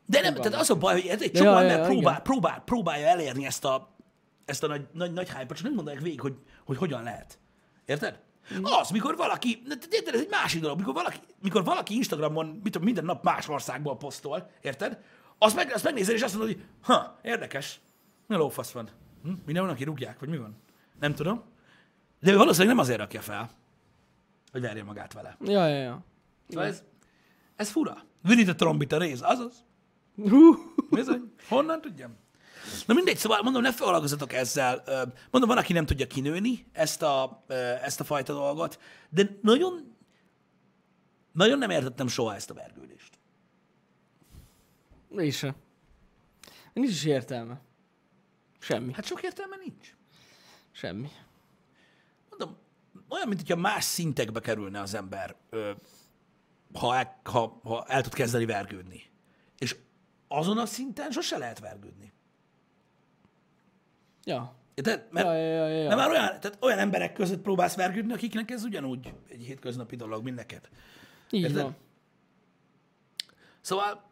De 0.05 0.21
nem, 0.21 0.33
tehát 0.33 0.53
az 0.53 0.69
a 0.69 0.75
baj, 0.75 0.93
hogy 1.01 1.09
ez 1.09 1.21
egy 1.21 1.31
csomó 1.31 1.49
ja, 1.49 1.59
ember 1.59 1.79
ja, 1.79 1.85
próbál, 1.85 2.21
próbál, 2.21 2.61
próbálja 2.65 3.07
elérni 3.07 3.45
ezt 3.45 3.65
a, 3.65 3.95
ezt 4.45 4.63
a 4.63 4.67
nagy, 4.67 4.87
nagy, 4.93 5.13
nagy 5.13 5.29
hype 5.29 5.53
csak 5.53 5.63
nem 5.63 5.75
gondolják 5.75 6.03
végig, 6.03 6.21
hogy, 6.21 6.35
hogy 6.65 6.77
hogyan 6.77 7.03
lehet. 7.03 7.39
Érted? 7.85 8.19
Mm. 8.53 8.63
Az, 8.63 8.89
mikor 8.89 9.15
valaki, 9.15 9.61
érted, 9.89 10.13
ez 10.13 10.19
egy 10.19 10.29
másik 10.29 10.61
dolog, 10.61 10.77
mikor 10.77 10.93
valaki, 10.93 11.17
mikor 11.41 11.63
valaki 11.63 11.95
Instagramon 11.95 12.45
mit 12.45 12.63
tudom, 12.63 12.83
minden 12.83 13.05
nap 13.05 13.23
más 13.23 13.47
országból 13.47 13.97
posztol, 13.97 14.49
érted? 14.61 14.99
Azt, 15.43 15.55
meg, 15.55 15.71
azt 15.73 15.83
megnézed, 15.83 16.15
és 16.15 16.21
azt 16.21 16.37
mondod, 16.37 16.55
hogy 16.55 16.65
ha, 16.81 17.19
érdekes, 17.23 17.79
mi 18.27 18.35
lófasz 18.35 18.71
van? 18.71 18.89
Hm? 19.23 19.31
Minden 19.45 19.63
van, 19.63 19.71
aki 19.71 19.83
rúgják, 19.83 20.19
vagy 20.19 20.29
mi 20.29 20.37
van? 20.37 20.55
Nem 20.99 21.13
tudom. 21.13 21.43
De 22.19 22.31
ő 22.31 22.37
valószínűleg 22.37 22.75
nem 22.75 22.83
azért 22.83 22.99
rakja 22.99 23.21
fel, 23.21 23.49
hogy 24.51 24.61
verje 24.61 24.83
magát 24.83 25.13
vele. 25.13 25.37
Ja, 25.41 25.67
ja, 25.67 25.81
ja. 25.81 26.03
Szóval 26.47 26.65
ez, 26.65 26.83
ez 27.55 27.69
fura. 27.69 27.97
Vinit 28.21 28.47
a 28.47 28.55
trombita 28.55 28.97
rész, 28.97 29.21
azaz. 29.21 29.65
Bizony. 30.89 31.33
Honnan 31.47 31.81
tudjam? 31.81 32.17
Na 32.85 32.93
mindegy, 32.93 33.17
szóval 33.17 33.41
mondom, 33.41 33.61
ne 33.61 33.71
foglalkozzatok 33.73 34.33
ezzel. 34.33 34.83
Mondom, 35.31 35.49
van, 35.49 35.57
aki 35.57 35.73
nem 35.73 35.85
tudja 35.85 36.07
kinőni 36.07 36.65
ezt 36.71 37.01
a, 37.01 37.43
ezt 37.83 37.99
a 37.99 38.03
fajta 38.03 38.33
dolgot, 38.33 38.79
de 39.09 39.37
nagyon, 39.41 39.95
nagyon 41.31 41.57
nem 41.57 41.69
értettem 41.69 42.07
soha 42.07 42.35
ezt 42.35 42.49
a 42.49 42.53
vergődést. 42.53 43.19
Én 45.17 45.31
sem. 45.31 45.55
Nincs 46.73 46.89
is 46.89 47.05
értelme. 47.05 47.61
Semmi. 48.59 48.93
Hát 48.93 49.05
sok 49.05 49.23
értelme 49.23 49.55
nincs. 49.55 49.95
Semmi. 50.71 51.09
Mondom, 52.29 52.57
olyan, 53.09 53.27
mint 53.27 53.39
hogyha 53.39 53.55
más 53.55 53.83
szintekbe 53.83 54.39
kerülne 54.39 54.79
az 54.79 54.93
ember, 54.93 55.35
ha, 56.73 56.95
el, 56.95 57.19
ha, 57.23 57.59
ha 57.63 57.85
el 57.87 58.01
tud 58.01 58.13
kezdeni 58.13 58.45
vergődni. 58.45 59.03
És 59.57 59.75
azon 60.27 60.57
a 60.57 60.65
szinten 60.65 61.11
sose 61.11 61.37
lehet 61.37 61.59
vergődni. 61.59 62.13
Ja. 64.23 64.55
Érted? 64.73 65.07
Mert, 65.11 65.25
Ja, 65.25 65.33
ja, 65.33 65.67
ja, 65.67 65.81
ja. 65.81 65.89
De 65.89 65.95
már 65.95 66.09
olyan, 66.09 66.39
tehát 66.39 66.57
olyan 66.61 66.79
emberek 66.79 67.13
között 67.13 67.41
próbálsz 67.41 67.75
vergődni, 67.75 68.13
akiknek 68.13 68.51
ez 68.51 68.63
ugyanúgy 68.63 69.13
egy 69.29 69.43
hétköznapi 69.43 69.95
dolog, 69.95 70.23
mint 70.23 70.35
neked. 70.35 70.69
Így 71.29 71.41
Érted? 71.41 71.61
van. 71.61 71.75
Szóval, 73.61 74.10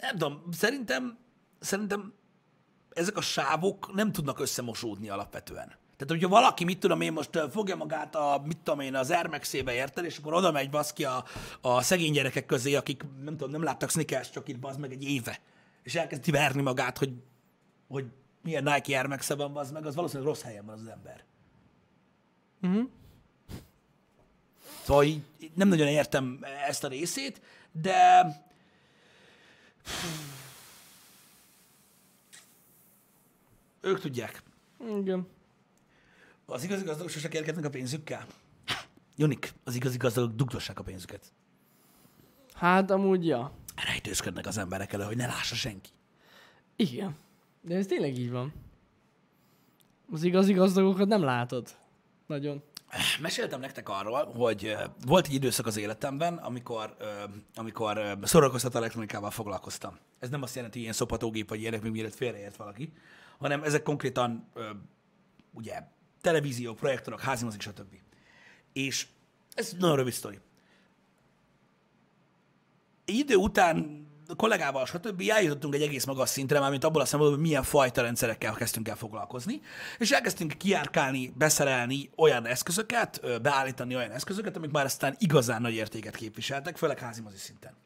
nem 0.00 0.10
tudom, 0.10 0.42
szerintem, 0.52 1.18
szerintem 1.60 2.12
ezek 2.90 3.16
a 3.16 3.20
sávok 3.20 3.94
nem 3.94 4.12
tudnak 4.12 4.40
összemosódni 4.40 5.08
alapvetően. 5.08 5.76
Tehát, 5.98 6.12
hogyha 6.12 6.28
valaki, 6.28 6.64
mit 6.64 6.78
tudom 6.78 7.00
én, 7.00 7.12
most 7.12 7.38
fogja 7.50 7.76
magát 7.76 8.14
a, 8.14 8.42
mit 8.44 8.56
tudom 8.56 8.80
én, 8.80 8.94
az 8.94 9.10
Air 9.10 9.26
Max-ébe, 9.26 9.74
érted, 9.74 10.04
és 10.04 10.18
akkor 10.18 10.34
oda 10.34 10.50
megy 10.50 10.70
baszki 10.70 11.04
a, 11.04 11.24
a 11.60 11.82
szegény 11.82 12.12
gyerekek 12.12 12.46
közé, 12.46 12.74
akik, 12.74 13.02
nem 13.24 13.36
tudom, 13.36 13.50
nem 13.50 13.62
láttak 13.62 13.90
Snickers 13.90 14.30
csak 14.30 14.48
itt 14.48 14.58
bazd 14.58 14.80
meg 14.80 14.92
egy 14.92 15.04
éve, 15.04 15.40
és 15.82 15.94
elkezdi 15.94 16.30
verni 16.30 16.62
magát, 16.62 16.98
hogy, 16.98 17.12
hogy 17.88 18.04
milyen 18.42 18.62
Nike 18.62 18.98
Air 18.98 19.06
max 19.06 19.28
van, 19.28 19.56
az 19.56 19.70
meg, 19.70 19.86
az 19.86 19.94
valószínűleg 19.94 20.28
rossz 20.28 20.42
helyen 20.42 20.64
van 20.64 20.74
az, 20.74 20.80
az 20.80 20.86
ember. 20.86 21.24
Mhm. 22.60 22.80
Szóval 24.84 25.04
így 25.04 25.22
nem 25.54 25.68
nagyon 25.68 25.88
értem 25.88 26.38
ezt 26.68 26.84
a 26.84 26.88
részét, 26.88 27.40
de 27.72 28.26
ők 33.80 34.00
tudják. 34.00 34.42
Igen. 35.00 35.26
Az 36.46 36.64
igazi 36.64 36.84
gazdagok 36.84 37.10
sose 37.10 37.28
kérkednek 37.28 37.64
a 37.64 37.70
pénzükkel. 37.70 38.26
Jonik, 39.16 39.52
az 39.64 39.74
igazi 39.74 39.96
gazdagok 39.96 40.34
dugdossák 40.34 40.78
a 40.78 40.82
pénzüket. 40.82 41.32
Hát 42.52 42.90
amúgy, 42.90 43.26
ja. 43.26 43.52
Rejtőzködnek 43.86 44.46
az 44.46 44.58
emberek 44.58 44.92
elő, 44.92 45.04
hogy 45.04 45.16
ne 45.16 45.26
lássa 45.26 45.54
senki. 45.54 45.90
Igen. 46.76 47.16
De 47.60 47.76
ez 47.76 47.86
tényleg 47.86 48.18
így 48.18 48.30
van. 48.30 48.52
Az 50.10 50.22
igazi 50.22 50.52
gazdagokat 50.52 51.08
nem 51.08 51.22
látod. 51.22 51.76
Nagyon. 52.26 52.62
Meséltem 53.20 53.60
nektek 53.60 53.88
arról, 53.88 54.24
hogy 54.24 54.76
volt 55.06 55.26
egy 55.26 55.34
időszak 55.34 55.66
az 55.66 55.76
életemben, 55.76 56.36
amikor, 56.36 56.96
amikor 57.54 58.18
szórakoztató 58.22 58.78
elektronikával 58.78 59.30
foglalkoztam. 59.30 59.98
Ez 60.18 60.28
nem 60.28 60.42
azt 60.42 60.54
jelenti, 60.54 60.74
hogy 60.74 60.82
ilyen 60.82 60.96
szopatógép 60.98 61.48
vagy 61.48 61.60
ilyenek, 61.60 61.82
még 61.82 61.92
mielőtt 61.92 62.14
félreért 62.14 62.56
valaki, 62.56 62.92
hanem 63.38 63.62
ezek 63.62 63.82
konkrétan 63.82 64.52
ugye 65.52 65.82
televízió, 66.20 66.74
projektorok, 66.74 67.20
házimozik, 67.20 67.60
stb. 67.60 67.94
És 68.72 69.06
ez 69.54 69.72
nagyon 69.78 69.96
rövid 69.96 70.12
sztori. 70.12 70.38
Egy 73.04 73.14
idő 73.14 73.34
után 73.34 74.06
kollégával, 74.36 74.86
stb. 74.86 75.22
eljutottunk 75.28 75.74
egy 75.74 75.82
egész 75.82 76.04
magas 76.04 76.28
szintre, 76.28 76.60
már 76.60 76.70
mint 76.70 76.84
abból 76.84 77.00
a 77.00 77.04
szempontból, 77.04 77.38
hogy 77.38 77.48
milyen 77.48 77.62
fajta 77.62 78.02
rendszerekkel 78.02 78.54
kezdtünk 78.54 78.88
el 78.88 78.96
foglalkozni, 78.96 79.60
és 79.98 80.10
elkezdtünk 80.10 80.52
kiárkálni, 80.52 81.32
beszerelni 81.36 82.10
olyan 82.16 82.46
eszközöket, 82.46 83.42
beállítani 83.42 83.96
olyan 83.96 84.10
eszközöket, 84.10 84.56
amik 84.56 84.70
már 84.70 84.84
aztán 84.84 85.16
igazán 85.18 85.60
nagy 85.60 85.74
értéket 85.74 86.16
képviseltek, 86.16 86.76
főleg 86.76 86.98
házimozi 86.98 87.36
szinten. 87.36 87.76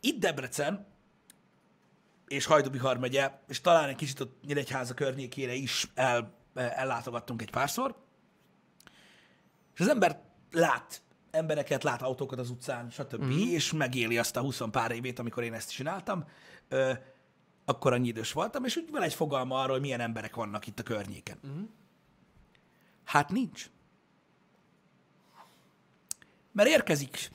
Itt 0.00 0.18
Debrecen, 0.18 0.86
és 2.26 2.44
Hajdubihar 2.44 2.98
megye, 2.98 3.32
és 3.48 3.60
talán 3.60 3.88
egy 3.88 3.96
kicsit 3.96 4.20
ott 4.20 4.44
Nyíregyháza 4.46 4.94
környékére 4.94 5.54
is 5.54 5.90
el, 5.94 6.34
ellátogattunk 6.54 7.42
egy 7.42 7.50
párszor, 7.50 7.96
és 9.74 9.80
az 9.80 9.88
ember 9.88 10.20
lát 10.50 11.02
embereket, 11.36 11.82
lát 11.82 12.02
autókat 12.02 12.38
az 12.38 12.50
utcán, 12.50 12.90
stb. 12.90 13.24
Mm. 13.24 13.30
és 13.30 13.72
megéli 13.72 14.18
azt 14.18 14.36
a 14.36 14.40
20 14.40 14.60
pár 14.70 14.90
évét, 14.90 15.18
amikor 15.18 15.42
én 15.42 15.52
ezt 15.52 15.72
csináltam. 15.72 16.24
Ö, 16.68 16.92
akkor 17.64 17.92
annyi 17.92 18.08
idős 18.08 18.32
voltam, 18.32 18.64
és 18.64 18.76
úgy 18.76 18.90
van 18.90 19.02
egy 19.02 19.14
fogalma 19.14 19.60
arról, 19.60 19.72
hogy 19.72 19.80
milyen 19.80 20.00
emberek 20.00 20.34
vannak 20.34 20.66
itt 20.66 20.78
a 20.78 20.82
környéken. 20.82 21.38
Mm. 21.46 21.62
Hát 23.04 23.30
nincs. 23.30 23.70
Mert 26.52 26.68
érkezik 26.68 27.30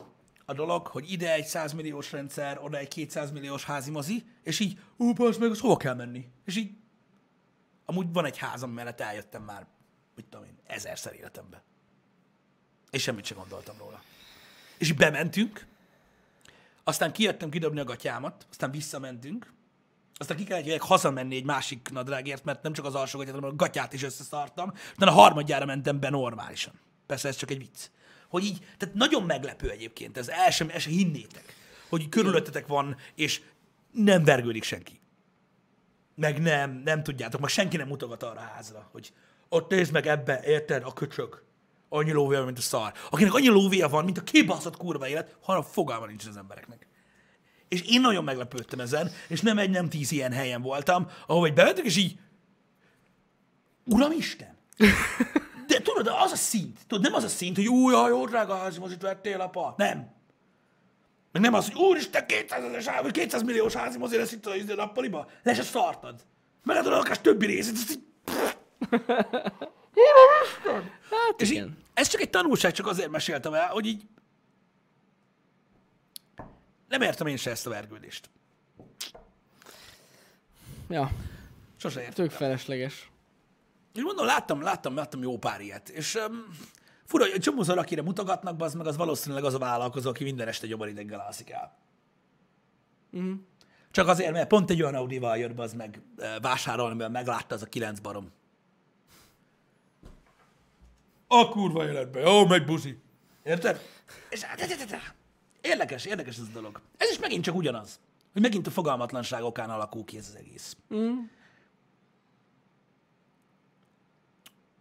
a 0.45 0.53
dolog, 0.53 0.87
hogy 0.87 1.11
ide 1.11 1.33
egy 1.33 1.45
100 1.45 1.73
milliós 1.73 2.11
rendszer, 2.11 2.59
oda 2.61 2.77
egy 2.77 2.87
200 2.87 3.31
milliós 3.31 3.63
házi 3.63 3.91
mozi, 3.91 4.25
és 4.43 4.59
így, 4.59 4.79
ú, 4.97 5.13
basz 5.13 5.37
meg, 5.37 5.51
az 5.51 5.59
hova 5.59 5.77
kell 5.77 5.95
menni? 5.95 6.31
És 6.45 6.55
így, 6.55 6.71
amúgy 7.85 8.13
van 8.13 8.25
egy 8.25 8.37
házam 8.37 8.71
mellett, 8.71 9.01
eljöttem 9.01 9.43
már, 9.43 9.67
mit 10.15 10.25
tudom 10.25 10.45
én, 10.45 10.57
ezerszer 10.65 11.13
életemben. 11.13 11.61
És 12.91 13.01
semmit 13.01 13.25
sem 13.25 13.37
gondoltam 13.37 13.77
róla. 13.77 14.01
És 14.77 14.89
így 14.89 14.95
bementünk, 14.95 15.65
aztán 16.83 17.11
kijöttem 17.11 17.49
kidobni 17.49 17.79
a 17.79 17.83
gatyámat, 17.83 18.45
aztán 18.49 18.71
visszamentünk, 18.71 19.53
aztán 20.17 20.37
ki 20.37 20.43
kellett 20.43 20.65
jöjjek 20.65 20.81
hazamenni 20.81 21.35
egy 21.35 21.45
másik 21.45 21.89
nadrágért, 21.91 22.43
mert 22.43 22.63
nem 22.63 22.73
csak 22.73 22.85
az 22.85 22.95
alsó 22.95 23.17
gatyát, 23.17 23.33
hanem 23.33 23.49
a 23.49 23.55
gatyát 23.55 23.93
is 23.93 24.03
összeszartam, 24.03 24.73
de 24.97 25.05
a 25.05 25.11
harmadjára 25.11 25.65
mentem 25.65 25.99
be 25.99 26.09
normálisan. 26.09 26.73
Persze 27.05 27.27
ez 27.27 27.35
csak 27.35 27.51
egy 27.51 27.57
vicc. 27.57 27.89
Hogy 28.27 28.43
így, 28.43 28.59
tehát 28.77 28.95
nagyon 28.95 29.23
meglepő 29.23 29.69
egyébként, 29.69 30.17
ez 30.17 30.27
el 30.27 30.51
sem, 30.51 30.69
el 30.69 30.79
sem 30.79 30.91
hinnétek, 30.91 31.55
hogy 31.89 32.09
körülöttetek 32.09 32.67
van, 32.67 32.97
és 33.15 33.41
nem 33.91 34.23
vergődik 34.23 34.63
senki. 34.63 34.99
Meg 36.15 36.41
nem, 36.41 36.71
nem 36.71 37.03
tudjátok, 37.03 37.41
meg 37.41 37.49
senki 37.49 37.77
nem 37.77 37.87
mutogat 37.87 38.23
arra 38.23 38.39
a 38.39 38.51
házra, 38.53 38.89
hogy 38.91 39.13
ott 39.49 39.69
nézd 39.69 39.91
meg 39.91 40.07
ebbe, 40.07 40.41
érted, 40.43 40.83
a 40.83 40.93
köcsög. 40.93 41.43
Annyi 41.93 42.11
lóvéja, 42.11 42.43
mint 42.43 42.57
a 42.57 42.61
szar. 42.61 42.91
Akinek 43.09 43.33
annyi 43.33 43.47
lóvéja 43.47 43.87
van, 43.87 44.03
mint 44.03 44.17
a 44.17 44.23
kibaszott 44.23 44.77
kurva 44.77 45.07
élet, 45.07 45.35
hanem 45.41 45.61
fogalma 45.61 46.05
nincs 46.05 46.25
az 46.27 46.37
embereknek. 46.37 46.87
És 47.67 47.81
én 47.81 48.01
nagyon 48.01 48.23
meglepődtem 48.23 48.79
ezen, 48.79 49.11
és 49.27 49.41
nem 49.41 49.57
egy, 49.57 49.69
nem 49.69 49.89
tíz 49.89 50.11
ilyen 50.11 50.31
helyen 50.31 50.61
voltam, 50.61 51.07
ahol 51.27 51.47
egy 51.47 51.53
bementünk, 51.53 51.87
és 51.87 51.97
így, 51.97 52.19
Uramisten! 53.85 54.57
De 55.67 55.81
tudod, 55.81 56.07
az 56.07 56.31
a 56.31 56.35
szint, 56.35 56.79
tudod, 56.87 57.03
nem 57.03 57.13
az 57.13 57.23
a 57.23 57.27
szint, 57.27 57.55
hogy 57.55 57.67
új, 57.67 57.93
jaj, 57.93 58.09
jó, 58.09 58.25
drága 58.25 58.55
házi, 58.55 58.79
most 58.79 58.93
itt 58.93 59.01
vettél, 59.01 59.41
apa. 59.41 59.73
Nem. 59.77 60.13
Meg 61.31 61.41
nem 61.41 61.53
az, 61.53 61.65
hogy 61.65 61.81
úristen, 61.81 62.25
200, 62.25 62.63
ezeres 62.63 62.85
házi, 62.85 63.03
vagy 63.03 63.11
200 63.11 63.43
milliós 63.43 63.73
házi 63.73 63.97
mozi 63.97 64.17
lesz 64.17 64.31
itt 64.31 64.45
a 64.45 64.55
izé 64.55 64.73
nappaliba. 64.73 65.27
Le 65.43 65.53
se 65.53 65.63
szartad. 65.63 66.25
Megadod 66.63 66.93
a 66.93 66.95
lakás 66.95 67.21
többi 67.21 67.45
részét, 67.45 67.73
ezt 67.73 67.91
így... 67.91 68.03
Hát 71.09 71.41
És 71.41 71.49
így, 71.49 71.55
igen. 71.55 71.77
ez 71.93 72.07
csak 72.07 72.21
egy 72.21 72.29
tanulság, 72.29 72.71
csak 72.71 72.87
azért 72.87 73.09
meséltem 73.09 73.53
el, 73.53 73.67
hogy 73.67 73.85
így 73.85 74.03
nem 76.87 77.01
értem 77.01 77.27
én 77.27 77.37
se 77.37 77.49
ezt 77.49 77.67
a 77.67 77.69
vergődést. 77.69 78.29
Ja, 80.89 81.11
Sose 81.77 81.99
értem. 81.99 82.13
tök 82.13 82.31
felesleges. 82.31 83.11
Én 83.93 84.03
mondom, 84.03 84.25
láttam, 84.25 84.61
láttam, 84.61 84.95
láttam 84.95 85.21
jó 85.21 85.37
pár 85.37 85.61
ilyet. 85.61 85.89
És 85.89 86.15
um, 86.15 86.45
fura, 87.05 87.29
hogy 87.29 87.39
csomószor, 87.39 87.77
akire 87.77 88.01
mutogatnak, 88.01 88.61
az 88.61 88.73
meg 88.73 88.87
az 88.87 88.97
valószínűleg 88.97 89.43
az 89.43 89.53
a 89.53 89.57
vállalkozó, 89.57 90.09
aki 90.09 90.23
minden 90.23 90.47
este 90.47 90.67
gyomorideggel 90.67 91.19
alszik 91.19 91.49
el. 91.49 91.77
Mhm. 93.09 93.31
Csak 93.91 94.07
azért, 94.07 94.31
mert 94.31 94.47
pont 94.47 94.69
egy 94.69 94.81
olyan 94.81 94.95
Audi-val 94.95 95.37
jött 95.37 95.59
az 95.59 95.73
meg 95.73 96.01
vásárolni, 96.41 96.95
mert 96.95 97.11
meglátta 97.11 97.55
az 97.55 97.61
a 97.61 97.65
kilenc 97.65 97.99
barom. 97.99 98.31
A 101.33 101.49
kurva 101.49 101.85
életben, 101.87 102.21
jó, 102.23 102.45
megy 102.45 102.65
buzi. 102.65 102.97
Érted? 103.43 103.81
És 104.29 104.45
érdekes, 105.61 106.05
érdekes 106.05 106.37
ez 106.37 106.43
a 106.49 106.51
dolog. 106.53 106.81
Ez 106.97 107.09
is 107.09 107.19
megint 107.19 107.43
csak 107.43 107.55
ugyanaz. 107.55 107.99
Hogy 108.33 108.41
megint 108.41 108.67
a 108.67 108.71
fogalmatlanság 108.71 109.43
okán 109.43 109.69
alakul 109.69 110.05
ki 110.05 110.17
ez 110.17 110.27
az 110.27 110.35
egész. 110.35 110.77
Mm. 110.93 111.17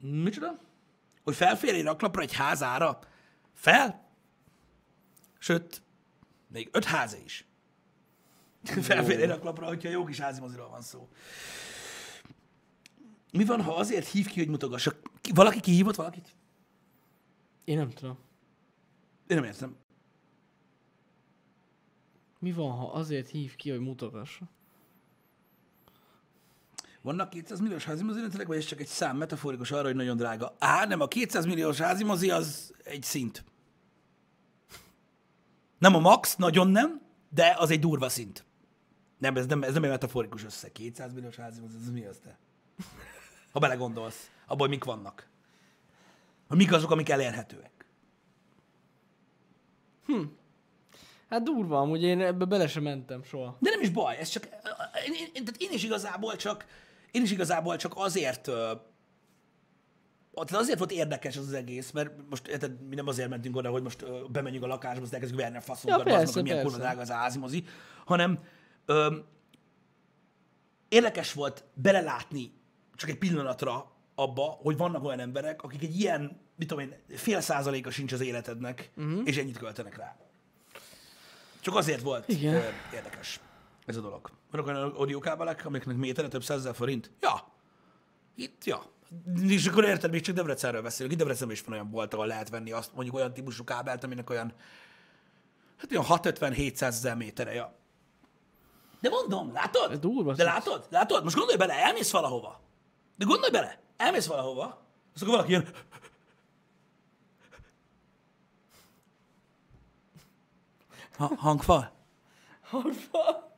Micsoda? 0.01 0.59
Hogy 1.24 1.34
felfér 1.34 1.74
egy 1.74 1.84
raklapra 1.84 2.22
egy 2.22 2.34
házára? 2.34 2.98
Fel? 3.55 4.09
Sőt, 5.38 5.82
még 6.48 6.68
öt 6.72 6.84
háza 6.84 7.16
is. 7.24 7.44
Felfér 8.64 9.20
egy 9.20 9.28
raklapra, 9.28 9.66
hogyha 9.66 9.88
jó 9.88 10.05
kis 10.05 10.18
házimoziról 10.20 10.68
van 10.68 10.82
szó. 10.82 11.09
Mi 13.32 13.44
van, 13.44 13.62
ha 13.62 13.74
azért 13.74 14.09
hív 14.09 14.26
ki, 14.26 14.38
hogy 14.38 14.48
mutogassak? 14.48 15.11
Ki- 15.20 15.32
Valaki 15.34 15.61
kihívott 15.61 15.94
valakit? 15.94 16.34
Én 17.71 17.77
nem 17.77 17.91
tudom. 17.91 18.18
Én 19.27 19.37
nem 19.37 19.45
értem. 19.45 19.77
Mi 22.39 22.53
van, 22.53 22.71
ha 22.71 22.93
azért 22.93 23.29
hív 23.29 23.57
ki, 23.57 23.71
hogy 23.71 23.81
mutogassa? 23.81 24.49
Vannak 27.01 27.31
200 27.31 27.61
milliós 27.61 27.85
házimozi 27.85 28.21
rendszerek, 28.21 28.47
vagy 28.47 28.57
ez 28.57 28.64
csak 28.64 28.81
egy 28.81 28.87
szám 28.87 29.16
metaforikus 29.16 29.71
arra, 29.71 29.87
hogy 29.87 29.95
nagyon 29.95 30.16
drága? 30.16 30.55
Á, 30.59 30.87
nem, 30.87 31.01
a 31.01 31.09
200 31.09 31.47
milliós 31.47 31.79
házimozi 31.79 32.31
az 32.31 32.75
egy 32.85 33.03
szint. 33.03 33.45
Nem 35.79 35.95
a 35.95 35.99
max, 35.99 36.37
nagyon 36.37 36.68
nem, 36.68 37.01
de 37.29 37.55
az 37.59 37.71
egy 37.71 37.81
durva 37.81 38.09
szint. 38.09 38.45
Nem, 39.18 39.37
ez 39.37 39.47
nem, 39.47 39.62
ez 39.62 39.73
nem 39.73 39.85
egy 39.85 39.91
metaforikus 39.91 40.45
összeg. 40.45 40.73
200 40.73 41.12
milliós 41.12 41.37
házimozi, 41.37 41.77
ez 41.77 41.91
mi 41.91 42.05
az 42.05 42.18
te? 42.23 42.39
Ha 43.53 43.59
belegondolsz, 43.59 44.31
abban 44.47 44.68
mik 44.68 44.85
vannak. 44.85 45.30
Hogy 46.51 46.59
mik 46.59 46.72
azok, 46.72 46.90
amik 46.90 47.09
elérhetőek. 47.09 47.86
Hát 51.28 51.42
durva, 51.42 51.78
amúgy 51.78 52.03
én 52.03 52.20
ebbe 52.20 52.44
bele 52.44 52.68
sem 52.68 52.82
mentem 52.82 53.22
soha. 53.22 53.57
De 53.61 53.70
nem 53.70 53.80
is 53.80 53.90
baj, 53.90 54.16
ez 54.16 54.28
csak, 54.28 54.44
én, 55.07 55.12
én, 55.12 55.44
tehát 55.44 55.61
én 55.61 55.72
is 55.72 55.84
igazából 55.84 56.36
csak, 56.36 56.66
én 57.11 57.22
is 57.22 57.30
igazából 57.30 57.76
csak 57.76 57.92
azért, 57.96 58.48
ott 60.32 60.51
azért 60.51 60.78
volt 60.78 60.90
érdekes 60.90 61.36
az, 61.36 61.46
az 61.46 61.53
egész, 61.53 61.90
mert 61.90 62.11
most 62.30 62.46
érted, 62.46 62.88
mi 62.88 62.94
nem 62.94 63.07
azért 63.07 63.28
mentünk 63.28 63.57
oda, 63.57 63.70
hogy 63.70 63.82
most 63.82 64.03
ö, 64.03 64.24
bemenjünk 64.30 64.64
a 64.64 64.66
lakásba, 64.66 65.03
azt 65.03 65.12
elkezdjük 65.12 65.40
verni 65.40 65.57
a 65.57 65.61
faszunkat, 65.61 66.07
Ja, 66.07 66.14
persze, 66.14 66.34
meg, 66.34 66.44
milyen 66.44 66.62
kurva 66.62 66.78
drága 66.78 67.01
az 67.01 67.11
a 67.11 67.14
házimozi, 67.14 67.64
hanem 68.05 68.38
ö, 68.84 69.16
érdekes 70.88 71.32
volt 71.32 71.64
belelátni 71.74 72.53
csak 72.94 73.11
egy 73.11 73.18
pillanatra 73.18 73.92
abba, 74.21 74.43
hogy 74.43 74.77
vannak 74.77 75.05
olyan 75.05 75.21
emberek, 75.21 75.62
akik 75.62 75.83
egy 75.83 75.99
ilyen, 75.99 76.41
mit 76.57 76.68
tudom 76.68 76.85
én, 76.85 76.95
fél 77.16 77.41
százaléka 77.41 77.91
sincs 77.91 78.12
az 78.12 78.21
életednek, 78.21 78.91
uh-huh. 78.97 79.21
és 79.25 79.37
ennyit 79.37 79.59
költenek 79.59 79.97
rá. 79.97 80.16
Csak 81.61 81.75
azért 81.75 82.03
volt 82.03 82.29
Igen. 82.29 82.55
ö, 82.55 82.61
érdekes. 82.95 83.41
ez 83.87 83.97
a 83.97 84.01
dolog. 84.01 84.31
Vannak 84.51 84.66
olyan 84.66 84.91
audiokábelek, 84.91 85.66
amiknek 85.66 85.97
métere 85.97 86.29
több 86.29 86.43
százezer 86.43 86.75
forint. 86.75 87.11
Ja. 87.21 87.53
Itt, 88.35 88.64
ja. 88.64 88.83
És 89.49 89.66
akkor 89.66 89.85
érted, 89.85 90.11
még 90.11 90.21
csak 90.21 90.35
Debrecenről 90.35 90.83
beszélünk. 90.83 91.12
Itt 91.12 91.18
Debrecenben 91.18 91.57
is 91.57 91.62
van 91.62 91.73
olyan 91.73 91.91
bolt, 91.91 92.14
ahol 92.14 92.27
lehet 92.27 92.49
venni 92.49 92.73
azt, 92.73 92.95
mondjuk 92.95 93.16
olyan 93.16 93.33
típusú 93.33 93.64
kábelt, 93.64 94.05
aminek 94.05 94.31
olyan, 94.31 94.53
hát 95.77 95.91
olyan 95.91 96.05
650-700 96.09 96.83
ezer 96.83 97.16
métere, 97.16 97.53
ja. 97.53 97.75
De 99.01 99.09
mondom, 99.09 99.53
látod? 99.53 99.91
Ez 99.91 99.99
durva, 99.99 100.35
De 100.35 100.45
látod? 100.45 100.87
Látod? 100.91 101.23
Most 101.25 101.37
gondolj 101.37 101.59
bele, 101.59 101.75
elmész 101.75 102.11
valahova. 102.11 102.61
De 103.16 103.25
gondolj 103.25 103.51
bele, 103.51 103.81
elmész 104.01 104.26
valahova, 104.26 104.82
azt 105.14 105.22
akkor 105.22 105.34
valaki 105.34 105.51
ilyen, 105.51 105.68
ha, 111.16 111.34
hangfal. 111.36 111.92
Hangfal. 112.61 113.57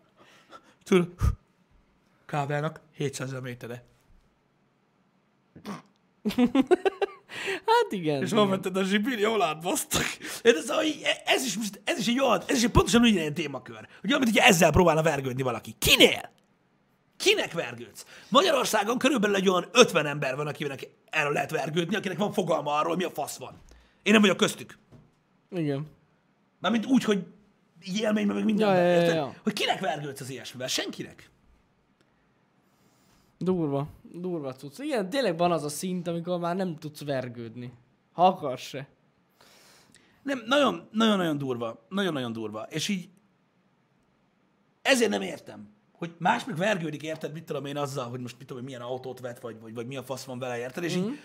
Tudod, 0.84 1.14
kábelnak 2.26 2.80
700 2.94 3.28
ezer 3.28 3.40
métere. 3.40 3.84
Hát 7.66 7.86
igen. 7.90 8.22
És 8.22 8.30
van 8.30 8.48
vetted 8.50 8.76
a 8.76 8.84
zsipír, 8.84 9.18
jól 9.18 9.42
átbasztak. 9.42 10.04
Ez, 10.42 10.54
ez, 10.70 10.70
ez, 11.24 11.44
is, 11.44 11.56
most- 11.56 11.80
ez 11.84 11.98
is 11.98 12.06
egy 12.06 12.20
olyan, 12.20 12.42
ez 12.46 12.56
is 12.56 12.62
egy 12.64 12.70
pontosan 12.70 13.00
ugyanilyen 13.02 13.34
témakör. 13.34 13.88
Hogy 14.00 14.10
olyan, 14.10 14.22
mint 14.22 14.32
hogyha 14.34 14.48
ezzel 14.48 14.70
próbálna 14.70 15.02
vergődni 15.02 15.42
valaki. 15.42 15.74
Kinél? 15.78 16.30
Kinek 17.22 17.52
vergődsz? 17.52 18.06
Magyarországon 18.28 18.98
körülbelül 18.98 19.36
egy 19.36 19.48
olyan 19.48 19.68
50 19.72 20.06
ember 20.06 20.36
van, 20.36 20.46
akinek 20.46 20.88
erről 21.10 21.32
lehet 21.32 21.50
vergődni, 21.50 21.96
akinek 21.96 22.18
van 22.18 22.32
fogalma 22.32 22.74
arról, 22.74 22.96
mi 22.96 23.04
a 23.04 23.10
fasz 23.10 23.36
van. 23.36 23.60
Én 24.02 24.12
nem 24.12 24.20
vagyok 24.20 24.36
köztük. 24.36 24.78
Igen. 25.50 25.86
Mármint 26.60 26.86
úgy, 26.86 27.04
hogy 27.04 27.26
így 27.84 28.00
élményben, 28.00 28.36
meg 28.36 28.44
minden. 28.44 28.76
Ja, 28.76 28.82
ja, 28.82 29.00
ja, 29.00 29.14
ja. 29.14 29.34
Hogy 29.42 29.52
kinek 29.52 29.80
vergődsz 29.80 30.20
az 30.20 30.30
ilyesmivel? 30.30 30.68
Senkinek. 30.68 31.30
Durva. 33.38 33.88
Durva 34.02 34.54
cucc. 34.54 34.78
Igen, 34.78 35.10
tényleg 35.10 35.36
van 35.36 35.52
az 35.52 35.64
a 35.64 35.68
szint, 35.68 36.06
amikor 36.06 36.38
már 36.38 36.56
nem 36.56 36.76
tudsz 36.76 37.04
vergődni. 37.04 37.72
Ha 38.12 38.26
akarsz 38.26 38.62
se. 38.62 38.88
Nem, 40.22 40.42
nagyon, 40.46 40.88
nagyon-nagyon 40.90 41.38
durva. 41.38 41.86
Nagyon-nagyon 41.88 42.32
durva. 42.32 42.62
És 42.62 42.88
így 42.88 43.08
ezért 44.82 45.10
nem 45.10 45.22
értem, 45.22 45.68
hogy 46.02 46.14
más 46.18 46.44
meg 46.44 46.56
vergődik, 46.56 47.02
érted, 47.02 47.32
mit 47.32 47.44
tudom 47.44 47.64
én 47.64 47.76
azzal, 47.76 48.08
hogy 48.08 48.20
most 48.20 48.38
mit 48.38 48.46
tudom 48.46 48.64
milyen 48.64 48.80
autót 48.80 49.20
vett, 49.20 49.40
vagy, 49.40 49.60
vagy, 49.60 49.74
vagy 49.74 49.86
mi 49.86 49.96
a 49.96 50.02
fasz 50.02 50.24
van 50.24 50.38
vele, 50.38 50.58
érted? 50.58 50.84
És 50.84 50.96
mm. 50.96 51.02
így 51.02 51.18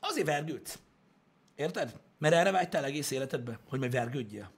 azért 0.00 0.26
vergődsz. 0.26 0.78
Érted? 1.54 2.00
Mert 2.18 2.34
erre 2.34 2.50
vágytál 2.50 2.84
egész 2.84 3.10
életedbe, 3.10 3.58
hogy 3.68 3.78
majd 3.78 3.92
vergődjél. 3.92 4.50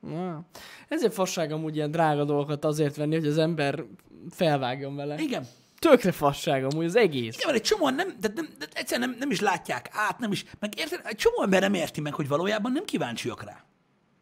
Na. 0.00 0.44
Ezért 0.88 1.12
fasság 1.12 1.52
amúgy 1.52 1.76
ilyen 1.76 1.90
drága 1.90 2.24
dolgokat 2.24 2.64
azért 2.64 2.96
venni, 2.96 3.14
hogy 3.14 3.26
az 3.26 3.38
ember 3.38 3.84
felvágjon 4.30 4.96
vele. 4.96 5.18
Igen. 5.18 5.46
Tökre 5.78 6.12
fasság 6.12 6.64
amúgy 6.64 6.84
az 6.84 6.96
egész. 6.96 7.34
Igen, 7.34 7.46
mert 7.46 7.58
egy 7.58 7.68
csomóan 7.68 7.94
nem, 7.94 8.16
de 8.20 8.30
nem, 8.34 8.48
de 8.58 8.66
egyszerűen 8.72 9.08
nem, 9.08 9.18
nem 9.18 9.30
is 9.30 9.40
látják 9.40 9.88
át, 9.92 10.18
nem 10.18 10.32
is, 10.32 10.44
meg 10.58 10.78
érted, 10.78 11.00
egy 11.04 11.16
csomó 11.16 11.42
ember 11.42 11.60
nem 11.60 11.74
érti 11.74 12.00
meg, 12.00 12.14
hogy 12.14 12.28
valójában 12.28 12.72
nem 12.72 12.84
kíváncsiak 12.84 13.42
rá 13.42 13.64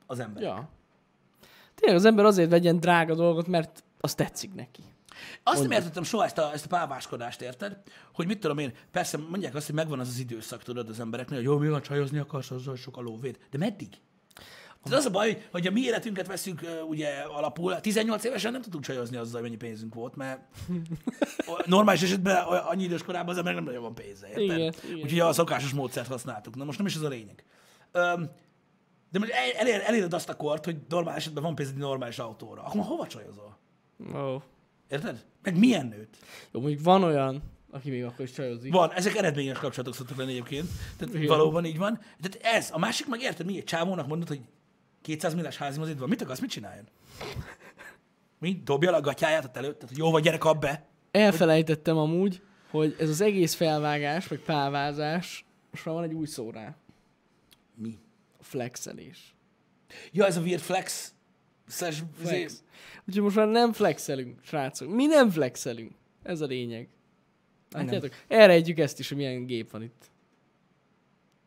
az 0.06 0.18
ember. 0.18 0.42
Ja. 0.42 0.78
Tényleg 1.80 1.98
az 1.98 2.04
ember 2.04 2.24
azért 2.24 2.50
vegyen 2.50 2.80
drága 2.80 3.14
dolgot, 3.14 3.46
mert 3.46 3.84
az 4.00 4.14
tetszik 4.14 4.54
neki. 4.54 4.82
Azt 5.42 5.62
nem 5.62 5.70
értettem 5.70 6.02
soha 6.02 6.24
ezt 6.24 6.38
a, 6.38 6.52
ezt 6.52 6.64
a 6.64 6.68
pálváskodást, 6.68 7.40
érted? 7.40 7.76
Hogy 8.14 8.26
mit 8.26 8.40
tudom 8.40 8.58
én, 8.58 8.72
persze 8.90 9.18
mondják 9.30 9.54
azt, 9.54 9.66
hogy 9.66 9.74
megvan 9.74 10.00
az 10.00 10.08
az 10.08 10.18
időszak, 10.18 10.62
tudod, 10.62 10.88
az 10.88 11.00
embereknél, 11.00 11.38
hogy 11.38 11.46
jó, 11.46 11.58
mi 11.58 11.68
van, 11.68 11.82
csajozni 11.82 12.18
akarsz, 12.18 12.50
azzal 12.50 12.76
sok 12.76 12.96
a 12.96 13.00
lóvéd. 13.00 13.38
De 13.50 13.58
meddig? 13.58 13.88
Tehát 14.82 14.98
az 14.98 15.04
a 15.04 15.10
baj, 15.10 15.46
hogy 15.50 15.66
a 15.66 15.70
mi 15.70 15.80
életünket 15.80 16.26
veszünk 16.26 16.60
ugye 16.88 17.08
alapul, 17.08 17.80
18 17.80 18.24
évesen 18.24 18.52
nem 18.52 18.62
tudunk 18.62 18.84
csajozni 18.84 19.16
azzal, 19.16 19.32
hogy 19.40 19.42
mennyi 19.42 19.56
pénzünk 19.56 19.94
volt, 19.94 20.16
mert 20.16 20.40
normális 21.66 22.02
esetben 22.02 22.36
annyi 22.44 22.82
idős 22.84 23.02
korában 23.02 23.28
az 23.28 23.38
ember 23.38 23.54
nem 23.54 23.64
nagyon 23.64 23.82
van 23.82 23.94
pénze, 23.94 24.28
érted? 24.28 24.42
Igen, 24.42 24.74
igen. 24.84 25.02
Úgyhogy 25.02 25.20
a 25.20 25.32
szokásos 25.32 25.72
módszert 25.72 26.08
használtuk. 26.08 26.56
Na 26.56 26.64
most 26.64 26.78
nem 26.78 26.86
is 26.86 26.94
ez 26.94 27.02
a 27.02 27.08
lényeg. 27.08 27.44
Öm, 27.92 28.30
de 29.10 29.18
most 29.18 29.30
el- 29.30 29.56
elér, 29.58 29.82
eléred 29.86 30.12
azt 30.12 30.28
a 30.28 30.36
kort, 30.36 30.64
hogy 30.64 30.76
normál 30.88 31.14
esetben 31.16 31.42
van 31.42 31.54
pénzed 31.54 31.74
egy 31.74 31.80
normális 31.80 32.18
autóra. 32.18 32.62
Akkor 32.62 32.80
hova 32.82 33.06
csajozol? 33.06 33.58
Ó. 34.14 34.42
Érted? 34.88 35.24
Meg 35.42 35.58
milyen 35.58 35.86
nőt? 35.86 36.16
Jó, 36.50 36.60
mondjuk 36.60 36.82
van 36.84 37.02
olyan, 37.02 37.42
aki 37.70 37.90
még 37.90 38.04
akkor 38.04 38.24
is 38.24 38.32
csajozik. 38.32 38.72
Van, 38.72 38.92
ezek 38.92 39.16
eredményes 39.16 39.58
kapcsolatok 39.58 39.94
szoktak 39.94 40.16
lenni 40.16 40.30
egyébként. 40.30 40.68
Tehát 40.98 41.14
Igen. 41.14 41.26
valóban 41.26 41.64
így 41.64 41.78
van. 41.78 41.98
Tehát 42.20 42.56
ez, 42.56 42.70
a 42.72 42.78
másik 42.78 43.06
meg 43.06 43.20
érted, 43.22 43.46
mi 43.46 43.56
egy 43.56 43.64
csávónak 43.64 44.06
mondod, 44.06 44.28
hogy 44.28 44.40
200 45.02 45.34
milliós 45.34 45.56
házimazid 45.56 45.98
van, 45.98 46.08
mit 46.08 46.22
akarsz, 46.22 46.40
mit 46.40 46.50
csináljon? 46.50 46.84
Mi? 48.38 48.60
Dobja 48.64 48.94
a 48.94 49.00
gatyáját 49.00 49.44
a 49.44 49.58
előtt? 49.58 49.78
Tehát, 49.78 49.96
jó 49.96 50.10
vagy, 50.10 50.22
gyere, 50.22 50.38
kap 50.38 50.60
be. 50.60 50.88
Elfelejtettem 51.10 51.96
amúgy, 51.96 52.42
hogy 52.70 52.96
ez 52.98 53.08
az 53.08 53.20
egész 53.20 53.54
felvágás, 53.54 54.26
vagy 54.26 54.40
pálvázás, 54.40 55.44
most 55.70 55.84
már 55.84 55.94
van 55.94 56.04
egy 56.04 56.12
új 56.12 56.26
szó 56.26 56.50
rá. 56.50 56.76
A 58.40 58.44
flexelés. 58.44 59.34
Ja, 60.12 60.26
ez 60.26 60.36
a 60.36 60.40
weird 60.40 60.60
flex. 60.60 61.14
Slash, 61.68 62.02
Flex. 62.22 62.62
Úgyhogy 63.08 63.22
most 63.22 63.36
már 63.36 63.48
nem 63.48 63.72
flexelünk, 63.72 64.38
srácok. 64.42 64.94
Mi 64.94 65.06
nem 65.06 65.30
flexelünk. 65.30 65.92
Ez 66.22 66.40
a 66.40 66.46
lényeg. 66.46 66.88
Látjátok? 67.70 68.10
Elrejtjük 68.28 68.78
ezt 68.78 68.98
is, 68.98 69.08
hogy 69.08 69.16
milyen 69.16 69.46
gép 69.46 69.70
van 69.70 69.82
itt. 69.82 70.10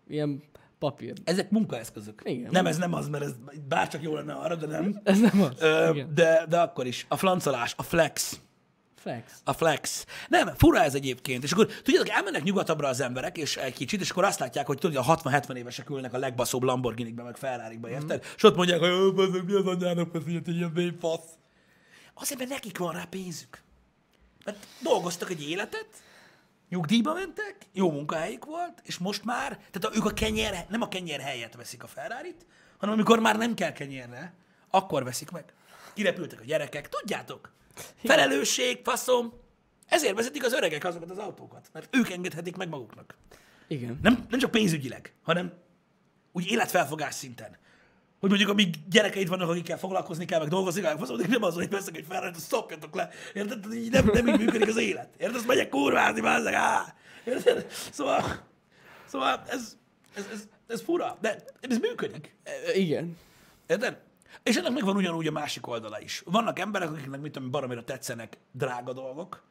Milyen 0.07 0.43
papír. 0.79 1.13
Ezek 1.23 1.49
munkaeszközök. 1.49 2.21
Igen. 2.25 2.51
Nem, 2.51 2.65
ez 2.65 2.77
nem 2.77 2.93
az, 2.93 3.07
mert 3.07 3.23
ez 3.23 3.33
bárcsak 3.67 4.01
jó 4.01 4.15
lenne 4.15 4.33
arra, 4.33 4.55
de 4.55 4.65
nem. 4.65 5.01
Ez 5.03 5.19
nem 5.19 5.41
az. 5.41 5.61
Ö, 5.61 5.89
Igen. 5.89 6.13
de, 6.13 6.45
de 6.49 6.59
akkor 6.59 6.85
is. 6.85 7.05
A 7.09 7.17
flancolás, 7.17 7.73
a 7.77 7.83
flex. 7.83 8.39
Flex. 9.03 9.33
A 9.43 9.53
flex. 9.53 10.05
Nem, 10.27 10.55
fura 10.55 10.83
ez 10.83 10.95
egyébként. 10.95 11.43
És 11.43 11.51
akkor 11.51 11.65
tudjátok, 11.65 12.09
elmennek 12.09 12.43
nyugatabbra 12.43 12.87
az 12.87 12.99
emberek, 12.99 13.37
és 13.37 13.57
egy 13.57 13.73
kicsit, 13.73 14.01
és 14.01 14.09
akkor 14.09 14.23
azt 14.23 14.39
látják, 14.39 14.65
hogy 14.65 14.77
tudod, 14.77 15.07
a 15.07 15.15
60-70 15.17 15.55
évesek 15.55 15.89
ülnek 15.89 16.13
a 16.13 16.17
legbaszóbb 16.17 16.63
Lamborghini-kbe, 16.63 17.23
meg 17.23 17.37
ferrari 17.37 17.79
érted? 17.87 18.25
Mm. 18.25 18.29
És 18.35 18.43
ott 18.43 18.55
mondják, 18.55 18.79
hogy 18.79 18.89
"Ó, 18.89 19.13
bazzeg, 19.13 19.45
mi 19.45 19.53
az 19.53 19.65
anyának, 19.65 20.15
ez 20.15 20.21
egy 20.25 20.47
ilyen 20.47 20.97
fasz. 20.99 21.25
Azért, 22.13 22.39
mert 22.39 22.51
nekik 22.51 22.77
van 22.77 22.93
rá 22.93 23.03
pénzük. 23.09 23.61
Mert 24.45 24.67
dolgoztak 24.81 25.29
egy 25.29 25.49
életet, 25.49 25.87
nyugdíjba 26.69 27.13
mentek, 27.13 27.55
jó 27.73 27.91
munkahelyük 27.91 28.45
volt, 28.45 28.81
és 28.83 28.97
most 28.97 29.23
már, 29.23 29.59
tehát 29.71 29.97
ők 29.97 30.05
a 30.05 30.13
kenyer, 30.13 30.65
nem 30.69 30.81
a 30.81 30.87
kenyer 30.87 31.19
helyet 31.19 31.55
veszik 31.55 31.83
a 31.83 31.87
ferrari 31.87 32.35
hanem 32.77 32.95
amikor 32.95 33.19
már 33.19 33.37
nem 33.37 33.53
kell 33.53 33.71
kenyérre, 33.71 34.33
akkor 34.69 35.03
veszik 35.03 35.31
meg. 35.31 35.53
Kirepültek 35.93 36.39
a 36.39 36.43
gyerekek, 36.43 36.89
tudjátok? 36.89 37.51
Felelősség, 38.03 38.79
faszom. 38.83 39.33
Ezért 39.87 40.15
vezetik 40.15 40.45
az 40.45 40.53
öregek 40.53 40.83
azokat 40.83 41.09
az 41.11 41.17
autókat, 41.17 41.69
mert 41.73 41.95
ők 41.95 42.09
engedhetik 42.09 42.55
meg 42.55 42.69
maguknak. 42.69 43.17
Igen. 43.67 43.99
Nem, 44.01 44.25
nem 44.29 44.39
csak 44.39 44.51
pénzügyileg, 44.51 45.13
hanem 45.23 45.53
úgy 46.31 46.47
életfelfogás 46.47 47.15
szinten. 47.15 47.57
Hogy 48.19 48.29
mondjuk, 48.29 48.51
amíg 48.51 48.75
gyerekeid 48.89 49.27
vannak, 49.27 49.49
akikkel 49.49 49.77
foglalkozni 49.77 50.25
kell, 50.25 50.39
meg 50.39 50.47
dolgozni 50.47 50.81
kell, 50.81 50.97
faszom, 50.97 51.17
de 51.17 51.27
nem 51.27 51.43
az, 51.43 51.55
hogy 51.55 51.69
veszek 51.69 51.97
egy 51.97 52.05
ferrari 52.09 52.39
szopjatok 52.39 52.95
le. 52.95 53.09
Érted? 53.33 53.73
Így 53.73 53.91
Nem, 53.91 54.09
nem 54.13 54.27
így 54.27 54.39
működik 54.39 54.67
az 54.67 54.77
élet. 54.77 55.13
Érted? 55.17 55.35
Azt 55.35 55.47
megyek 55.47 55.69
kurvázni, 55.69 56.21
bázzeg, 56.21 56.53
á! 56.53 56.95
Érted? 57.25 57.67
Szóval, 57.91 58.23
szóval 59.05 59.43
ez, 59.47 59.77
ez, 60.15 60.25
ez, 60.31 60.47
ez 60.67 60.81
fura, 60.81 61.17
de 61.21 61.43
ez 61.61 61.77
működik. 61.77 62.35
E, 62.43 62.73
Igen. 62.73 63.17
Érted? 63.67 63.97
És 64.43 64.55
ennek 64.55 64.71
megvan 64.71 64.95
ugyanúgy 64.95 65.27
a 65.27 65.31
másik 65.31 65.67
oldala 65.67 66.01
is. 66.01 66.21
Vannak 66.25 66.59
emberek, 66.59 66.89
akiknek 66.89 67.21
mit 67.21 67.31
tudom, 67.31 67.51
baromira 67.51 67.83
tetszenek 67.83 68.37
drága 68.51 68.93
dolgok, 68.93 69.43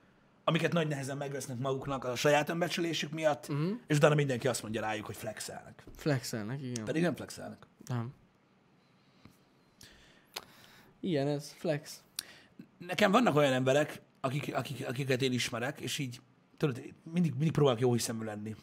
amiket 0.44 0.72
nagy 0.72 0.88
nehezen 0.88 1.16
megvesznek 1.16 1.58
maguknak 1.58 2.04
a 2.04 2.16
saját 2.16 2.48
önbecsülésük 2.48 3.12
miatt, 3.12 3.48
uh-huh. 3.48 3.70
és 3.86 3.96
utána 3.96 4.14
mindenki 4.14 4.48
azt 4.48 4.62
mondja 4.62 4.80
rájuk, 4.80 5.06
hogy 5.06 5.16
flexelnek. 5.16 5.84
Flexelnek, 5.96 6.62
igen. 6.62 6.84
Pedig 6.84 7.02
nem 7.02 7.14
flexelnek. 7.14 7.66
Nem. 7.86 8.14
Ilyen 11.00 11.28
ez, 11.28 11.54
flex. 11.58 12.02
Nekem 12.78 13.10
vannak 13.10 13.36
olyan 13.36 13.52
emberek, 13.52 14.00
akik, 14.20 14.54
akik, 14.54 14.88
akiket 14.88 15.22
én 15.22 15.32
ismerek, 15.32 15.80
és 15.80 15.98
így, 15.98 16.20
tudod, 16.56 16.82
mindig, 17.12 17.32
mindig 17.32 17.52
próbálok 17.52 17.80
jó 17.80 17.92
hiszemű 17.92 18.24
lenni. 18.24 18.56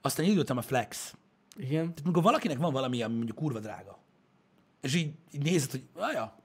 Aztán 0.00 0.26
indultam 0.26 0.56
a 0.56 0.62
flex. 0.62 1.14
Igen. 1.56 1.84
Tehát 1.84 2.00
amikor 2.04 2.22
valakinek 2.22 2.58
van 2.58 2.72
valami, 2.72 3.02
ami 3.02 3.14
mondjuk 3.14 3.36
kurva 3.36 3.58
drága, 3.58 3.98
és 4.84 4.94
így, 4.94 5.12
így 5.30 5.42
nézed, 5.42 5.70
hogy 5.70 5.84
aja, 5.94 6.38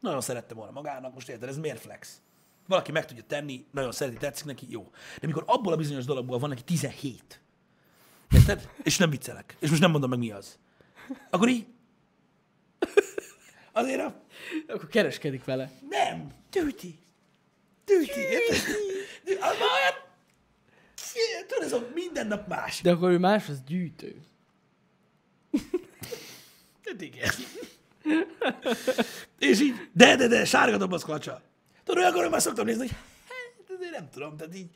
nagyon 0.00 0.20
szerette 0.20 0.54
volna 0.54 0.72
magának, 0.72 1.14
most 1.14 1.28
érted, 1.28 1.48
ez 1.48 1.58
miért 1.58 1.80
flex? 1.80 2.20
Valaki 2.66 2.92
meg 2.92 3.06
tudja 3.06 3.22
tenni, 3.26 3.66
nagyon 3.72 3.92
szereti, 3.92 4.16
tetszik 4.16 4.44
neki, 4.46 4.66
jó. 4.70 4.90
De 4.92 5.20
amikor 5.22 5.44
abból 5.46 5.72
a 5.72 5.76
bizonyos 5.76 6.04
dologból 6.04 6.38
van 6.38 6.48
neki 6.48 6.62
17, 6.62 7.40
érted? 8.30 8.70
És 8.82 8.98
nem 8.98 9.10
viccelek, 9.10 9.56
és 9.60 9.68
most 9.68 9.80
nem 9.80 9.90
mondom 9.90 10.10
meg 10.10 10.18
mi 10.18 10.30
az. 10.30 10.58
Akkor 11.30 11.48
így, 11.48 11.66
azért 13.72 14.00
a, 14.00 14.22
Akkor 14.68 14.88
kereskedik 14.88 15.44
vele. 15.44 15.70
nem, 15.88 16.32
tűti. 16.50 16.98
Tűti, 17.84 18.20
tudod, 21.46 21.64
ez 21.64 21.72
a 21.72 21.88
minden 21.94 22.26
nap 22.26 22.48
más. 22.48 22.80
De 22.80 22.90
akkor 22.90 23.10
ő 23.10 23.18
más, 23.18 23.48
az 23.48 23.62
gyűjtő. 23.66 24.20
Hát 26.84 27.00
igen. 27.00 27.30
És 29.38 29.60
így, 29.60 29.74
de, 29.92 30.16
de, 30.16 30.26
de, 30.26 30.44
sárga 30.44 30.76
doboz 30.76 31.02
klacsa. 31.02 31.42
Tudod, 31.84 32.02
olyankor 32.02 32.28
már 32.28 32.42
szoktam 32.42 32.66
nézni, 32.66 32.86
hogy 32.86 32.96
hát, 33.28 33.76
azért 33.78 33.92
nem 33.92 34.08
tudom, 34.10 34.36
tehát 34.36 34.56
így, 34.56 34.70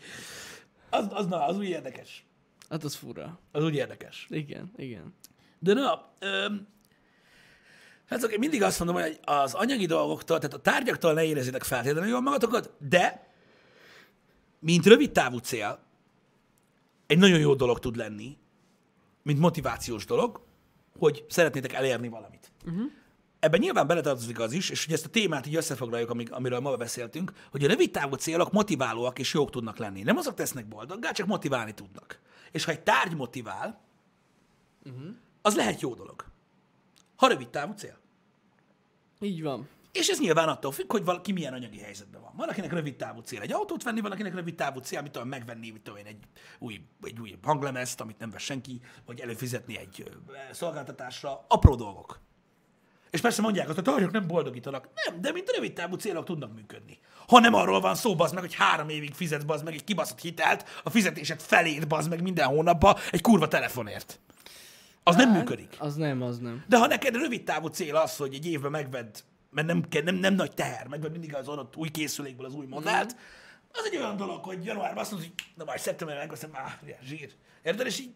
az, 0.90 1.06
az, 1.10 1.26
na, 1.26 1.46
az 1.46 1.56
úgy 1.56 1.68
érdekes. 1.68 2.24
Hát 2.68 2.84
az 2.84 2.94
fura. 2.94 3.38
Az 3.52 3.64
úgy 3.64 3.74
érdekes. 3.74 4.26
Igen, 4.30 4.72
igen. 4.76 5.14
De 5.58 5.72
na, 5.74 6.12
öm, 6.18 6.66
hát 8.08 8.24
oké, 8.24 8.36
mindig 8.36 8.62
azt 8.62 8.78
mondom, 8.78 9.02
hogy 9.02 9.18
az 9.24 9.54
anyagi 9.54 9.86
dolgoktól, 9.86 10.38
tehát 10.38 10.54
a 10.54 10.60
tárgyaktól 10.60 11.12
ne 11.12 11.24
érezzétek 11.24 11.62
feltétlenül 11.62 12.10
jól 12.10 12.20
magatokat, 12.20 12.72
de 12.88 13.30
mint 14.58 14.86
rövid 14.86 15.12
távú 15.12 15.38
cél, 15.38 15.78
egy 17.06 17.18
nagyon 17.18 17.38
jó 17.38 17.54
dolog 17.54 17.78
tud 17.78 17.96
lenni, 17.96 18.38
mint 19.22 19.38
motivációs 19.38 20.04
dolog, 20.04 20.40
hogy 20.98 21.24
szeretnétek 21.28 21.72
elérni 21.72 22.08
valamit. 22.08 22.52
Uh-huh. 22.64 22.90
Ebben 23.42 23.60
nyilván 23.60 23.86
beletartozik 23.86 24.38
az 24.38 24.52
is, 24.52 24.70
és 24.70 24.84
hogy 24.84 24.94
ezt 24.94 25.06
a 25.06 25.08
témát 25.08 25.46
így 25.46 25.54
összefoglaljuk, 25.54 26.10
amíg, 26.10 26.32
amiről 26.32 26.60
ma 26.60 26.76
beszéltünk, 26.76 27.32
hogy 27.50 27.64
a 27.64 27.68
rövid 27.68 27.90
távú 27.90 28.14
célok 28.14 28.52
motiválóak 28.52 29.18
és 29.18 29.34
jók 29.34 29.50
tudnak 29.50 29.76
lenni. 29.76 30.02
Nem 30.02 30.16
azok 30.16 30.34
tesznek 30.34 30.68
boldoggá, 30.68 31.10
csak 31.10 31.26
motiválni 31.26 31.74
tudnak. 31.74 32.20
És 32.50 32.64
ha 32.64 32.70
egy 32.70 32.80
tárgy 32.80 33.14
motivál, 33.14 33.80
uh-huh. 34.84 35.14
az 35.42 35.56
lehet 35.56 35.80
jó 35.80 35.94
dolog. 35.94 36.24
Ha 37.16 37.28
rövid 37.28 37.48
távú 37.48 37.72
cél. 37.72 37.98
Így 39.20 39.42
van. 39.42 39.68
És 39.92 40.08
ez 40.08 40.18
nyilván 40.18 40.48
attól 40.48 40.72
függ, 40.72 40.92
hogy 40.92 41.04
valaki 41.04 41.32
milyen 41.32 41.52
anyagi 41.52 41.78
helyzetben 41.78 42.20
van. 42.20 42.32
Van, 42.36 42.48
akinek 42.48 42.72
rövid 42.72 42.96
távú 42.96 43.20
cél 43.20 43.40
egy 43.40 43.52
autót 43.52 43.82
venni, 43.82 44.00
van, 44.00 44.12
akinek 44.12 44.34
rövid 44.34 44.54
távú 44.54 44.78
cél, 44.78 44.98
amit 44.98 45.12
tudom, 45.12 45.28
megvenni, 45.28 45.70
mit 45.70 45.82
tudom 45.82 45.98
én, 45.98 46.06
egy 46.06 46.24
új, 46.58 46.80
egy 47.02 47.20
új 47.20 47.38
hanglemezt, 47.42 48.00
amit 48.00 48.18
nem 48.18 48.30
vesz 48.30 48.42
senki, 48.42 48.80
vagy 49.06 49.20
előfizetni 49.20 49.78
egy 49.78 50.10
szolgáltatásra. 50.52 51.44
Apró 51.48 51.74
dolgok. 51.74 52.20
És 53.12 53.20
persze 53.20 53.42
mondják 53.42 53.68
azt, 53.68 53.78
hogy 53.78 53.88
a 53.88 53.90
tárgyak 53.90 54.10
nem 54.10 54.26
boldogítanak. 54.26 54.88
Nem, 55.04 55.20
de 55.20 55.32
mint 55.32 55.50
rövid 55.54 55.72
távú 55.72 55.96
célok 55.96 56.24
tudnak 56.24 56.54
működni. 56.54 56.98
Ha 57.28 57.38
nem 57.38 57.54
arról 57.54 57.80
van 57.80 57.94
szó, 57.94 58.14
bazd 58.14 58.34
meg, 58.34 58.42
hogy 58.42 58.54
három 58.54 58.88
évig 58.88 59.14
fizetsz, 59.14 59.42
bazd 59.44 59.64
meg 59.64 59.74
egy 59.74 59.84
kibaszott 59.84 60.20
hitelt, 60.20 60.68
a 60.82 60.90
fizetésed 60.90 61.40
felét, 61.40 61.88
bazd 61.88 62.08
meg 62.08 62.22
minden 62.22 62.46
hónapba 62.46 62.98
egy 63.10 63.20
kurva 63.20 63.48
telefonért. 63.48 64.20
Az 65.02 65.16
nem 65.16 65.30
működik. 65.30 65.76
Az 65.78 65.94
nem, 65.94 66.22
az 66.22 66.38
nem. 66.38 66.64
De 66.68 66.78
ha 66.78 66.86
neked 66.86 67.14
rövid 67.14 67.44
távú 67.44 67.66
cél 67.66 67.96
az, 67.96 68.16
hogy 68.16 68.34
egy 68.34 68.46
évben 68.46 68.70
megvedd, 68.70 69.14
mert 69.50 69.66
nem, 69.66 69.88
kell- 69.88 70.02
nem, 70.02 70.14
nem 70.14 70.34
nagy 70.34 70.54
teher, 70.54 70.86
megvedd 70.86 71.10
mindig 71.10 71.34
az 71.34 71.48
adott 71.48 71.76
új 71.76 71.88
készülékből 71.88 72.46
az 72.46 72.54
új 72.54 72.66
modellt, 72.66 73.16
az 73.72 73.88
egy 73.90 73.96
olyan 73.96 74.16
dolog, 74.16 74.44
hogy 74.44 74.64
januárban 74.64 74.98
azt 75.02 75.10
mondod, 75.10 75.30
hogy 75.30 75.44
na 75.54 75.64
majd 75.64 75.78
szeptemberben 75.78 76.26
megveszem, 76.26 76.50
már 76.50 76.78
zsír. 77.02 77.32
Érted? 77.62 77.86
És 77.86 77.98
így, 78.00 78.14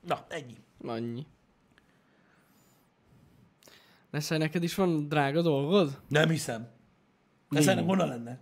na, 0.00 0.26
ennyi. 0.28 0.56
Annyi. 0.86 1.26
Neszel, 4.14 4.38
neked 4.38 4.62
is 4.62 4.74
van 4.74 5.08
drága 5.08 5.42
dolgod? 5.42 6.00
Nem 6.08 6.28
hiszem. 6.28 6.68
De 7.50 7.60
szerintem 7.60 7.86
honnan 7.86 8.08
lenne? 8.08 8.40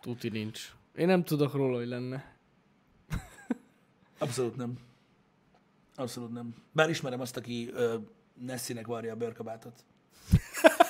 Tuti 0.00 0.28
nincs. 0.28 0.72
Én 0.96 1.06
nem 1.06 1.24
tudok 1.24 1.54
róla, 1.54 1.76
hogy 1.76 1.86
lenne. 1.88 2.36
Abszolút 4.18 4.56
nem. 4.56 4.78
Abszolút 5.94 6.32
nem. 6.32 6.54
Bár 6.72 6.90
ismerem 6.90 7.20
azt, 7.20 7.36
aki 7.36 7.70
ö, 7.72 7.94
Nessinek 8.34 8.86
varja 8.86 9.12
a 9.12 9.16
bőrkabátot. 9.16 9.84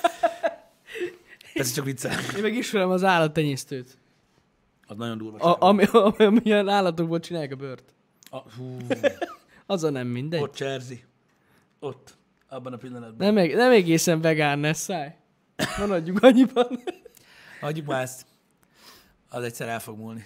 Ez 1.55 1.73
csak 1.73 1.85
viccel. 1.85 2.19
Én 2.37 2.43
meg 2.43 2.55
ismerem 2.55 2.91
az 2.91 3.05
állattenyésztőt. 3.05 3.99
Az 4.87 4.97
nagyon 4.97 5.19
durva. 5.19 5.39
A, 5.39 5.57
ami, 5.69 5.85
ami, 5.85 6.25
amilyen 6.25 6.69
állatokból 6.69 7.21
csinálják 7.21 7.53
a 7.53 7.57
bört. 7.57 7.95
a, 8.31 8.39
hú, 8.39 8.77
Az 9.67 9.83
a 9.85 9.91
nem 9.91 10.07
mindegy. 10.07 10.41
ott 10.41 10.55
cserzi. 10.55 11.05
Ott. 11.79 12.18
Abban 12.49 12.73
a 12.73 12.77
pillanatban. 12.77 13.35
Nem, 13.35 13.47
nem 13.47 13.71
egészen 13.71 14.21
vegán, 14.21 14.59
ne 14.59 14.73
száj. 14.73 15.17
Maradjunk 15.79 16.23
annyiban. 16.23 16.81
Hagyjuk 17.61 17.87
már 17.87 18.03
ezt. 18.03 18.27
Az 19.29 19.43
egyszer 19.43 19.69
el 19.69 19.81
fog 19.81 19.99
múlni. 19.99 20.25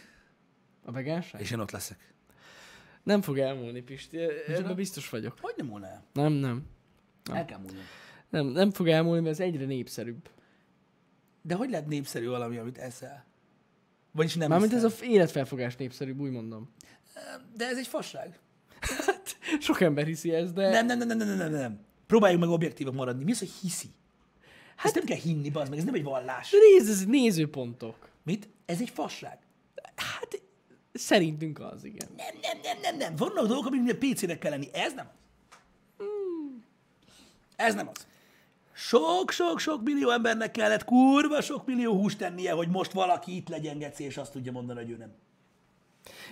A 0.85 0.93
vegánság? 0.93 1.41
És 1.41 1.51
én 1.51 1.59
ott 1.59 1.71
leszek. 1.71 2.15
Nem 3.03 3.23
fog 3.23 3.39
elmúlni, 3.39 3.81
Pisti. 3.81 4.19
Ebben 4.47 4.75
biztos 4.75 5.09
vagyok. 5.09 5.37
Hogy 5.41 5.55
nem 5.57 5.67
múlna 5.67 5.87
el? 5.87 6.05
Nem, 6.13 6.33
nem. 6.33 6.67
El 7.33 7.45
kell 7.45 7.59
múlni. 7.59 7.81
Nem, 8.29 8.47
nem 8.47 8.71
fog 8.71 8.89
elmúlni, 8.89 9.21
mert 9.21 9.41
ez 9.41 9.47
egyre 9.47 9.65
népszerűbb. 9.65 10.29
De 11.43 11.55
hogy 11.55 11.71
lehet 11.71 11.87
népszerű 11.87 12.27
valami, 12.27 12.57
amit 12.57 12.79
eszel? 12.79 13.25
Vagyis 14.13 14.35
nem 14.35 14.49
Mármint 14.49 14.73
ez 14.73 14.85
a 14.85 14.91
f- 14.91 15.03
életfelfogás 15.03 15.77
népszerűbb, 15.77 16.21
úgy 16.21 16.31
mondom. 16.31 16.75
De 17.57 17.67
ez 17.67 17.79
egy 17.79 17.87
fasság. 17.87 18.39
Sok 19.61 19.81
ember 19.81 20.07
hiszi 20.07 20.35
ezt, 20.35 20.55
de... 20.55 20.71
Nem, 20.71 20.87
nem, 20.87 20.99
nem, 20.99 21.07
nem, 21.07 21.17
nem, 21.19 21.27
nem, 21.29 21.37
nem, 21.37 21.51
nem. 21.53 21.81
Próbáljuk 22.13 22.41
meg 22.41 22.49
objektívak 22.49 22.95
maradni. 22.95 23.25
Mi 23.25 23.31
az, 23.31 23.39
hogy 23.39 23.51
hiszi? 23.61 23.87
Hát, 24.77 24.87
ezt 24.87 24.95
nem 24.95 25.05
kell 25.05 25.17
hinni, 25.17 25.51
bazd 25.51 25.71
meg, 25.71 25.79
ez 25.79 25.85
nem 25.85 25.95
egy 25.95 26.03
vallás. 26.03 26.51
Nézd, 26.51 26.91
ez 26.91 27.05
nézőpontok. 27.05 28.09
Mit? 28.23 28.49
Ez 28.67 28.81
egy 28.81 28.91
fasság. 28.91 29.39
Hát 29.97 30.43
szerintünk 30.93 31.61
az, 31.61 31.85
igen. 31.85 32.09
Nem, 32.17 32.35
nem, 32.43 32.59
nem, 32.63 32.81
nem, 32.81 32.97
nem. 32.97 33.17
Vannak 33.17 33.47
dolgok, 33.47 33.67
amiknek 33.67 33.99
PC-nek 33.99 34.39
kell 34.39 34.51
lenni. 34.51 34.69
Ez 34.73 34.95
nem 34.95 35.09
az. 35.09 36.05
Ez 37.57 37.75
nem 37.75 37.89
az. 37.89 38.07
Sok-sok-sok 38.73 39.83
millió 39.83 40.11
embernek 40.11 40.51
kellett 40.51 40.85
kurva 40.85 41.41
sok 41.41 41.67
millió 41.67 41.95
húst 41.95 42.19
tennie, 42.19 42.53
hogy 42.53 42.69
most 42.69 42.93
valaki 42.93 43.37
itt 43.37 43.49
legyen 43.49 43.79
geci, 43.79 44.05
és 44.05 44.17
azt 44.17 44.33
tudja 44.33 44.53
mondani, 44.53 44.81
hogy 44.81 44.91
ő 44.91 44.97
nem. 44.97 45.13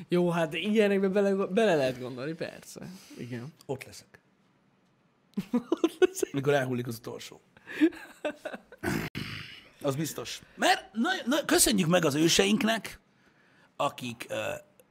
Jó, 0.09 0.31
hát 0.31 0.55
ilyenekbe 0.55 1.09
bele, 1.09 1.47
bele 1.47 1.74
lehet 1.74 2.01
gondolni, 2.01 2.33
persze. 2.33 2.91
Igen. 3.18 3.53
Ott 3.66 3.85
leszek. 3.85 4.19
Mikor 6.32 6.55
elhullik 6.55 6.86
az 6.86 6.97
utolsó. 6.97 7.41
Az 9.82 9.97
biztos. 9.97 10.41
Mert 10.55 10.88
na, 10.93 11.11
na, 11.24 11.45
köszönjük 11.45 11.88
meg 11.88 12.05
az 12.05 12.14
őseinknek, 12.14 13.01
akik 13.76 14.26
ö, 14.28 14.43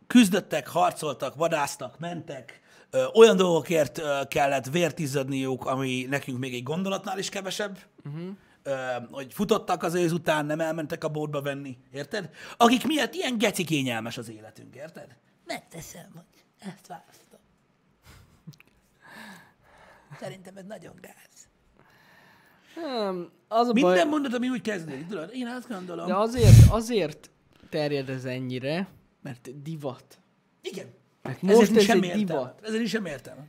küzdöttek, 0.08 0.68
harcoltak, 0.68 1.36
vadáztak, 1.36 2.00
mentek, 2.00 2.62
ö, 2.90 3.06
olyan 3.14 3.36
dolgokért 3.36 3.98
ö, 3.98 4.22
kellett 4.28 4.66
vért 4.66 5.00
izzadniuk, 5.00 5.66
ami 5.66 6.06
nekünk 6.10 6.40
még 6.40 6.54
egy 6.54 6.64
gondolatnál 6.64 7.18
is 7.18 7.30
kevesebb, 7.30 7.78
uh-huh. 8.06 8.30
ö, 8.64 8.76
hogy 9.12 9.34
futottak 9.34 9.84
az 9.84 9.94
őz 9.94 10.12
után, 10.12 10.46
nem 10.46 10.60
elmentek 10.60 11.04
a 11.04 11.10
bótba 11.10 11.42
venni, 11.42 11.78
érted? 11.92 12.30
Akik 12.58 12.86
miatt 12.86 13.14
ilyen 13.14 13.38
geci 13.38 13.64
kényelmes 13.64 14.18
az 14.18 14.30
életünk, 14.30 14.76
érted? 14.76 15.16
Megteszem, 15.46 16.12
hogy 16.14 16.44
ezt 16.60 16.88
választom. 16.88 17.29
Szerintem 20.20 20.58
ez 20.58 20.66
nagyon 20.66 20.94
gáz. 21.02 21.48
Nem, 22.76 23.30
az 23.48 23.68
a 23.68 23.74
Minden 23.74 23.94
baj, 23.94 24.06
mondat, 24.06 24.34
ami 24.34 24.50
úgy 24.50 24.62
kezdődik, 24.62 25.08
tudod? 25.08 25.30
Én 25.34 25.48
azt 25.48 25.68
gondolom. 25.70 26.08
de 26.08 26.16
azért, 26.16 26.70
azért 26.70 27.30
terjed 27.70 28.10
ez 28.10 28.26
ennyire, 28.26 28.88
mert 29.22 29.62
divat. 29.62 30.20
Igen. 30.62 30.86
Mert 31.22 31.44
Ezért 31.44 31.58
most 31.58 31.70
nincs 31.72 31.82
ez 31.82 31.90
semmi 31.90 32.12
egy 32.12 32.26
divat. 32.26 32.60
Ezért 32.62 32.78
nincs 32.78 32.90
semmi 32.90 33.10
értelme. 33.10 33.44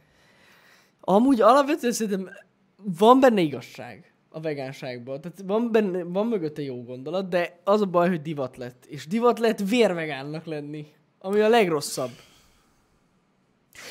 Amúgy 1.00 1.40
alapvetően 1.40 1.92
szerintem 1.92 2.30
van 2.76 3.20
benne 3.20 3.40
igazság 3.40 4.14
a 4.28 4.40
vegánságban. 4.40 5.20
Tehát 5.20 5.42
van, 5.44 5.72
benne, 5.72 6.02
van 6.02 6.26
mögötte 6.26 6.62
jó 6.62 6.82
gondolat, 6.82 7.28
de 7.28 7.60
az 7.64 7.80
a 7.80 7.86
baj, 7.86 8.08
hogy 8.08 8.22
divat 8.22 8.56
lett. 8.56 8.84
És 8.86 9.06
divat 9.06 9.38
lett 9.38 9.58
vérvegánnak 9.68 10.44
lenni. 10.44 10.86
Ami 11.18 11.40
a 11.40 11.48
legrosszabb. 11.48 12.10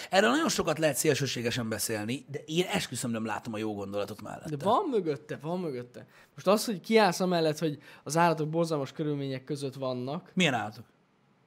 Erről 0.10 0.30
nagyon 0.30 0.50
sokat 0.50 0.78
lehet 0.80 0.96
szélsőségesen 0.96 1.70
beszélni, 1.70 2.26
de 2.28 2.40
én 2.46 2.66
esküszöm 2.66 3.12
nem 3.12 3.26
látom 3.26 3.54
a 3.54 3.58
jó 3.58 3.74
gondolatot 3.76 4.22
mellette. 4.22 4.56
De 4.56 4.64
van 4.66 4.90
mögötte, 4.90 5.38
van 5.42 5.60
mögötte. 5.60 6.08
Most 6.34 6.48
az, 6.48 6.66
hogy 6.66 6.80
kiállsz 6.80 7.20
amellett, 7.20 7.60
hogy 7.60 7.80
az 8.04 8.18
állatok 8.18 8.50
borzalmas 8.50 8.92
körülmények 8.92 9.44
között 9.44 9.74
vannak, 9.76 10.32
Milyen 10.34 10.54
állatok? 10.54 10.86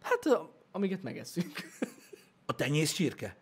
hát 0.02 0.28
amiket 0.72 1.02
megeszünk. 1.02 1.52
A 2.46 2.54
tenyész 2.54 2.92
csirke? 2.92 3.36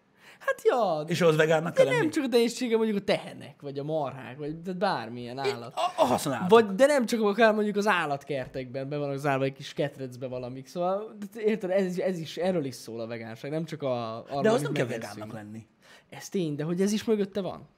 Hát 0.51 0.62
ja, 0.64 1.05
És 1.07 1.20
ahhoz 1.20 1.36
vegánnak 1.36 1.74
kell 1.74 1.84
de 1.84 1.90
lenni? 1.90 2.03
nem 2.03 2.11
csak 2.12 2.24
a 2.24 2.28
tenyészsége, 2.28 2.76
mondjuk 2.76 2.96
a 2.98 3.01
tehenek, 3.05 3.62
vagy 3.62 3.78
a 3.78 3.84
marhák, 3.84 4.38
vagy 4.38 4.57
tehát 4.57 4.78
bármilyen 4.78 5.38
állat. 5.38 5.74
A, 5.74 5.80
a 6.03 6.05
használat. 6.05 6.51
Vagy, 6.51 6.66
de 6.74 6.86
nem 6.86 7.07
csak 7.07 7.22
akár 7.22 7.55
mondjuk 7.55 7.76
az 7.76 7.86
állatkertekben, 7.86 8.88
be 8.88 8.96
vannak 8.96 9.16
zárva 9.16 9.44
egy 9.44 9.53
kis 9.53 9.72
ketrecbe 9.72 10.26
valamik. 10.26 10.66
Szóval, 10.66 11.16
érted, 11.36 11.70
ez, 11.70 11.84
is- 11.96 12.05
ez 12.05 12.18
is, 12.18 12.36
erről 12.36 12.64
is 12.64 12.74
szól 12.74 13.01
a 13.01 13.07
vegánság, 13.07 13.51
nem 13.51 13.64
csak 13.64 13.82
a... 13.82 14.24
Arról, 14.28 14.42
De 14.42 14.51
az 14.51 14.62
nem 14.62 14.72
kell 14.72 14.86
vegánnak 14.86 15.32
lenni. 15.32 15.66
Ez 16.09 16.28
tény, 16.28 16.55
de 16.55 16.64
hogy 16.64 16.80
ez 16.80 16.92
is 16.92 17.05
mögötte 17.05 17.40
van. 17.40 17.68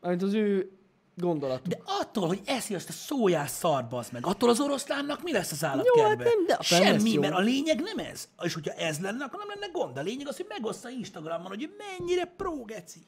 Amit 0.00 0.22
az 0.22 0.34
ő 0.34 0.70
gondolatuk. 1.20 1.66
De 1.66 1.78
attól, 1.84 2.26
hogy 2.26 2.40
eszi 2.44 2.74
azt 2.74 2.88
a 2.88 2.92
szójás 2.92 3.50
szart, 3.50 3.88
bazd 3.88 4.12
meg, 4.12 4.26
attól 4.26 4.48
az 4.48 4.60
oroszlánnak 4.60 5.22
mi 5.22 5.32
lesz 5.32 5.52
az 5.52 5.62
Jó, 5.62 5.68
állatkertben? 5.68 6.26
hát 6.26 6.36
nem, 6.36 6.46
de 6.46 6.58
Semmi, 6.62 7.10
jó. 7.10 7.20
mert 7.20 7.34
a 7.34 7.38
lényeg 7.40 7.80
nem 7.80 7.98
ez. 7.98 8.28
És 8.42 8.54
hogyha 8.54 8.72
ez 8.72 8.98
lenne, 9.00 9.24
akkor 9.24 9.38
nem 9.38 9.58
lenne 9.60 9.72
gond. 9.72 9.96
A 9.96 10.02
lényeg 10.02 10.28
az, 10.28 10.36
hogy 10.36 10.46
megoszta 10.48 10.88
Instagramon, 10.90 11.46
hogy 11.46 11.70
mennyire 11.78 12.24
pro 12.24 12.64
geci. 12.64 13.00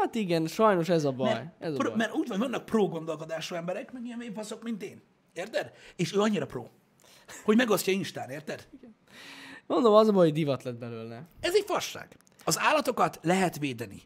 Hát 0.00 0.14
igen, 0.14 0.46
sajnos 0.46 0.88
ez 0.88 1.04
a 1.04 1.12
baj. 1.12 1.32
Mert, 1.32 1.46
ez 1.58 1.74
a 1.74 1.76
pro, 1.76 1.88
baj. 1.88 1.96
mert 1.96 2.12
úgy 2.12 2.28
van, 2.28 2.38
vannak 2.38 2.64
pro 2.64 2.88
gondolkodású 2.88 3.54
emberek, 3.54 3.92
meg 3.92 4.04
ilyen 4.04 4.18
véfaszok, 4.18 4.62
mint 4.62 4.82
én. 4.82 5.02
Érted? 5.32 5.72
És 5.96 6.14
ő 6.14 6.20
annyira 6.20 6.46
pro, 6.46 6.66
hogy 7.44 7.56
megosztja 7.56 7.92
Instán, 7.92 8.30
érted? 8.30 8.68
Mondom, 9.66 9.94
az 9.94 10.08
a 10.08 10.12
baj, 10.12 10.24
hogy 10.24 10.34
divat 10.34 10.62
lett 10.62 10.78
belőle. 10.78 11.22
Ez 11.40 11.54
egy 11.54 11.64
fasság. 11.66 12.16
Az 12.44 12.58
állatokat 12.58 13.18
lehet 13.22 13.58
védeni. 13.58 14.02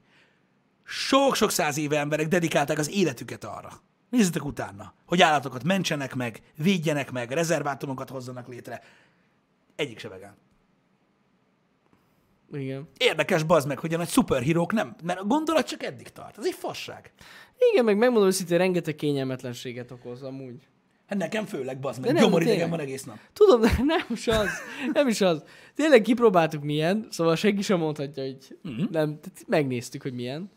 Sok-sok 0.86 1.50
száz 1.50 1.78
éve 1.78 1.98
emberek 1.98 2.28
dedikálták 2.28 2.78
az 2.78 2.90
életüket 2.90 3.44
arra. 3.44 3.72
Nézzetek 4.10 4.44
utána, 4.44 4.94
hogy 5.06 5.22
állatokat 5.22 5.64
mentsenek 5.64 6.14
meg, 6.14 6.40
védjenek 6.56 7.10
meg, 7.12 7.30
rezervátumokat 7.30 8.10
hozzanak 8.10 8.48
létre. 8.48 8.82
Egyik 9.76 9.98
se 9.98 10.08
vegán. 10.08 10.36
Igen. 12.52 12.88
Érdekes 12.96 13.42
bazd 13.42 13.66
meg, 13.66 13.78
hogy 13.78 13.94
a 13.94 13.96
nagy 13.96 14.08
szuperhírók 14.08 14.72
nem, 14.72 14.96
mert 15.02 15.20
a 15.20 15.24
gondolat 15.24 15.66
csak 15.66 15.82
eddig 15.82 16.08
tart. 16.08 16.38
Ez 16.38 16.46
egy 16.46 16.54
fasság. 16.54 17.12
Igen, 17.72 17.84
meg 17.84 17.96
megmondom 17.96 18.28
őszintén, 18.28 18.58
rengeteg 18.58 18.94
kényelmetlenséget 18.94 19.90
okoz 19.90 20.22
amúgy. 20.22 20.68
Hát 21.06 21.18
nekem 21.18 21.44
főleg 21.44 21.80
bazd 21.80 22.00
meg. 22.00 22.18
Gyomoridegen 22.18 22.70
van 22.70 22.80
egész 22.80 23.04
nap. 23.04 23.18
Tudom, 23.32 23.60
de 23.60 23.70
nem 23.84 24.06
is 24.08 24.26
az. 24.26 24.48
Nem 24.92 25.08
is 25.08 25.20
az. 25.20 25.44
Tényleg 25.74 26.02
kipróbáltuk 26.02 26.62
milyen, 26.62 27.06
szóval 27.10 27.36
senki 27.36 27.62
sem 27.62 27.78
mondhatja, 27.78 28.22
hogy 28.22 28.58
uh-huh. 28.64 28.90
nem, 28.90 29.20
tehát 29.20 29.44
megnéztük, 29.46 30.02
hogy 30.02 30.12
milyen. 30.12 30.50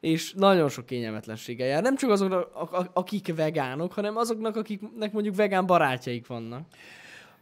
És 0.00 0.32
nagyon 0.32 0.68
sok 0.68 0.86
kényelmetlenséggel 0.86 1.66
jár. 1.66 1.82
Nem 1.82 1.96
csak 1.96 2.10
azoknak, 2.10 2.50
akik 2.92 3.34
vegánok, 3.36 3.92
hanem 3.92 4.16
azoknak, 4.16 4.56
akiknek 4.56 5.12
mondjuk 5.12 5.34
vegán 5.36 5.66
barátjaik 5.66 6.26
vannak. 6.26 6.66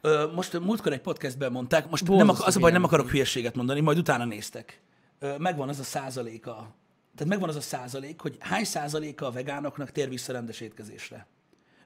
Ö, 0.01 0.33
most 0.35 0.61
múltkor 0.61 0.93
egy 0.93 1.01
podcastben 1.01 1.53
mondták, 1.53 1.91
most 1.91 2.09
nem, 2.09 2.29
ak- 2.29 2.41
az 2.41 2.57
a 2.57 2.61
baj, 2.61 2.73
nem 2.73 2.85
akarok 2.85 3.11
hülyeséget 3.11 3.55
mondani, 3.55 3.81
majd 3.81 3.99
utána 3.99 4.25
néztek. 4.25 4.81
Ö, 5.19 5.35
megvan 5.39 5.69
az 5.69 5.79
a 5.79 5.83
százaléka, 5.83 6.55
tehát 7.15 7.29
megvan 7.33 7.49
az 7.49 7.57
a 7.57 7.61
százalék, 7.61 8.21
hogy 8.21 8.37
hány 8.41 8.65
százaléka 8.65 9.27
a 9.27 9.31
vegánoknak 9.31 9.91
tér 9.91 10.09
vissza 10.09 10.33
rendes 10.33 10.61
étkezésre. 10.61 11.27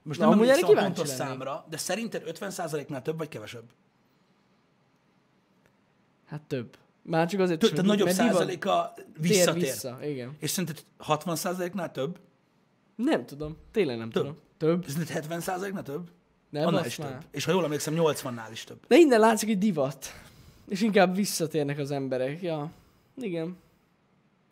Most 0.03 0.19
Na, 0.19 0.29
nem 0.29 0.39
emlékszem 0.39 0.69
a 0.69 0.73
pontos 0.81 1.07
lennék. 1.07 1.23
számra, 1.25 1.65
de 1.69 1.77
szerinted 1.77 2.23
50 2.27 2.51
százaléknál 2.51 3.01
több 3.01 3.17
vagy 3.17 3.27
kevesebb? 3.27 3.63
Hát 6.25 6.41
több. 6.41 6.77
Már 7.03 7.27
csak 7.29 7.39
azért 7.39 7.59
tehát 7.59 7.81
nagyobb 7.85 8.09
százaléka 8.09 8.93
tér 8.95 9.05
visszatér. 9.19 9.61
vissza. 9.61 9.99
Igen. 10.03 10.35
És 10.39 10.49
szerinted 10.49 10.83
60 10.97 11.35
százaléknál 11.35 11.91
több? 11.91 12.19
Nem 12.95 13.25
tudom. 13.25 13.57
Tényleg 13.71 13.97
nem 13.97 14.09
Több. 14.09 14.23
tudom. 14.23 14.37
Több. 14.57 14.83
Szerinted 14.87 15.15
70 15.15 15.39
százaléknál 15.39 15.83
több? 15.83 16.09
Nem, 16.49 16.67
Annál 16.67 16.85
is 16.85 16.95
már. 16.97 17.09
több. 17.11 17.21
És 17.31 17.45
ha 17.45 17.51
jól 17.51 17.63
emlékszem, 17.63 17.93
80-nál 17.97 18.49
is 18.51 18.63
több. 18.63 18.79
De 18.87 18.95
innen 18.97 19.19
látszik, 19.19 19.47
hogy 19.47 19.57
divat. 19.57 20.05
És 20.67 20.81
inkább 20.81 21.15
visszatérnek 21.15 21.77
az 21.77 21.91
emberek. 21.91 22.41
Ja. 22.41 22.71
Igen. 23.17 23.57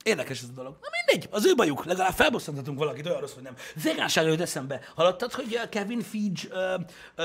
Érdekes 0.10 0.42
ez 0.42 0.48
a 0.50 0.54
dolog. 0.56 0.78
Na 0.82 0.88
mindegy, 1.06 1.30
az 1.32 1.46
ő 1.46 1.56
bajuk. 1.56 1.86
Legalább 1.86 2.14
felbosszanthatunk 2.14 2.78
valakit 2.78 3.06
olyan 3.06 3.20
rossz, 3.20 3.34
hogy 3.34 3.44
nem. 3.44 3.56
Vegánság 3.84 4.26
előtt 4.26 4.40
eszembe. 4.40 4.80
Hallottad, 4.96 5.32
hogy 5.34 5.56
uh, 5.64 5.70
Kevin 5.70 6.02
Feige, 6.02 6.42
uh, 6.76 6.82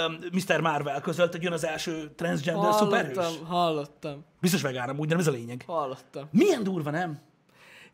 um, 0.07 0.19
Mr. 0.33 0.61
Marvel 0.61 1.01
közölt, 1.01 1.33
hogy 1.33 1.43
jön 1.43 1.53
az 1.53 1.65
első 1.65 2.13
transgender 2.17 2.73
szuperhős? 2.73 3.17
Hallottam, 3.17 3.47
hallottam, 3.47 4.25
Biztos 4.41 4.63
vegán 4.63 4.89
amúgy, 4.89 5.07
de 5.09 5.15
nem 5.15 5.21
ez 5.21 5.27
a 5.27 5.31
lényeg. 5.37 5.63
hallottam. 5.67 6.29
Milyen 6.31 6.63
durva, 6.63 6.91
nem? 6.91 7.19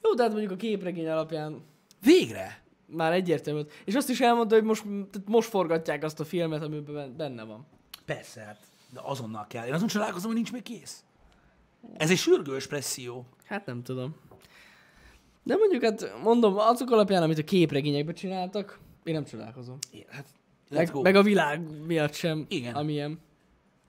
Jó, 0.02 0.14
de 0.14 0.22
hát 0.22 0.30
mondjuk 0.32 0.52
a 0.52 0.56
képregény 0.56 1.08
alapján 1.08 1.62
Végre. 2.00 2.62
már 2.86 3.12
egyértelmű. 3.12 3.60
volt. 3.60 3.72
És 3.84 3.94
azt 3.94 4.08
is 4.08 4.20
elmondta, 4.20 4.54
hogy 4.54 4.64
most, 4.64 4.82
tehát 4.82 5.22
most 5.28 5.48
forgatják 5.48 6.04
azt 6.04 6.20
a 6.20 6.24
filmet, 6.24 6.62
amiben 6.62 6.94
ben- 6.94 7.16
benne 7.16 7.42
van. 7.42 7.66
Persze, 8.04 8.40
hát, 8.40 8.58
de 8.92 9.00
azonnal 9.02 9.46
kell. 9.48 9.66
Én 9.66 9.72
azon 9.74 9.88
csodálkozom, 9.88 10.26
hogy 10.26 10.34
nincs 10.36 10.52
még 10.52 10.62
kész. 10.62 11.04
Ez 11.96 12.10
egy 12.10 12.16
sürgős 12.18 12.66
presszió. 12.66 13.26
Hát 13.44 13.66
nem 13.66 13.82
tudom. 13.82 14.14
De 15.42 15.56
mondjuk, 15.56 15.82
hát 15.84 16.12
mondom, 16.22 16.58
azok 16.58 16.90
alapján, 16.90 17.22
amit 17.22 17.38
a 17.38 17.44
képregényekben 17.44 18.14
csináltak, 18.14 18.78
én 19.04 19.14
nem 19.14 19.24
csodálkozom. 19.24 19.78
É, 19.92 20.06
Hát, 20.08 20.26
Meg, 20.68 20.94
meg 21.02 21.14
a 21.16 21.22
világ 21.22 21.86
miatt 21.86 22.12
sem, 22.12 22.46
Igen. 22.48 22.74
amilyen. 22.74 23.18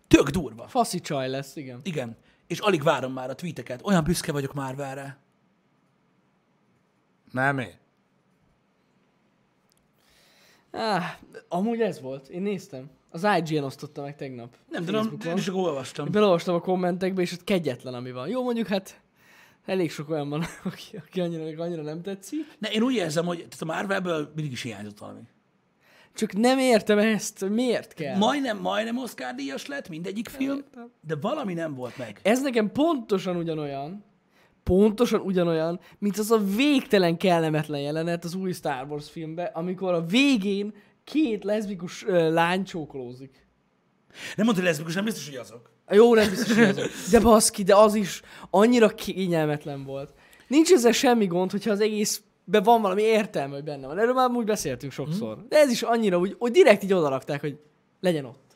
Tök 0.08 0.30
durva. 0.30 0.68
Faszi 0.68 1.00
csaj 1.00 1.30
lesz, 1.30 1.56
igen. 1.56 1.80
Igen. 1.84 2.18
És 2.48 2.60
alig 2.60 2.84
várom 2.84 3.14
már 3.14 3.30
a 3.30 3.36
tweeteket. 3.36 3.82
Olyan 3.86 4.04
büszke 4.04 4.32
vagyok 4.32 4.54
Marvelre. 4.54 5.18
Nem 7.32 7.60
én. 7.60 7.74
Ah, 10.72 11.04
amúgy 11.50 11.82
ez 11.82 12.02
volt, 12.02 12.28
én 12.28 12.42
néztem. 12.42 12.90
Az 13.10 13.28
IGN 13.38 13.64
osztotta 13.64 14.02
meg 14.02 14.16
tegnap. 14.16 14.56
Nem 14.70 14.86
tudom, 14.86 15.18
én 15.26 15.36
csak 15.36 15.56
olvastam. 15.56 16.12
Belolvastam 16.12 16.56
a 16.56 16.60
kommentekbe, 16.60 17.22
és 17.22 17.32
ott 17.34 17.44
kegyetlen, 17.44 17.94
ami 17.94 18.12
van. 18.12 18.28
Jó, 18.28 18.44
mondjuk 18.44 18.68
hát 18.68 19.02
elég 19.66 19.92
sok 19.92 20.10
olyan 20.10 20.30
van, 20.30 20.44
aki, 20.64 20.98
aki 20.98 21.22
annyira, 21.22 21.64
annyira 21.64 21.82
nem 21.82 22.02
tetszik. 22.02 22.40
Ne, 22.60 22.72
én 22.72 22.82
úgy 22.82 22.94
érzem, 22.94 23.26
hogy 23.26 23.38
tehát 23.38 23.62
a 23.62 23.66
Marvelből 23.66 24.32
mindig 24.36 24.52
is 24.52 24.62
hiányzott 24.62 24.98
valami. 24.98 25.22
Csak 26.14 26.34
nem 26.34 26.60
értem 26.60 26.98
ezt, 26.98 27.40
hogy 27.40 27.52
miért 27.52 27.94
kell. 27.94 28.18
Majdnem, 28.18 28.58
majdnem 28.58 28.98
Oscar 28.98 29.36
díjas 29.36 29.66
lett 29.66 29.90
mindegyik 29.90 30.28
film, 30.30 30.64
de 31.08 31.16
valami 31.16 31.54
nem 31.54 31.74
volt 31.74 31.98
meg. 31.98 32.20
Ez 32.24 32.42
nekem 32.42 32.72
pontosan 32.72 33.36
ugyanolyan, 33.36 34.04
pontosan 34.64 35.20
ugyanolyan, 35.20 35.80
mint 35.98 36.18
az 36.18 36.32
a 36.32 36.38
végtelen 36.38 37.18
kellemetlen 37.18 37.80
jelenet 37.80 38.24
az 38.24 38.36
új 38.36 38.52
Star 38.52 38.88
Wars 38.90 39.10
filmben, 39.10 39.50
amikor 39.54 39.94
a 39.94 40.06
végén 40.06 40.74
két 41.04 41.44
leszbikus 41.44 42.06
ö, 42.06 42.34
lány 42.34 42.64
csókolózik. 42.64 43.48
Nem 44.36 44.46
mondta, 44.46 44.62
hogy 44.62 44.64
leszbikus, 44.64 44.96
nem 44.96 45.04
biztos, 45.04 45.28
hogy 45.28 45.38
azok. 45.38 45.72
Jó, 45.90 46.16
nem 46.16 46.30
biztos, 46.30 46.56
hogy 46.56 46.64
azok. 46.64 46.86
De 47.12 47.20
baszki, 47.20 47.64
de 47.64 47.76
az 47.76 47.96
is 47.96 48.22
annyira 48.50 48.90
kényelmetlen 48.90 49.84
volt. 49.84 50.14
Nincs 50.48 50.72
ezzel 50.72 50.92
semmi 50.92 51.26
gond, 51.26 51.52
hogyha 51.52 51.72
az 51.72 51.80
egészben 51.80 52.64
van 52.64 52.82
valami 52.82 53.02
értelme, 53.02 53.54
hogy 53.54 53.64
benne 53.64 53.88
van. 53.88 54.00
Erről 54.00 54.14
már 54.14 54.30
úgy 54.30 54.46
beszéltünk 54.46 54.92
sokszor. 54.92 55.46
De 55.50 55.58
ez 55.58 55.72
is 55.72 55.82
annyira 55.82 56.18
úgy, 56.18 56.36
hogy 56.40 56.52
direkt 56.52 56.84
így 56.84 56.94
odarakták, 56.94 57.42
hogy 57.42 57.60
legyen 58.00 58.26
ott. 58.26 58.52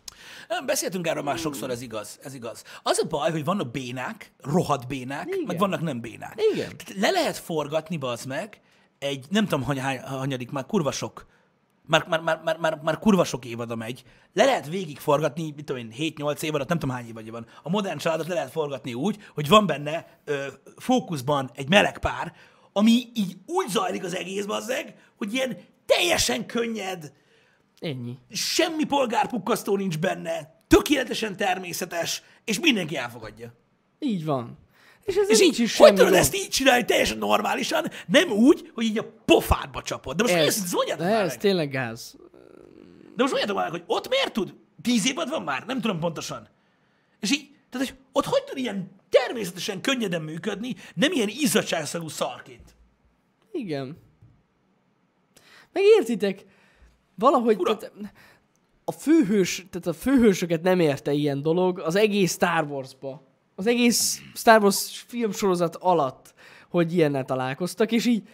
Nem, 0.48 0.66
beszéltünk 0.66 1.08
erről 1.08 1.24
már 1.24 1.38
sokszor, 1.38 1.70
ez 1.70 1.82
igaz, 1.82 2.20
ez 2.24 2.34
igaz. 2.34 2.64
Az 2.84 3.00
a 3.04 3.08
baj, 3.08 3.32
hogy 3.32 3.44
vannak 3.44 3.72
bénák, 3.72 4.32
rohadt 4.44 4.88
bénák, 4.88 5.28
Igen. 5.28 5.44
meg 5.48 5.58
vannak 5.58 5.82
nem 5.82 6.02
bénák. 6.02 6.42
Igen. 6.54 6.78
Tehát 6.78 7.02
le 7.02 7.10
lehet 7.10 7.38
forgatni, 7.38 7.98
bazd 7.98 8.28
meg, 8.28 8.62
egy, 9.00 9.26
nem 9.30 9.44
tudom, 9.44 9.64
hogy 9.64 9.80
hány, 9.80 10.00
hanyadik, 10.00 10.52
már 10.52 10.66
kurva 10.66 10.92
sok, 10.92 11.26
már, 11.88 12.08
már, 12.08 12.22
már, 12.22 12.42
már, 12.44 12.58
már, 12.58 12.80
már 12.84 13.00
kurva 13.00 13.24
sok 13.24 13.46
évada 13.46 13.76
megy. 13.76 14.04
Le 14.34 14.46
lehet 14.46 14.68
végig 14.68 15.00
forgatni, 15.00 15.54
mit 15.56 15.66
tudom 15.66 15.82
én, 15.82 16.14
7-8 16.18 16.42
évadat, 16.42 16.68
nem 16.68 16.80
tudom 16.80 16.96
hány 16.96 17.08
évadja 17.08 17.32
van. 17.32 17.46
A 17.64 17.70
modern 17.70 17.98
családot 17.98 18.28
le 18.28 18.34
lehet 18.34 18.52
forgatni 18.52 18.94
úgy, 18.94 19.18
hogy 19.34 19.48
van 19.48 19.66
benne 19.66 20.20
ö, 20.26 20.46
fókuszban 20.78 21.50
egy 21.54 21.70
meleg 21.70 21.98
pár, 21.98 22.34
ami 22.74 22.92
így 23.14 23.38
úgy 23.46 23.68
zajlik 23.70 24.04
az 24.04 24.16
egész, 24.16 24.46
bazzeg, 24.46 24.96
hogy 25.18 25.34
ilyen 25.34 25.58
teljesen 25.86 26.46
könnyed, 26.46 27.14
Ennyi. 27.80 28.18
semmi 28.32 28.84
polgárpukkasztó 28.84 29.76
nincs 29.76 30.00
benne, 30.00 30.64
tökéletesen 30.68 31.38
természetes, 31.38 32.24
és 32.44 32.60
mindenki 32.60 32.98
elfogadja. 32.98 33.54
Így 34.00 34.26
van. 34.26 34.58
És 35.06 35.16
ez 35.16 35.30
És 35.30 35.42
így, 35.42 35.60
is 35.60 35.78
hogy 35.78 35.94
tudod 35.94 36.14
ezt 36.14 36.36
így 36.36 36.50
csinálni 36.50 36.86
teljesen 36.86 37.18
normálisan, 37.18 37.86
nem 38.08 38.32
úgy, 38.32 38.72
hogy 38.74 38.86
így 38.86 38.98
a 38.98 39.12
pofádba 39.26 39.82
csapod. 39.82 40.16
De 40.16 40.24
most 40.24 40.36
Ez, 40.36 40.58
ez, 40.58 40.74
ez 41.00 41.30
meg. 41.30 41.38
tényleg 41.38 41.70
gáz. 41.70 42.16
De 43.16 43.24
most 43.24 43.34
mondjátok 43.34 43.56
már 43.56 43.70
hogy 43.70 43.84
ott 43.88 44.10
miért 44.10 44.34
tud? 44.34 44.54
Tíz 44.82 45.08
évad 45.08 45.30
van 45.30 45.42
már? 45.44 45.66
Nem 45.66 45.82
tudom 45.82 46.00
pontosan. 46.00 46.48
És 47.20 47.32
így, 47.32 47.50
tehát 47.70 47.88
hogy 47.88 47.98
ott 48.12 48.26
hogy 48.26 48.44
tud 48.44 48.58
ilyen 48.58 48.92
természetesen 49.10 49.82
könnyeden 49.82 50.22
működni, 50.22 50.76
nem 50.96 51.12
ilyen 51.12 51.28
izzadságszagú 51.30 52.08
szarként. 52.08 52.76
Igen. 53.52 53.98
Megértitek? 55.72 56.46
Valahogy 57.16 57.58
Ura. 57.60 57.78
tehát, 57.78 57.96
a 58.86 58.92
főhős, 58.92 59.66
tehát 59.70 59.88
a 59.88 59.94
főhősöket 59.94 60.62
nem 60.62 60.80
érte 60.80 61.12
ilyen 61.14 61.42
dolog 61.42 61.80
az 61.80 61.96
egész 61.96 62.32
Star 62.32 62.64
Wars-ba. 62.64 63.25
Az 63.56 63.68
egész 63.68 64.22
Star 64.34 64.62
Wars 64.62 65.04
filmsorozat 65.08 65.76
alatt, 65.76 66.34
hogy 66.70 66.94
ilyennel 66.94 67.26
találkoztak, 67.26 67.92
és 67.92 68.06
így 68.06 68.28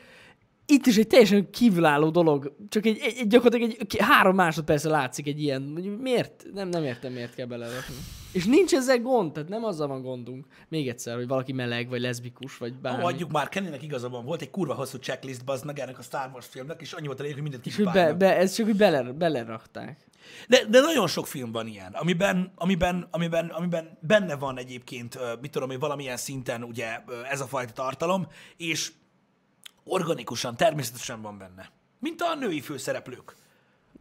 itt 0.65 0.85
is 0.85 0.97
egy 0.97 1.07
teljesen 1.07 1.49
kívülálló 1.49 2.09
dolog. 2.09 2.55
Csak 2.69 2.85
egy, 2.85 2.99
egy, 3.01 3.15
egy 3.17 3.27
gyakorlatilag 3.27 3.75
egy, 3.79 3.97
három 3.99 4.35
másodpercre 4.35 4.89
látszik 4.89 5.27
egy 5.27 5.41
ilyen. 5.41 5.71
hogy 5.73 5.97
Miért? 5.99 6.45
Nem, 6.53 6.69
nem 6.69 6.83
értem, 6.83 7.13
miért 7.13 7.35
kell 7.35 7.45
belerakni. 7.45 7.95
És 8.31 8.45
nincs 8.45 8.73
ezzel 8.73 8.99
gond, 8.99 9.31
tehát 9.31 9.49
nem 9.49 9.63
azzal 9.63 9.87
van 9.87 10.01
gondunk. 10.01 10.45
Még 10.69 10.87
egyszer, 10.87 11.15
hogy 11.15 11.27
valaki 11.27 11.51
meleg, 11.51 11.89
vagy 11.89 12.01
leszbikus, 12.01 12.57
vagy 12.57 12.73
bármi. 12.73 13.03
Adjuk 13.03 13.31
már, 13.31 13.49
Kennynek 13.49 13.83
igazabban 13.83 14.25
volt 14.25 14.41
egy 14.41 14.49
kurva 14.49 14.73
hosszú 14.73 14.97
checklist, 14.97 15.45
bazd 15.45 15.65
meg 15.65 15.79
ennek 15.79 15.99
a 15.99 16.01
Star 16.01 16.29
Wars 16.33 16.45
filmnek, 16.45 16.81
és 16.81 16.93
annyi 16.93 17.05
volt 17.05 17.19
lényeg, 17.19 17.33
hogy 17.33 17.43
mindent 17.43 17.63
hogy 17.63 17.73
be, 17.73 17.91
kipipálnak. 17.91 18.17
be, 18.17 18.37
ez 18.37 18.53
csak, 18.53 18.65
hogy 18.65 18.75
bele, 18.75 19.03
belerakták. 19.03 19.97
De, 20.47 20.65
de 20.65 20.79
nagyon 20.79 21.07
sok 21.07 21.27
film 21.27 21.51
van 21.51 21.67
ilyen, 21.67 21.93
amiben, 21.93 22.51
amiben, 22.55 23.07
amiben, 23.11 23.47
amiben 23.49 23.97
benne 24.01 24.35
van 24.35 24.57
egyébként, 24.57 25.19
mit 25.41 25.51
tudom 25.51 25.69
én, 25.71 25.79
valamilyen 25.79 26.17
szinten 26.17 26.63
ugye 26.63 26.99
ez 27.29 27.41
a 27.41 27.45
fajta 27.47 27.73
tartalom, 27.73 28.27
és 28.57 28.91
organikusan, 29.83 30.55
természetesen 30.57 31.21
van 31.21 31.37
benne. 31.37 31.71
Mint 31.99 32.21
a 32.21 32.35
női 32.35 32.61
főszereplők. 32.61 33.35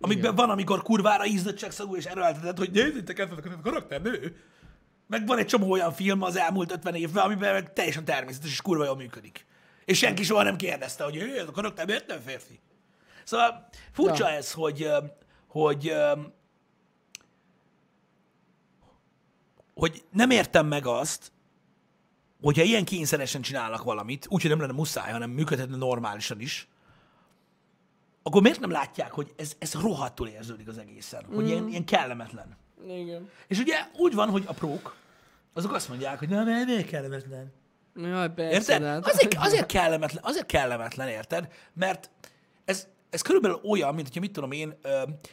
Amikben 0.00 0.34
van, 0.34 0.50
amikor 0.50 0.82
kurvára 0.82 1.26
ízlöttségszagú 1.26 1.96
és 1.96 2.04
erőltetett, 2.04 2.58
hogy 2.58 2.70
nézzétek 2.70 3.18
ezt 3.18 3.32
a 3.32 3.60
karakter 3.62 4.02
nő. 4.02 4.36
Meg 5.06 5.26
van 5.26 5.38
egy 5.38 5.46
csomó 5.46 5.70
olyan 5.70 5.92
film 5.92 6.22
az 6.22 6.36
elmúlt 6.36 6.72
50 6.72 6.94
évben, 6.94 7.24
amiben 7.24 7.52
meg 7.52 7.72
teljesen 7.72 8.04
természetes 8.04 8.50
és 8.50 8.60
kurva 8.62 8.84
jól 8.84 8.96
működik. 8.96 9.46
És 9.84 9.98
senki 9.98 10.22
soha 10.22 10.42
nem 10.42 10.56
kérdezte, 10.56 11.04
hogy 11.04 11.14
"Hé, 11.14 11.38
ez 11.38 11.48
a 11.48 11.50
karakter 11.50 11.86
miért 11.86 12.06
nem 12.06 12.20
férfi. 12.20 12.60
Szóval 13.24 13.68
furcsa 13.92 14.28
Ja. 14.28 14.34
ez, 14.36 14.52
hogy, 14.52 14.88
hogy, 15.50 15.92
hogy 19.74 20.04
nem 20.12 20.30
értem 20.30 20.66
meg 20.66 20.86
azt, 20.86 21.32
hogyha 22.42 22.62
ilyen 22.62 22.84
kényszeresen 22.84 23.42
csinálnak 23.42 23.82
valamit, 23.82 24.26
úgyhogy 24.28 24.50
nem 24.50 24.60
lenne 24.60 24.72
muszáj, 24.72 25.12
hanem 25.12 25.30
működhetne 25.30 25.76
normálisan 25.76 26.40
is, 26.40 26.68
akkor 28.22 28.42
miért 28.42 28.60
nem 28.60 28.70
látják, 28.70 29.12
hogy 29.12 29.32
ez, 29.36 29.52
ez 29.58 29.74
rohadtul 29.74 30.28
érződik 30.28 30.68
az 30.68 30.78
egészen, 30.78 31.24
hogy 31.34 31.46
ilyen, 31.48 31.68
ilyen 31.68 31.84
kellemetlen. 31.84 32.56
Igen. 32.88 33.30
És 33.46 33.58
ugye 33.58 33.76
úgy 33.96 34.14
van, 34.14 34.28
hogy 34.30 34.44
a 34.46 34.52
prók, 34.52 34.96
azok 35.52 35.72
azt 35.72 35.88
mondják, 35.88 36.18
hogy 36.18 36.28
nem, 36.28 36.64
miért 36.64 36.86
kellemetlen. 36.88 37.52
Jaj, 37.96 38.32
persze, 38.32 38.72
Érted? 38.72 38.88
hát- 38.88 39.06
Azért, 39.06 39.34
azért, 39.34 39.66
kellemetlen, 39.66 40.24
azért 40.24 40.46
kellemetlen, 40.46 41.08
érted? 41.08 41.52
Mert 41.72 42.10
ez, 42.64 42.88
ez 43.10 43.22
körülbelül 43.22 43.60
olyan, 43.64 43.94
mint 43.94 44.06
hogyha 44.06 44.20
mit 44.20 44.32
tudom 44.32 44.52
én, 44.52 44.78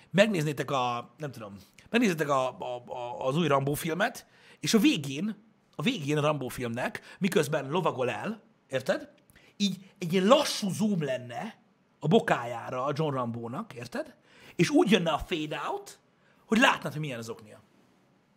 megnéznétek 0.09 0.71
a, 0.71 1.13
nem 1.17 1.32
tudom, 1.32 1.57
megnéznétek 1.89 2.30
a, 2.30 2.57
a, 2.59 2.84
a, 2.86 3.28
az 3.28 3.38
új 3.38 3.47
Rambo 3.47 3.73
filmet, 3.73 4.25
és 4.59 4.73
a 4.73 4.80
végén, 4.80 5.45
a 5.75 5.82
végén 5.82 6.17
a 6.17 6.21
Rambo 6.21 6.47
filmnek, 6.47 7.01
miközben 7.19 7.69
lovagol 7.69 8.09
el, 8.09 8.41
érted? 8.69 9.09
Így 9.57 9.91
egy 9.97 10.13
ilyen 10.13 10.25
lassú 10.25 10.69
zoom 10.69 11.03
lenne 11.03 11.57
a 11.99 12.07
bokájára 12.07 12.84
a 12.84 12.93
John 12.95 13.13
Rambónak, 13.13 13.73
érted? 13.73 14.15
És 14.55 14.69
úgy 14.69 14.91
jönne 14.91 15.11
a 15.11 15.17
fade 15.17 15.61
out, 15.67 15.99
hogy 16.45 16.57
látnád, 16.57 16.91
hogy 16.91 17.01
milyen 17.01 17.19
az 17.19 17.30
oknia. 17.30 17.61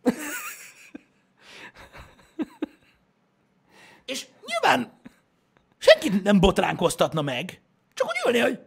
És 4.05 4.27
nyilván 4.45 4.99
senki 5.77 6.09
nem 6.09 6.39
botránkoztatna 6.39 7.21
meg, 7.21 7.61
csak 7.93 8.07
úgy 8.07 8.21
ülni, 8.25 8.39
hogy 8.39 8.59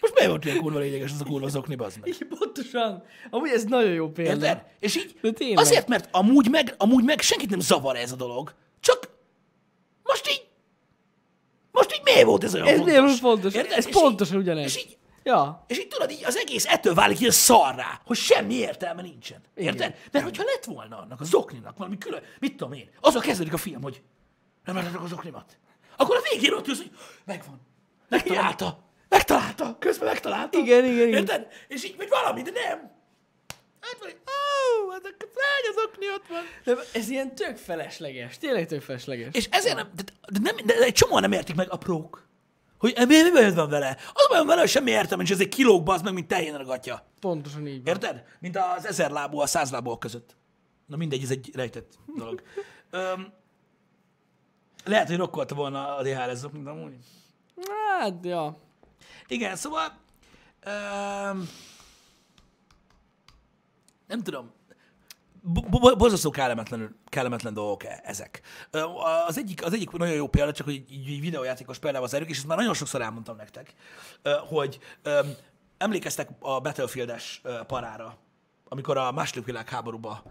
most 0.00 0.14
miért 0.14 0.28
volt 0.28 0.44
ilyen 0.44 0.58
kurva 0.58 0.78
lényeges 0.78 1.12
az 1.12 1.20
a 1.20 1.24
kurva 1.24 1.48
zokni, 1.48 1.74
bazd 1.74 1.98
meg. 2.00 2.08
Igen, 2.08 2.28
pontosan. 2.38 3.02
Amúgy 3.30 3.50
ez 3.50 3.64
nagyon 3.64 3.92
jó 3.92 4.08
példa. 4.10 4.46
Érted? 4.46 4.64
És 4.80 4.96
így 4.96 5.16
De 5.20 5.30
tényleg. 5.30 5.58
azért, 5.58 5.88
mert 5.88 6.08
amúgy 6.12 6.50
meg, 6.50 6.74
amúgy 6.78 7.04
meg 7.04 7.20
senkit 7.20 7.50
nem 7.50 7.60
zavar 7.60 7.96
ez 7.96 8.12
a 8.12 8.16
dolog. 8.16 8.54
Csak 8.80 9.08
most 10.02 10.28
így, 10.30 10.46
most 11.72 11.92
így 11.94 12.00
miért 12.04 12.24
volt 12.24 12.44
ez 12.44 12.54
olyan 12.54 12.66
Ez 12.66 12.76
fontos? 12.76 12.94
volt 13.00 13.18
fontos? 13.18 13.54
Érted? 13.54 13.78
Ez 13.78 13.86
És 13.86 13.92
pontosan 13.92 14.36
így, 14.36 14.42
ugyanez. 14.42 14.64
És 14.64 14.76
így, 14.76 14.96
Ja. 15.22 15.64
és 15.68 15.78
így 15.78 15.88
tudod, 15.88 16.10
így 16.10 16.24
az 16.24 16.36
egész 16.36 16.66
ettől 16.66 16.94
válik 16.94 17.20
ilyen 17.20 17.32
szarrá, 17.32 18.00
hogy 18.06 18.16
semmi 18.16 18.54
értelme 18.54 19.02
nincsen. 19.02 19.40
Érted? 19.54 19.74
Igen. 19.74 19.94
Mert 20.12 20.24
hogyha 20.24 20.42
lett 20.44 20.64
volna 20.64 20.98
annak 20.98 21.20
a 21.20 21.24
zokninak 21.24 21.76
valami 21.78 21.98
külön, 21.98 22.22
mit 22.40 22.56
tudom 22.56 22.72
én, 22.72 22.90
azzal 23.00 23.20
kezdődik 23.20 23.52
a 23.52 23.56
film, 23.56 23.82
hogy 23.82 24.02
nem 24.64 24.74
látnak 24.76 25.02
az 25.02 25.08
zoknimat. 25.08 25.58
Akkor 25.96 26.16
a 26.16 26.20
végén 26.32 26.52
ott 26.52 26.66
jössz, 26.66 26.76
hogy 26.78 26.90
megvan. 27.24 27.60
Megtalálta. 28.08 28.78
Megtalálta. 29.14 29.76
Közben 29.78 30.08
megtalálta. 30.08 30.58
Igen, 30.58 30.84
igen, 30.84 31.08
igen. 31.08 31.18
Érted? 31.18 31.46
És 31.68 31.84
így, 31.84 31.96
vagy 31.96 32.08
valami, 32.08 32.42
de 32.42 32.50
nem. 32.50 32.92
Hát 33.80 33.96
vagy, 34.00 34.16
ó, 34.16 34.90
hát 34.90 35.04
a 35.04 35.08
lány 35.18 35.66
az 35.70 35.84
okni 35.86 36.06
ott 36.08 36.26
van. 36.28 36.42
De 36.64 36.82
ez 36.92 37.08
ilyen 37.08 37.34
tök 37.34 37.56
felesleges. 37.56 38.38
Tényleg 38.38 38.66
tök 38.66 38.82
felesleges. 38.82 39.34
És 39.34 39.48
ezért 39.50 39.76
nem, 39.76 39.90
de, 39.94 40.02
de, 40.32 40.38
nem, 40.42 40.66
de 40.66 40.74
egy 40.74 40.92
csomóan 40.92 41.20
nem 41.20 41.32
értik 41.32 41.54
meg 41.54 41.70
a 41.70 41.76
prók. 41.76 42.26
Hogy 42.78 42.94
mi, 42.96 43.22
mi 43.22 43.30
bajod 43.30 43.54
van 43.54 43.68
vele? 43.68 43.96
Az 44.12 44.26
bajom 44.28 44.46
vele, 44.46 44.60
hogy 44.60 44.68
semmi 44.68 44.90
értelme, 44.90 45.22
és 45.22 45.30
ezért 45.30 45.54
kilóg 45.54 45.88
az 45.88 46.02
meg, 46.02 46.12
mint 46.12 46.28
tehén 46.28 46.54
a 46.54 46.64
gatya. 46.64 47.06
Pontosan 47.20 47.66
így 47.66 47.84
van. 47.84 47.94
Érted? 47.94 48.24
Mint 48.40 48.56
az 48.76 48.86
ezer 48.86 49.10
lábú 49.10 49.38
a 49.38 49.46
száz 49.46 49.70
lábú 49.70 49.98
között. 49.98 50.36
Na 50.86 50.96
mindegy, 50.96 51.22
ez 51.22 51.30
egy 51.30 51.50
rejtett 51.54 51.92
dolog. 52.16 52.42
Öm, 52.90 53.32
lehet, 54.84 55.08
hogy 55.08 55.16
rokkolta 55.16 55.54
volna 55.54 55.96
a 55.96 56.02
DHL 56.02 56.34
zok, 56.34 56.52
mint 56.52 56.66
amúgy. 56.66 56.94
Hát, 57.98 58.14
ja. 58.22 58.56
Igen, 59.26 59.56
szóval... 59.56 59.98
Öm, 60.60 61.48
nem 64.06 64.22
tudom. 64.22 64.52
Bo- 65.42 65.68
bo- 65.68 65.98
Borzasztó 65.98 66.30
kellemetlen, 66.30 66.96
kellemetlen 67.06 67.54
dolgok 67.54 67.84
e- 67.84 68.00
ezek. 68.04 68.40
Az 69.26 69.38
egyik, 69.38 69.64
az 69.64 69.72
egyik 69.72 69.90
nagyon 69.90 70.14
jó 70.14 70.28
példa, 70.28 70.52
csak 70.52 70.66
hogy 70.66 70.74
így, 70.74 71.20
videójátékos 71.20 71.78
példával 71.78 72.08
zárjuk, 72.08 72.30
és 72.30 72.36
ezt 72.36 72.46
már 72.46 72.56
nagyon 72.56 72.74
sokszor 72.74 73.02
elmondtam 73.02 73.36
nektek, 73.36 73.74
hogy 74.48 74.78
emlékeztek 75.78 76.28
a 76.40 76.60
Battlefield-es 76.60 77.40
ö, 77.42 77.62
parára, 77.66 78.16
amikor 78.68 78.96
a 78.96 79.12
második 79.12 79.44
világháborúba 79.44 80.22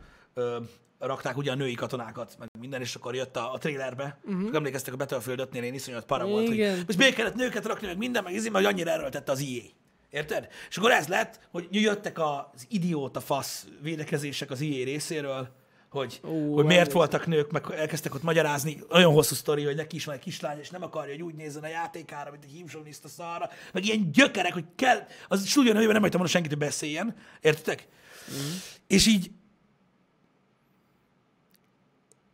rakták 1.06 1.38
ugye 1.38 1.52
a 1.52 1.56
női 1.56 1.74
katonákat, 1.74 2.36
meg 2.40 2.50
minden, 2.60 2.82
és 2.82 2.96
akkor 2.96 3.16
jött 3.16 3.36
a, 3.38 3.54
a 3.54 3.58
trailerbe. 3.58 4.20
Uh-huh. 4.26 4.56
Emlékeztek 4.56 4.94
a 4.94 4.98
Battlefield 4.98 5.48
5-nél, 5.52 5.62
én 5.62 5.74
iszonyat 5.74 6.06
para 6.06 6.26
volt, 6.26 6.48
hogy 6.48 6.84
most 6.88 6.98
miért 6.98 7.16
kellett 7.16 7.36
nőket 7.36 7.66
rakni, 7.66 7.88
meg 7.88 7.98
minden, 7.98 8.24
meg 8.24 8.34
izé, 8.34 8.50
mert 8.50 8.66
annyira 8.66 8.92
erőltette 8.92 9.32
az 9.32 9.40
IE. 9.40 9.64
Érted? 10.10 10.48
És 10.70 10.78
akkor 10.78 10.92
ez 10.92 11.08
lett, 11.08 11.40
hogy 11.52 11.68
jöttek 11.72 12.20
az 12.20 12.66
idióta 12.68 13.20
fasz 13.20 13.68
védekezések 13.82 14.52
az 14.52 14.62
IE 14.62 14.84
részéről, 14.84 15.48
hogy, 15.90 16.20
Ó, 16.24 16.54
hogy 16.54 16.66
miért 16.66 16.92
voltak 16.92 17.28
nők, 17.28 17.52
meg 17.52 17.66
elkezdtek 17.72 18.16
ott 18.16 18.24
magyarázni, 18.24 18.84
nagyon 18.90 19.14
hosszú 19.14 19.36
sztori, 19.36 19.64
hogy 19.64 19.76
neki 19.76 19.96
is 19.96 20.06
van 20.06 20.16
egy 20.16 20.22
kislány, 20.22 20.60
és 20.60 20.70
nem 20.70 20.84
akarja, 20.84 21.12
hogy 21.12 21.22
úgy 21.22 21.36
nézzen 21.36 21.64
a 21.64 21.68
játékára, 21.68 22.32
mint 22.32 22.44
egy 22.44 22.52
hímsovniszta 22.52 23.08
szarra, 23.08 23.50
meg 23.74 23.86
ilyen 23.86 24.12
gyökerek, 24.12 24.54
hogy 24.54 24.66
kell, 24.76 25.06
az 25.28 25.48
stúdió 25.48 25.74
nem 25.74 25.86
hagytam 25.86 26.10
volna 26.10 26.28
senkit, 26.28 26.52
hogy 26.52 26.60
beszéljen, 26.60 27.16
értitek? 27.42 27.88
Mm. 28.32 28.52
És 28.88 29.08
így 29.08 29.32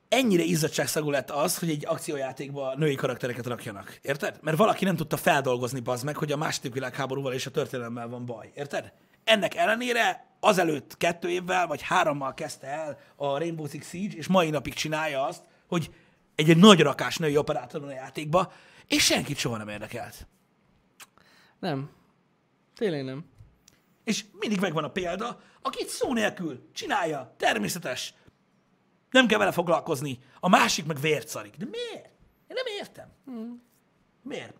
ennyire 0.10 0.44
izzadságszagú 0.44 1.10
lett 1.10 1.30
az, 1.30 1.58
hogy 1.58 1.70
egy 1.70 1.86
akciójátékba 1.86 2.76
női 2.76 2.96
karaktereket 2.96 3.46
rakjanak. 3.46 4.00
Érted? 4.02 4.40
Mert 4.42 4.58
valaki 4.58 4.86
nem 4.86 4.96
tudta 4.96 5.18
feldolgozni 5.18 5.80
bazd 5.80 6.06
meg, 6.06 6.18
hogy 6.18 6.32
a 6.32 6.38
második 6.38 6.74
világháborúval 6.74 7.34
és 7.34 7.46
a 7.46 7.52
történelemmel 7.52 8.08
van 8.08 8.26
baj. 8.26 8.52
Érted? 8.56 8.94
Ennek 9.24 9.56
ellenére 9.56 10.28
azelőtt 10.40 10.98
kettő 10.98 11.30
évvel 11.30 11.68
vagy 11.68 11.82
hárommal 11.82 12.34
kezdte 12.34 12.68
el 12.68 13.00
a 13.16 13.38
Rainbow 13.38 13.68
Six 13.68 13.90
Siege, 13.90 14.18
és 14.18 14.28
mai 14.28 14.50
napig 14.50 14.74
csinálja 14.74 15.26
azt, 15.26 15.44
hogy 15.68 15.94
egy, 16.36 16.50
egy 16.50 16.58
nagy 16.58 16.80
rakás 16.80 17.18
női 17.18 17.38
operátor 17.38 17.84
a 17.84 17.92
játékba, 17.92 18.52
és 18.88 19.06
senkit 19.06 19.38
soha 19.38 19.58
nem 19.58 19.68
érdekelt. 19.68 20.28
Nem. 21.60 21.90
Tényleg 22.76 23.04
nem. 23.04 23.26
És 24.04 24.26
mindig 24.40 24.60
megvan 24.60 24.84
a 24.84 24.92
példa, 24.92 25.42
aki 25.62 25.86
szó 25.88 26.14
nélkül 26.14 26.70
csinálja, 26.74 27.34
természetes, 27.38 28.14
nem 29.12 29.28
kell 29.28 29.38
vele 29.40 29.52
foglalkozni, 29.52 30.20
a 30.40 30.50
másik 30.50 30.86
meg 30.86 31.00
vért 31.00 31.28
szarik. 31.28 31.56
De 31.58 31.66
miért? 31.72 32.06
Én 32.48 32.56
nem 32.64 32.66
értem. 32.80 33.10
Miért? 34.22 34.54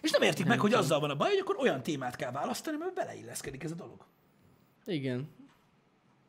És 0.00 0.10
nem 0.10 0.22
értik 0.22 0.46
meg, 0.46 0.60
hogy 0.60 0.72
azzal 0.72 1.00
van 1.00 1.10
a 1.10 1.16
baj, 1.16 1.28
hogy 1.28 1.38
akkor 1.38 1.56
olyan 1.58 1.82
témát 1.82 2.16
kell 2.16 2.30
választani, 2.30 2.76
mert 2.76 2.94
beleilleszkedik 2.94 3.62
ez 3.64 3.70
a 3.70 3.74
dolog. 3.74 4.04
Igen. 4.84 5.28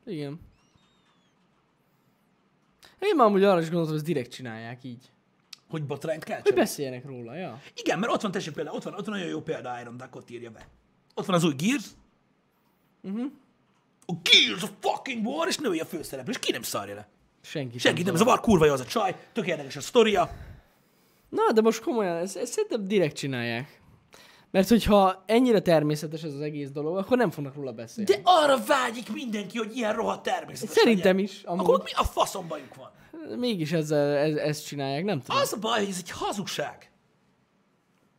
Igen. 0.06 0.40
Én 3.00 3.16
már 3.16 3.28
amúgy 3.28 3.44
arra 3.44 3.60
is 3.60 3.66
gondoltam, 3.70 3.92
hogy 3.94 4.04
ezt 4.04 4.14
direkt 4.14 4.32
csinálják 4.32 4.84
így. 4.84 5.12
Hogy 5.70 5.84
botrányt 5.86 6.24
kell 6.24 6.40
Hogy 6.42 6.54
beszéljenek 6.54 7.06
róla, 7.06 7.36
ja. 7.36 7.62
Igen, 7.76 8.00
mert 8.00 8.14
ott 8.14 8.22
van, 8.22 8.32
tessék 8.32 8.54
például, 8.54 8.76
ott 8.76 8.84
van, 8.84 8.94
ott 8.94 9.06
van 9.06 9.16
nagyon 9.16 9.30
jó 9.30 9.42
példa, 9.42 9.80
Iron 9.82 9.98
Duck 9.98 10.16
ott 10.16 10.30
írja 10.30 10.52
be. 10.52 10.68
Ott 11.14 11.26
van 11.26 11.36
az 11.36 11.44
új 11.44 11.54
Gears, 11.58 11.86
Uh-huh. 13.02 13.32
a 14.06 14.14
Gears 14.24 14.64
of 14.64 14.72
fucking 14.80 15.26
War, 15.26 15.48
és 15.48 15.58
női 15.58 15.80
a 15.80 15.86
főszereplő, 15.86 16.32
és 16.32 16.40
ki 16.40 16.52
nem 16.52 16.62
szarja 16.62 16.96
le. 16.96 17.08
Senki. 17.46 17.78
Senki 17.78 18.04
nem 18.04 18.16
zavar, 18.16 18.40
kurva 18.40 18.66
jó 18.66 18.74
az 18.74 18.80
a 18.80 18.86
csaj, 18.86 19.16
tök 19.34 19.48
érdekes 19.48 19.76
a 19.76 19.82
sztoria. 19.82 20.30
Na, 21.30 21.52
de 21.52 21.62
most 21.62 21.82
komolyan, 21.82 22.16
ezt, 22.18 22.38
ezt 22.38 22.52
szerintem 22.52 22.88
direkt 22.88 23.16
csinálják. 23.16 23.82
Mert 24.52 24.70
hogyha 24.70 25.24
ennyire 25.26 25.60
természetes 25.60 26.24
ez 26.24 26.34
az 26.34 26.42
egész 26.42 26.70
dolog, 26.70 26.98
akkor 26.98 27.18
nem 27.18 27.32
fognak 27.32 27.56
róla 27.56 27.72
beszélni. 27.72 28.12
De 28.12 28.20
arra 28.24 28.64
vágyik 28.68 29.14
mindenki, 29.14 29.58
hogy 29.58 29.76
ilyen 29.76 29.94
rohadt 29.94 30.24
természetes 30.24 30.76
Szerintem 30.76 31.16
legyen. 31.16 31.32
is, 31.32 31.44
amúgy. 31.44 31.64
Akkor 31.64 31.82
mi 31.84 31.92
a 31.96 32.04
faszom 32.04 32.48
bajuk 32.48 32.76
van? 32.76 32.92
Mégis 33.38 33.72
ezzel, 33.72 34.16
ez, 34.16 34.36
ezt 34.36 34.66
csinálják, 34.66 35.04
nem 35.04 35.22
tudom. 35.22 35.42
Az 35.42 35.54
a 35.54 35.58
baj, 35.58 35.80
hogy 35.80 35.90
ez 35.90 35.98
egy 35.98 36.12
hazugság. 36.12 36.92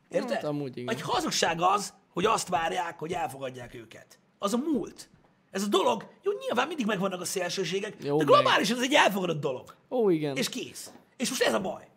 Érted? 0.08 0.30
Hát, 0.30 0.44
amúgy 0.44 0.76
igen. 0.76 0.94
Egy 0.94 1.00
hazugság 1.02 1.60
az, 1.60 1.94
hogy 2.12 2.24
azt 2.24 2.48
várják, 2.48 2.98
hogy 2.98 3.12
elfogadják 3.12 3.74
őket. 3.74 4.18
Az 4.38 4.54
a 4.54 4.56
múlt. 4.56 5.08
Ez 5.56 5.62
a 5.62 5.68
dolog, 5.68 6.06
jó, 6.22 6.32
nyilván 6.46 6.68
mindig 6.68 6.86
megvannak 6.86 7.20
a 7.20 7.24
szélsőségek, 7.24 7.96
Jó, 8.02 8.18
de 8.18 8.24
meg. 8.24 8.34
globálisan 8.34 8.76
ez 8.76 8.82
egy 8.82 8.94
elfogadott 8.94 9.40
dolog. 9.40 9.74
Ó, 9.90 10.10
igen. 10.10 10.36
És 10.36 10.48
kész. 10.48 10.92
És 11.16 11.28
most 11.28 11.42
ez 11.42 11.54
a 11.54 11.60
baj. 11.60 11.88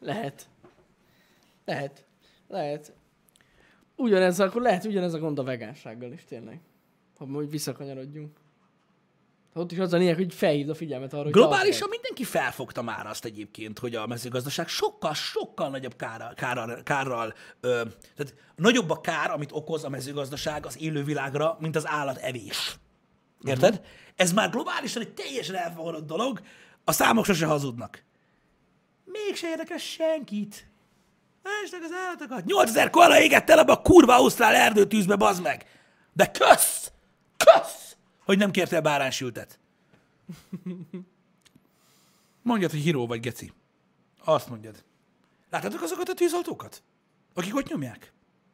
Lehet. 0.00 0.48
Lehet. 1.64 2.04
Lehet. 2.48 2.92
Ugyanez, 3.96 4.40
akkor 4.40 4.62
lehet 4.62 4.84
ugyanez 4.84 5.14
a 5.14 5.18
gond 5.18 5.38
a 5.38 5.42
vegánsággal 5.42 6.12
is 6.12 6.24
tényleg. 6.24 6.60
Ha 7.18 7.26
majd 7.26 7.50
visszakanyarodjunk. 7.50 8.36
Ott 9.54 9.72
is 9.72 9.78
az 9.78 9.92
a 9.92 9.96
lényeg, 9.96 10.16
hogy 10.16 10.34
felhívd 10.34 10.68
a 10.68 10.74
figyelmet 10.74 11.12
arra, 11.12 11.22
hogy 11.22 11.32
Globálisan 11.32 11.88
mindenki 11.88 12.24
felfogta 12.24 12.82
már 12.82 13.06
azt 13.06 13.24
egyébként, 13.24 13.78
hogy 13.78 13.94
a 13.94 14.06
mezőgazdaság 14.06 14.68
sokkal, 14.68 15.14
sokkal 15.14 15.68
nagyobb 15.68 15.96
kára, 15.96 16.32
kárral, 16.34 16.82
kárral 16.82 17.34
ö, 17.60 17.82
tehát 18.16 18.34
nagyobb 18.56 18.90
a 18.90 19.00
kár, 19.00 19.30
amit 19.30 19.52
okoz 19.52 19.84
a 19.84 19.88
mezőgazdaság 19.88 20.66
az 20.66 20.80
élővilágra, 20.80 21.56
mint 21.60 21.76
az 21.76 21.86
állatevés. 21.88 22.78
Érted? 23.44 23.72
Uh-huh. 23.72 23.86
Ez 24.16 24.32
már 24.32 24.50
globálisan 24.50 25.02
egy 25.02 25.12
teljesen 25.12 25.54
elfogadott 25.54 26.06
dolog, 26.06 26.40
a 26.84 26.92
számok 26.92 27.24
sose 27.24 27.46
hazudnak. 27.46 28.04
Mégse 29.04 29.48
érdekes 29.48 29.82
senkit. 29.82 30.70
Estek 31.64 31.82
az 31.82 31.90
állatokat. 32.06 32.44
8000 32.44 32.90
koala 32.90 33.20
égett 33.20 33.50
el 33.50 33.58
abba 33.58 33.72
a 33.72 33.82
kurva 33.82 34.14
ausztrál 34.14 34.54
erdőtűzbe, 34.54 35.16
bazd 35.16 35.42
meg. 35.42 35.66
De 36.12 36.26
kösz! 36.26 36.92
Kösz! 37.36 37.89
Hogy 38.30 38.38
nem 38.38 38.50
kértél 38.50 38.80
báránysültet. 38.80 39.58
mondjad, 42.42 42.70
hogy 42.70 42.80
híró 42.80 43.06
vagy, 43.06 43.20
geci. 43.20 43.52
Azt 44.24 44.48
mondjad. 44.48 44.84
Láttátok 45.48 45.82
azokat 45.82 46.08
a 46.08 46.14
tűzoltókat? 46.14 46.82
Akik 47.34 47.56
ott 47.56 47.68
nyomják? 47.68 48.12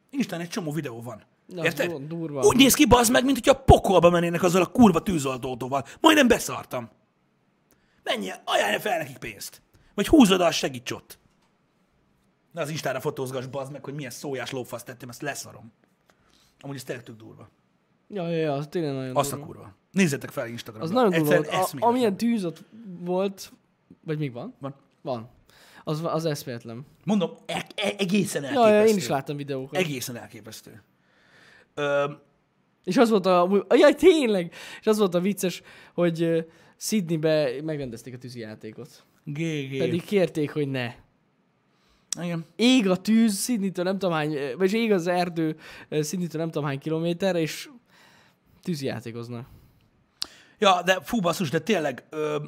Instán 0.09 0.39
egy 0.39 0.49
csomó 0.49 0.71
videó 0.71 1.01
van. 1.01 1.23
Na, 1.45 1.63
Érted? 1.63 1.89
du- 1.89 2.07
durva. 2.07 2.45
Úgy 2.45 2.55
néz 2.55 2.73
ki, 2.73 2.87
bazd 2.87 3.11
meg, 3.11 3.23
mint 3.23 3.37
hogyha 3.37 3.63
pokolba 3.63 4.09
mennének 4.09 4.43
azzal 4.43 4.61
a 4.61 4.71
kurva 4.71 5.03
tűzoltótóval. 5.03 5.85
Majdnem 5.99 6.27
beszartam. 6.27 6.89
Menj 8.03 8.31
ajánlja 8.45 8.79
fel 8.79 8.97
nekik 8.97 9.17
pénzt. 9.17 9.61
Vagy 9.93 10.07
húzod 10.07 10.41
el, 10.41 10.51
segíts 10.51 10.91
ott. 10.91 11.19
Na 12.51 12.61
az 12.61 12.69
Instára 12.69 12.99
fotózgass, 12.99 13.45
bazd 13.45 13.71
meg, 13.71 13.83
hogy 13.83 13.93
milyen 13.93 14.11
szójás 14.11 14.51
lófaszt 14.51 14.85
tettem, 14.85 15.09
ezt 15.09 15.21
leszarom. 15.21 15.71
Amúgy 16.59 16.75
ez 16.75 16.83
tényleg 16.83 17.05
tök 17.05 17.15
durva. 17.15 17.49
Ja, 18.07 18.29
ja, 18.29 18.37
ja, 18.37 18.53
az 18.53 18.67
tényleg 18.69 18.93
nagyon 18.93 19.15
Azt 19.15 19.31
a 19.31 19.35
durva. 19.35 19.51
kurva. 19.51 19.75
Nézzetek 19.91 20.29
fel 20.29 20.47
Instagramra. 20.47 20.87
Az 20.87 20.93
nagyon 20.93 21.11
durva 21.11 21.33
Egyszerűen 21.33 21.59
volt. 21.71 21.83
A, 21.83 21.87
amilyen 21.87 22.17
tűz 22.17 22.45
ott 22.45 22.63
volt, 22.99 23.51
vagy 24.05 24.17
még 24.17 24.31
van? 24.33 24.55
Van. 24.59 24.75
Van. 25.01 25.29
Az, 25.83 26.01
az 26.03 26.25
eszméletlen. 26.25 26.85
Mondom, 27.03 27.31
e- 27.45 27.67
e- 27.75 27.93
egészen 27.97 28.43
Ja, 28.43 28.47
elképesztő. 28.49 28.75
ja, 28.75 28.85
én 28.85 28.95
is 28.95 29.07
láttam 29.07 29.37
videókat. 29.37 29.75
Egészen 29.79 30.15
elképesztő. 30.17 30.83
Ö, 31.73 32.11
És 32.83 32.97
az 32.97 33.09
volt 33.09 33.25
a... 33.25 33.65
Jaj, 33.69 33.93
tényleg! 33.95 34.53
És 34.79 34.87
az 34.87 34.97
volt 34.97 35.13
a 35.15 35.19
vicces, 35.19 35.61
hogy 35.93 36.23
uh, 36.23 36.37
Sydneybe 36.77 37.49
megrendezték 37.63 38.13
a 38.13 38.17
tűzijátékot. 38.17 39.03
GG. 39.23 39.77
Pedig 39.77 40.03
kérték, 40.03 40.51
hogy 40.51 40.67
ne. 40.67 40.93
Igen. 42.21 42.45
Ég 42.55 42.89
a 42.89 42.95
tűz 42.95 43.43
Sydneytől 43.43 43.85
nem 43.85 43.97
tudom 43.97 44.15
hány, 44.15 44.37
vagy 44.57 44.73
ég 44.73 44.91
az 44.91 45.07
erdő 45.07 45.55
Sydneytől 45.89 46.41
nem 46.41 46.51
tudom 46.51 46.67
hány 46.67 46.79
kilométerre, 46.79 47.39
és 47.39 47.69
tűzijátékoznak. 48.67 49.45
Ja, 50.59 50.81
de 50.81 50.99
fú, 51.01 51.19
basszus, 51.19 51.49
de 51.49 51.59
tényleg 51.59 52.05
ö, 52.09 52.43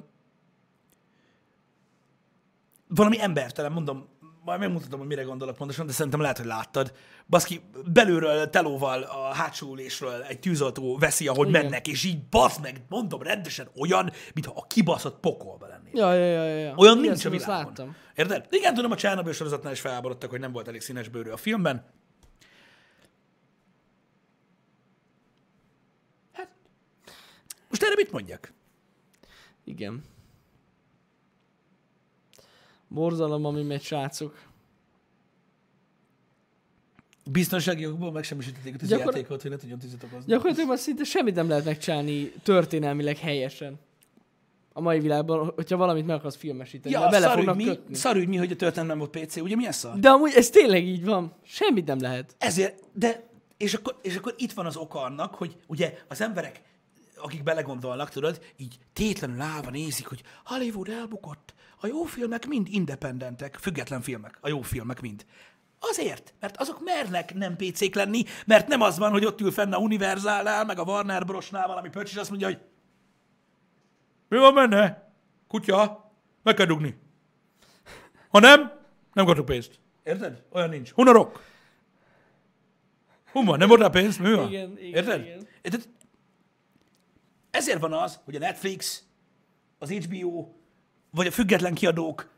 valami 2.88 3.22
embertelen, 3.22 3.72
mondom, 3.72 4.08
majd 4.44 4.60
megmutatom, 4.60 5.00
hogy 5.00 5.08
mire 5.08 5.22
gondolok 5.22 5.56
pontosan, 5.56 5.86
de 5.86 5.92
szerintem 5.92 6.22
lehet, 6.22 6.38
hogy 6.38 6.46
láttad. 6.46 6.94
Baszki, 7.28 7.62
belülről, 7.86 8.50
telóval, 8.50 9.02
a 9.02 9.34
hátsó 9.34 9.72
ülésről 9.72 10.22
egy 10.22 10.40
tűzoltó 10.40 10.98
veszi, 10.98 11.28
ahogy 11.28 11.50
Igen. 11.50 11.62
mennek, 11.62 11.88
és 11.88 12.04
így 12.04 12.24
basz 12.30 12.58
meg, 12.58 12.82
mondom, 12.90 13.22
rendesen 13.22 13.70
olyan, 13.76 14.12
mintha 14.34 14.54
a 14.56 14.68
kibaszott 14.68 15.20
pokolba 15.20 15.68
lennél. 15.68 15.92
Ja, 15.94 16.14
ja, 16.14 16.26
ja, 16.26 16.44
ja. 16.44 16.74
Olyan 16.76 16.98
Igen, 16.98 17.10
nincs 17.10 17.26
a 17.26 17.30
világon. 17.30 17.56
láttam. 17.56 17.96
Érted? 18.16 18.46
Igen, 18.50 18.74
tudom, 18.74 18.92
a 18.92 18.96
Csernobyl 18.96 19.34
sorozatnál 19.34 19.72
is 19.72 19.80
felháborodtak, 19.80 20.30
hogy 20.30 20.40
nem 20.40 20.52
volt 20.52 20.68
elég 20.68 20.82
színes 20.82 21.08
bőrű 21.08 21.30
a 21.30 21.38
filmben. 21.38 21.86
Most 27.70 27.84
erre 27.84 27.94
mit 27.96 28.12
mondjak? 28.12 28.54
Igen. 29.64 30.04
Borzalom, 32.88 33.46
ami 33.46 33.64
megy, 33.64 33.82
srácok. 33.84 34.48
Biztonsági 37.32 37.82
jogból 37.82 38.12
megsemmisítették 38.12 38.74
a 38.74 38.78
Gyakor- 38.78 39.06
tűzjátékot, 39.06 39.42
hogy 39.42 39.52
ne 39.52 39.58
tudjon 39.58 39.80
tüzet 39.80 40.04
okozni. 40.04 40.32
Gyakorlatilag 40.32 40.70
már 40.70 40.78
szinte 40.80 41.04
semmit 41.04 41.36
nem 41.36 41.48
lehet 41.50 41.66
megcsinálni 41.66 42.30
történelmileg 42.44 43.18
helyesen. 43.18 43.80
A 44.74 44.82
mai 44.82 45.00
világban, 45.00 45.52
hogyha 45.56 45.78
valamit 45.78 46.06
meg 46.06 46.16
akarsz 46.16 46.36
filmesíteni, 46.36 46.94
Ja, 46.96 47.00
bele 47.10 47.20
szarügy 47.28 47.38
fognak 47.46 47.56
mi, 47.56 47.64
kötni. 47.64 47.96
szarügy 47.96 48.28
mi, 48.28 48.38
hogy 48.38 48.52
a 48.52 48.56
történet 48.56 48.88
nem 48.88 48.98
volt 48.98 49.10
PC, 49.20 49.36
ugye 49.36 49.56
milyen 49.56 49.72
szar? 49.72 50.00
De 50.00 50.10
amúgy 50.10 50.32
ez 50.36 50.50
tényleg 50.50 50.84
így 50.86 51.06
van. 51.06 51.34
Semmit 51.44 51.86
nem 51.86 52.00
lehet. 52.02 52.36
Ezért, 52.38 52.84
de, 52.94 53.24
és 53.58 53.74
akkor, 53.74 54.00
és 54.02 54.16
akkor 54.16 54.34
itt 54.38 54.52
van 54.52 54.66
az 54.66 54.76
oka 54.78 55.02
annak, 55.02 55.36
hogy 55.36 55.58
ugye 55.68 55.98
az 56.08 56.22
emberek, 56.22 56.62
akik 57.22 57.44
belegondolnak, 57.44 58.10
tudod, 58.10 58.42
így 58.58 58.78
tétlenül 58.94 59.42
állva 59.42 59.70
nézik, 59.70 60.08
hogy 60.08 60.24
Hollywood 60.46 60.90
elbukott, 60.90 61.54
a 61.82 61.88
jó 61.88 62.04
filmek 62.04 62.48
mind 62.48 62.68
independentek, 62.70 63.58
független 63.62 64.02
filmek, 64.02 64.38
a 64.42 64.48
jó 64.48 64.62
filmek 64.62 65.02
mind. 65.02 65.26
Azért, 65.80 66.34
mert 66.40 66.58
azok 66.58 66.84
mernek 66.84 67.34
nem 67.34 67.56
PC-k 67.56 67.96
lenni, 67.96 68.24
mert 68.46 68.68
nem 68.68 68.82
az 68.82 68.98
van, 68.98 69.12
hogy 69.12 69.26
ott 69.26 69.42
ül 69.42 69.52
fenn 69.52 69.74
a 69.74 69.78
Universalnál, 69.78 70.66
meg 70.66 70.80
a 70.80 70.84
Warner 70.84 71.26
Brosnál 71.26 71.68
valami 71.68 71.90
pöcs, 71.90 72.12
és 72.12 72.18
azt 72.18 72.30
mondja, 72.30 72.48
hogy 72.48 72.60
mi 74.28 74.38
van 74.38 74.54
benne? 74.54 75.12
Kutya, 75.48 76.12
meg 76.44 76.54
kell 76.54 76.66
dugni. 76.66 77.00
Ha 78.30 78.40
nem, 78.40 78.72
nem 79.14 79.26
kapok 79.26 79.46
pénzt. 79.46 79.80
Érted? 80.04 80.44
Olyan 80.50 80.70
nincs. 80.70 80.92
Hunarok. 80.92 81.42
Hon 83.32 83.46
van? 83.46 83.58
Nem 83.58 83.68
volt 83.68 83.82
rá 83.82 83.88
pénz? 83.88 84.18
Mi 84.18 84.34
van? 84.34 84.48
Igen, 84.48 84.78
igen, 84.78 84.94
Érted? 84.94 85.22
igen. 85.22 85.48
Érted? 85.62 85.90
Ezért 87.52 87.80
van 87.80 87.93
az, 87.93 88.20
hogy 88.24 88.36
a 88.36 88.39
Netflix, 88.39 89.04
az 89.80 89.91
HBO, 89.91 90.47
vagy 91.12 91.28
a 91.28 91.32
független 91.32 91.74
kiadók 91.74 92.38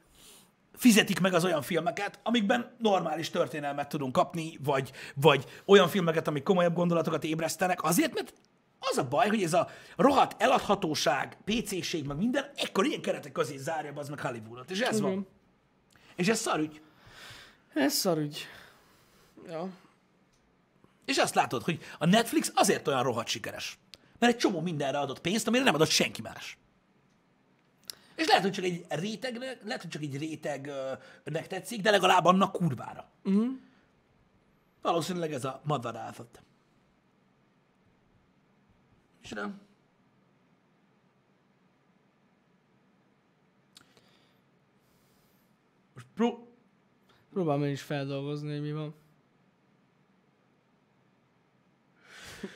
fizetik 0.74 1.20
meg 1.20 1.34
az 1.34 1.46
olyan 1.46 1.62
filmeket, 1.62 2.20
amikben 2.24 2.76
normális 2.78 3.30
történelmet 3.30 3.90
tudunk 3.90 4.12
kapni, 4.12 4.58
vagy, 4.64 4.92
vagy 5.16 5.46
olyan 5.66 5.88
filmeket, 5.88 6.28
amik 6.28 6.44
komolyabb 6.44 6.74
gondolatokat 6.74 7.24
ébresztenek, 7.24 7.84
azért, 7.84 8.14
mert 8.14 8.34
az 8.80 8.98
a 8.98 9.08
baj, 9.08 9.28
hogy 9.28 9.44
ez 9.44 9.54
a 9.54 9.70
rohadt 9.96 10.42
eladhatóság, 10.42 11.38
PC-ség, 11.46 12.06
meg 12.06 12.18
minden, 12.18 12.52
ekkor 12.56 12.86
ilyen 12.86 13.02
keretek 13.02 13.32
közé 13.32 13.58
zárja 13.58 13.94
az 13.96 14.10
meg 14.10 14.20
Hollywoodot. 14.20 14.72
És 14.72 14.80
ez 14.80 15.02
van. 15.02 15.12
Igen. 15.12 15.28
És 16.16 16.28
ez 16.28 16.40
szarügy. 16.40 16.82
Ez 17.74 17.94
szarügy. 17.94 18.48
Ja. 19.48 19.70
És 21.06 21.18
azt 21.18 21.36
látod, 21.36 21.64
hogy 21.64 21.80
a 21.98 22.06
Netflix 22.06 22.52
azért 22.56 22.88
olyan 22.88 23.04
rohadt 23.04 23.28
sikeres. 23.28 23.80
Mert 24.22 24.34
egy 24.34 24.40
csomó 24.40 24.62
mindenre 24.62 25.00
adott 25.00 25.22
pénzt, 25.22 25.48
amire 25.48 25.64
nem 25.64 25.74
adott 25.74 25.90
senki 25.90 26.22
más. 26.22 26.58
És 28.16 28.28
lehet, 28.28 28.42
hogy 28.42 28.52
csak 28.52 28.64
egy 28.64 28.86
rétegnek, 28.90 29.64
lehet, 29.64 29.82
hogy 29.82 29.90
csak 29.90 30.02
egy 30.02 30.18
rétegnek 30.18 31.48
tetszik, 31.48 31.82
de 31.82 31.92
legalább 31.92 32.26
annak 32.26 32.52
kurvára. 32.52 33.10
Uh-huh. 33.24 33.58
Valószínűleg 34.82 35.34
ez 35.34 35.46
a 35.46 35.62
madarászat. 35.64 36.42
És 39.22 39.30
nem. 39.30 39.62
Most 45.94 46.06
pró- 46.16 46.56
Próbálom 47.34 47.64
én 47.64 47.72
is 47.72 47.82
feldolgozni, 47.82 48.52
hogy 48.52 48.62
mi 48.62 48.72
van. 48.72 48.94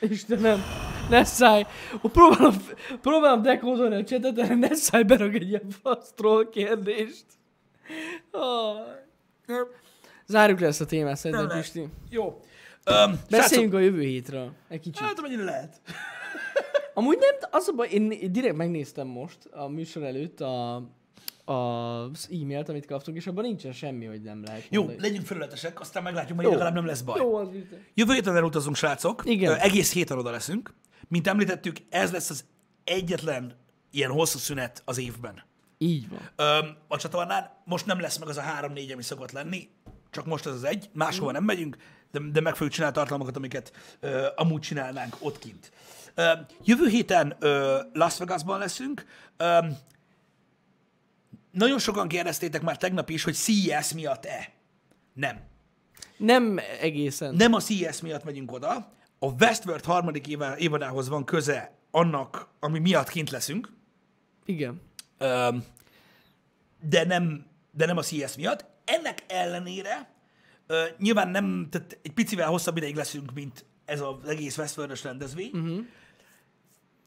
Istenem, 0.00 0.60
ne 1.08 1.24
szállj! 1.24 1.64
Próbálom, 2.02 2.54
próbálom 3.00 3.42
dekódolni 3.42 3.94
a 3.94 4.04
csetet, 4.04 4.34
de 4.34 4.54
ne 4.54 4.74
szállj 4.74 5.02
berag 5.02 5.34
egy 5.34 5.48
ilyen 5.48 5.70
fasztról 5.82 6.48
kérdést. 6.48 7.24
Oh. 8.30 8.76
Zárjuk 10.26 10.60
le 10.60 10.66
ezt 10.66 10.80
a 10.80 10.86
témát 10.86 11.16
szerintem, 11.16 11.58
Pisti. 11.58 11.88
Jó. 12.10 12.40
Um, 12.90 13.20
Beszéljünk 13.30 13.74
a 13.74 13.78
jövő 13.78 14.00
hétről. 14.00 14.52
Egy 14.68 14.80
kicsit. 14.80 15.04
Hát, 15.04 15.18
amennyire 15.18 15.44
lehet. 15.44 15.80
Amúgy 16.94 17.18
nem, 17.18 17.50
az 17.50 17.68
a 17.68 17.72
baj, 17.72 17.88
én 17.88 18.32
direkt 18.32 18.56
megnéztem 18.56 19.06
most 19.06 19.38
a 19.50 19.68
műsor 19.68 20.02
előtt 20.02 20.40
a, 20.40 20.74
az 21.44 22.28
e-mailt, 22.32 22.68
amit 22.68 22.86
kaptunk, 22.86 23.16
és 23.16 23.26
abban 23.26 23.44
nincsen 23.44 23.72
semmi, 23.72 24.04
hogy 24.04 24.22
nem 24.22 24.42
lehet 24.44 24.66
Jó, 24.70 24.82
mondani. 24.82 25.08
legyünk 25.08 25.26
felületesek, 25.26 25.80
aztán 25.80 26.02
meglátjuk, 26.02 26.42
Jó. 26.42 26.50
legalább 26.50 26.74
nem 26.74 26.86
lesz 26.86 27.00
baj. 27.00 27.20
Jó, 27.20 27.34
az 27.34 27.48
biztos. 27.48 27.78
Jövő 27.94 28.12
héten 28.12 28.36
elutazunk, 28.36 28.76
srácok. 28.76 29.22
Igen. 29.24 29.52
Ö, 29.52 29.56
egész 29.58 29.92
héten 29.92 30.18
oda 30.18 30.30
leszünk. 30.30 30.74
Mint 31.08 31.26
említettük, 31.26 31.76
ez 31.88 32.12
lesz 32.12 32.30
az 32.30 32.44
egyetlen 32.84 33.56
ilyen 33.90 34.10
hosszú 34.10 34.38
szünet 34.38 34.82
az 34.84 34.98
évben. 34.98 35.42
Így 35.78 36.08
van. 36.08 36.30
Öm, 36.36 36.76
a 36.88 36.96
csatornán 36.96 37.50
most 37.64 37.86
nem 37.86 38.00
lesz 38.00 38.18
meg 38.18 38.28
az 38.28 38.36
a 38.36 38.40
három-négy, 38.40 38.90
ami 38.90 39.02
szokott 39.02 39.30
lenni, 39.30 39.68
csak 40.10 40.26
most 40.26 40.46
ez 40.46 40.52
az 40.52 40.64
egy, 40.64 40.90
máshova 40.92 41.32
nem 41.32 41.44
megyünk, 41.44 41.76
de, 42.10 42.20
de 42.32 42.40
meg 42.40 42.54
fogjuk 42.54 42.72
csinálni 42.72 42.94
tartalmakat, 42.94 43.36
amiket 43.36 43.72
ö, 44.00 44.26
amúgy 44.36 44.60
csinálnánk 44.60 45.16
ott 45.18 45.38
kint. 45.38 45.72
Ö, 46.14 46.32
jövő 46.64 46.88
héten 46.88 47.36
ö, 47.38 47.80
Las 47.92 48.18
Vegasban 48.18 48.58
leszünk. 48.58 49.06
Ö, 49.36 49.58
nagyon 51.50 51.78
sokan 51.78 52.08
kérdeztétek 52.08 52.62
már 52.62 52.76
tegnap 52.76 53.10
is, 53.10 53.24
hogy 53.24 53.34
CES 53.34 53.92
miatt-e. 53.92 54.52
Nem. 55.12 55.40
Nem 56.16 56.60
egészen. 56.80 57.34
Nem 57.34 57.52
a 57.52 57.60
CES 57.60 58.00
miatt 58.00 58.24
megyünk 58.24 58.52
oda, 58.52 58.92
a 59.18 59.26
Westworld 59.26 59.84
harmadik 59.84 60.26
éve, 60.26 60.56
évadához 60.56 61.08
van 61.08 61.24
köze 61.24 61.78
annak, 61.90 62.48
ami 62.60 62.78
miatt 62.78 63.08
kint 63.08 63.30
leszünk, 63.30 63.76
Igen. 64.46 64.80
Öm, 65.18 65.64
de 66.80 67.04
nem, 67.04 67.46
de 67.70 67.86
nem 67.86 67.96
a 67.96 68.02
CS 68.02 68.36
miatt. 68.36 68.64
Ennek 68.84 69.24
ellenére 69.26 70.14
ö, 70.66 70.84
nyilván 70.98 71.28
nem, 71.28 71.68
tehát 71.70 71.98
egy 72.02 72.12
picivel 72.12 72.48
hosszabb 72.48 72.76
ideig 72.76 72.94
leszünk, 72.94 73.32
mint 73.34 73.64
ez 73.84 74.00
az 74.00 74.28
egész 74.28 74.58
Westworld-ös 74.58 75.02
rendezvény, 75.02 75.50
uh-huh. 75.52 75.84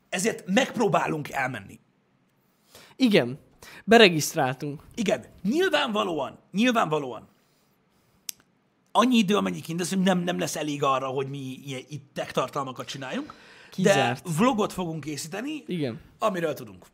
ezért 0.10 0.44
megpróbálunk 0.46 1.30
elmenni. 1.30 1.80
Igen. 2.96 3.40
Beregisztráltunk. 3.86 4.84
Igen, 4.96 5.26
nyilvánvalóan, 5.44 6.40
nyilvánvalóan 6.52 7.29
annyi 9.00 9.18
idő, 9.18 9.36
amennyi 9.36 9.62
kint 9.62 9.80
leszünk, 9.80 10.04
nem, 10.04 10.20
nem 10.20 10.40
lesz 10.40 10.56
elég 10.56 10.84
arra, 10.84 11.08
hogy 11.08 11.28
mi 11.30 11.60
ilyen, 11.66 11.82
itt 11.88 12.10
tech 12.14 12.32
tartalmakat 12.32 12.88
csináljunk, 12.88 13.34
Kizárt. 13.72 14.24
de 14.24 14.32
vlogot 14.38 14.74
fogunk 14.74 15.04
készíteni, 15.04 15.64
Igen. 15.68 16.00
amiről 16.20 16.54
tudunk. 16.54 16.86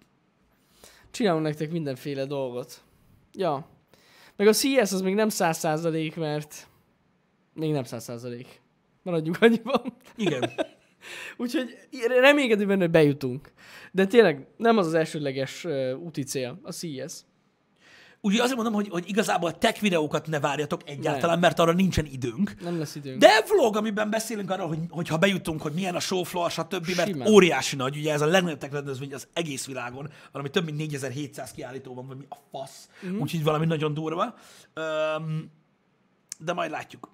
Csinálunk 1.11 1.43
nektek 1.43 1.71
mindenféle 1.71 2.25
dolgot. 2.25 2.83
Ja. 3.33 3.67
Meg 4.35 4.47
a 4.47 4.53
CS 4.53 4.91
az 4.91 5.01
még 5.01 5.15
nem 5.15 5.29
száz 5.29 5.57
százalék, 5.57 6.15
mert 6.15 6.67
még 7.53 7.71
nem 7.71 7.83
száz 7.83 8.03
százalék. 8.03 8.61
Maradjunk 9.03 9.41
annyiban. 9.41 9.81
Igen. 10.15 10.51
Úgyhogy 11.37 11.69
reménykedünk 12.07 12.67
benne, 12.67 12.81
hogy 12.81 12.91
bejutunk. 12.91 13.51
De 13.91 14.05
tényleg 14.05 14.47
nem 14.57 14.77
az 14.77 14.85
az 14.85 14.93
elsődleges 14.93 15.63
uh, 15.63 15.91
úti 15.99 16.23
cél, 16.23 16.59
a 16.63 16.71
CS. 16.71 17.23
Úgyhogy 18.25 18.39
azért 18.39 18.55
mondom, 18.55 18.73
hogy, 18.73 18.89
hogy 18.89 19.03
igazából 19.07 19.57
tech 19.57 19.81
videókat 19.81 20.27
ne 20.27 20.39
várjatok 20.39 20.81
egyáltalán, 20.85 21.39
mert 21.39 21.59
arra 21.59 21.71
nincsen 21.71 22.05
időnk. 22.05 22.61
Nem 22.61 22.77
lesz 22.77 22.95
időnk. 22.95 23.19
De 23.19 23.43
vlog, 23.47 23.75
amiben 23.75 24.09
beszélünk 24.09 24.51
arról, 24.51 24.67
hogy, 24.67 24.79
hogy 24.89 25.07
ha 25.07 25.17
bejutunk, 25.17 25.61
hogy 25.61 25.73
milyen 25.73 25.95
a 25.95 25.99
show 25.99 26.23
floor, 26.23 26.51
stb., 26.51 26.95
mert 26.95 27.09
Simán. 27.09 27.27
óriási 27.27 27.75
nagy, 27.75 27.97
ugye 27.97 28.13
ez 28.13 28.21
a 28.21 28.25
legnagyobb 28.25 28.57
tech 28.57 28.73
rendezvény 28.73 29.13
az 29.13 29.27
egész 29.33 29.65
világon, 29.65 30.09
valami 30.31 30.49
több 30.49 30.65
mint 30.65 30.77
4700 30.77 31.51
kiállító 31.51 31.93
van, 31.93 32.07
vagy 32.07 32.17
mi 32.17 32.25
a 32.29 32.35
fasz, 32.51 32.89
mm. 33.05 33.19
úgyhogy 33.19 33.43
valami 33.43 33.65
nagyon 33.65 33.93
durva. 33.93 34.35
Um, 34.75 35.51
de 36.39 36.53
majd 36.53 36.71
látjuk. 36.71 37.09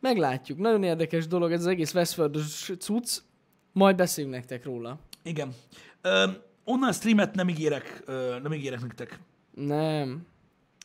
Meglátjuk. 0.00 0.58
Nagyon 0.58 0.82
érdekes 0.82 1.26
dolog 1.26 1.52
ez 1.52 1.60
az 1.60 1.66
egész 1.66 1.94
westworld 1.94 2.36
cucc. 2.78 3.18
Majd 3.72 3.96
beszélünk 3.96 4.34
nektek 4.34 4.64
róla. 4.64 4.98
Igen. 5.22 5.54
Um, 6.04 6.36
onnan 6.64 6.92
streamet 6.92 7.34
nem 7.34 7.48
ígérek, 7.48 8.02
uh, 8.06 8.40
nem 8.42 8.52
ígérek 8.52 8.80
nektek 8.80 9.18
Nem. 9.60 10.26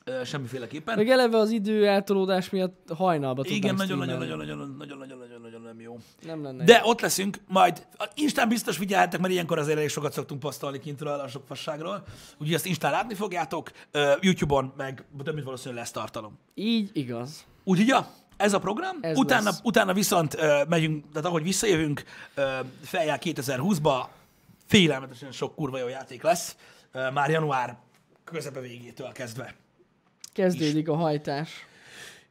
uh, 0.07 0.23
semmiféleképpen. 0.23 0.95
Meg 0.97 1.09
eleve 1.09 1.37
az 1.37 1.49
idő 1.49 1.87
eltolódás 1.87 2.49
miatt 2.49 2.89
hajnalba 2.95 3.43
Igen, 3.45 3.77
streamelni. 3.77 3.93
nagyon-nagyon-nagyon-nagyon-nagyon-nagyon 3.93 5.61
nem 5.61 5.79
jó. 5.81 5.97
Nem 6.25 6.43
lenne. 6.43 6.63
De 6.63 6.81
ott 6.83 7.01
leszünk, 7.01 7.37
majd 7.47 7.87
Instán 8.15 8.47
biztos 8.47 8.77
figyelhettek, 8.77 9.19
mert 9.19 9.33
ilyenkor 9.33 9.57
azért 9.59 9.77
elég 9.77 9.89
sokat 9.89 10.13
szoktunk 10.13 10.39
posztolni 10.39 10.79
kintről 10.79 11.19
a 11.19 11.27
sok 11.27 11.43
fasságról. 11.47 12.03
Úgyhogy 12.37 12.53
ezt 12.53 12.65
Instán 12.65 12.91
látni 12.91 13.13
fogjátok, 13.13 13.71
Ö, 13.91 14.11
YouTube-on 14.21 14.73
meg 14.77 15.05
több 15.23 15.33
mint 15.33 15.45
valószínűleg 15.45 15.79
lesz 15.83 15.91
tartalom. 15.91 16.37
Így 16.53 16.89
igaz. 16.93 17.45
Úgyhogy 17.63 17.87
ja, 17.87 18.07
ez 18.37 18.53
a 18.53 18.59
program. 18.59 18.97
Ez 19.01 19.17
utána, 19.17 19.43
lesz. 19.43 19.59
utána 19.63 19.93
viszont 19.93 20.35
ö, 20.35 20.61
megyünk, 20.69 21.05
tehát 21.11 21.27
ahogy 21.27 21.43
visszajövünk, 21.43 22.03
ö, 22.35 22.41
feljár 22.81 23.19
2020-ba, 23.23 24.03
félelmetesen 24.65 25.31
sok 25.31 25.55
kurva 25.55 25.77
jó 25.77 25.87
játék 25.87 26.21
lesz, 26.21 26.55
ö, 26.91 27.09
már 27.11 27.29
január 27.29 27.77
közepe 28.31 28.59
végétől 28.59 29.11
kezdve. 29.11 29.55
Kezdődik 30.33 30.87
a 30.87 30.95
hajtás. 30.95 31.49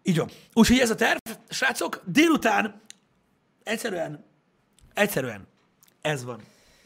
Így 0.03 0.17
van. 0.17 0.29
Úgyhogy 0.53 0.79
ez 0.79 0.91
a 0.91 0.95
terv, 0.95 1.19
srácok, 1.49 2.03
délután 2.07 2.81
egyszerűen, 3.63 4.25
egyszerűen 4.95 5.47
ez 6.01 6.25
van. 6.25 6.41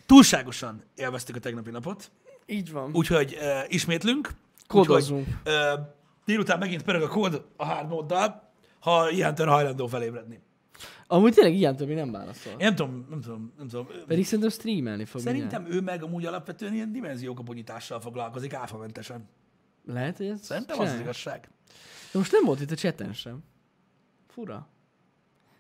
Túlságosan 0.07 0.83
élveztük 0.97 1.37
a 1.37 1.41
tegnapi 1.41 1.71
napot, 1.71 2.11
Így 2.47 2.73
van. 2.73 2.91
úgyhogy 2.95 3.37
uh, 3.41 3.65
ismétlünk. 3.69 4.31
Kódozzunk. 4.67 5.27
Úgyhogy, 5.27 5.53
uh, 5.55 5.87
délután 6.25 6.59
megint 6.59 6.83
pörög 6.83 7.03
a 7.03 7.09
kód 7.09 7.45
a 7.57 7.65
hard 7.65 7.89
móddal, 7.89 8.53
ha 8.79 9.11
ilyen 9.11 9.35
tör 9.35 9.47
hajlandó 9.47 9.87
felébredni. 9.87 10.41
Amúgy 11.07 11.35
tényleg 11.35 11.55
ilyen 11.55 11.77
többi 11.77 11.95
nem 11.95 12.11
válaszol. 12.11 12.53
Én 12.53 12.57
nem 12.59 12.75
tudom, 12.75 13.07
nem 13.11 13.21
tudom, 13.21 13.53
nem 13.59 13.69
tudom. 13.69 13.87
Pedig 14.07 14.25
szerintem 14.25 14.49
streamelni 14.51 15.05
fog 15.05 15.23
mindjárt. 15.25 15.51
Szerintem 15.51 15.79
ő 15.79 15.81
meg 15.81 16.03
amúgy 16.03 16.27
alapvetően 16.27 16.75
ilyen 16.75 16.93
dimenziókaponyítással 16.93 18.01
foglalkozik 18.01 18.53
áfamentesen. 18.55 19.29
Lehet, 19.87 20.17
hogy 20.17 20.27
ez 20.27 20.41
Szerintem 20.43 20.77
az 20.77 20.81
az 20.83 20.87
csinálja. 20.87 21.03
igazság. 21.03 21.49
De 22.13 22.19
most 22.19 22.33
nem 22.33 22.45
volt 22.45 22.61
itt 22.61 22.71
a 22.71 22.75
chaten 22.75 23.13
sem. 23.13 23.39
Fura. 24.29 24.69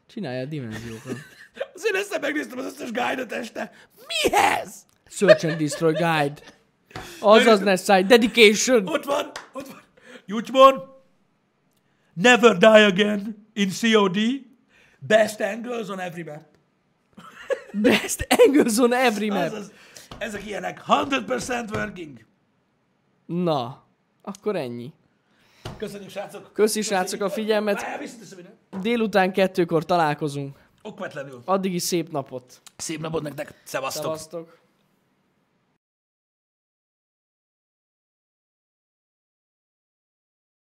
Csinálja 0.06 0.40
a 0.40 0.44
dimenziókat. 0.44 1.16
Azért 1.74 1.94
ezt 1.94 2.20
megnéztem 2.20 2.58
az 2.58 2.64
összes 2.64 2.90
guide-ot 2.90 3.32
este. 3.32 3.72
Mihez? 4.06 4.86
Search 5.06 5.46
and 5.46 5.56
Destroy 5.58 5.92
Guide. 5.92 6.34
Azaz 7.20 7.60
Nessai. 7.60 8.04
Dedication. 8.04 8.86
Ott 8.88 9.04
van, 9.04 9.30
ott 9.52 9.66
van. 9.68 9.80
YouTube-on. 10.26 10.82
Never 12.14 12.56
die 12.56 12.86
again 12.86 13.48
in 13.52 13.70
COD. 13.80 14.16
Best 15.06 15.40
angles 15.40 15.88
on 15.88 16.00
every 16.00 16.22
map. 16.22 16.42
Best 17.72 18.26
angles 18.28 18.78
on 18.78 18.92
every 18.92 19.28
map. 19.28 19.52
Azaz, 19.52 19.72
ezek 20.18 20.46
ilyenek. 20.46 20.82
100% 20.86 21.70
working. 21.74 22.24
Na, 23.26 23.82
akkor 24.22 24.56
ennyi. 24.56 24.92
Köszönjük, 25.76 26.10
srácok. 26.10 26.50
Köszi, 26.52 26.82
srácok, 26.82 27.20
a 27.20 27.30
figyelmet. 27.30 27.84
Délután 28.80 29.32
kettőkor 29.32 29.84
találkozunk. 29.84 30.58
Okvetlenül. 30.82 31.42
Addig 31.44 31.74
is 31.74 31.82
szép 31.82 32.10
napot. 32.10 32.60
Szép 32.76 33.00
napot 33.00 33.22
nektek. 33.22 33.60
Szevasztok. 33.64 34.02
Szevasztok. 34.02 34.58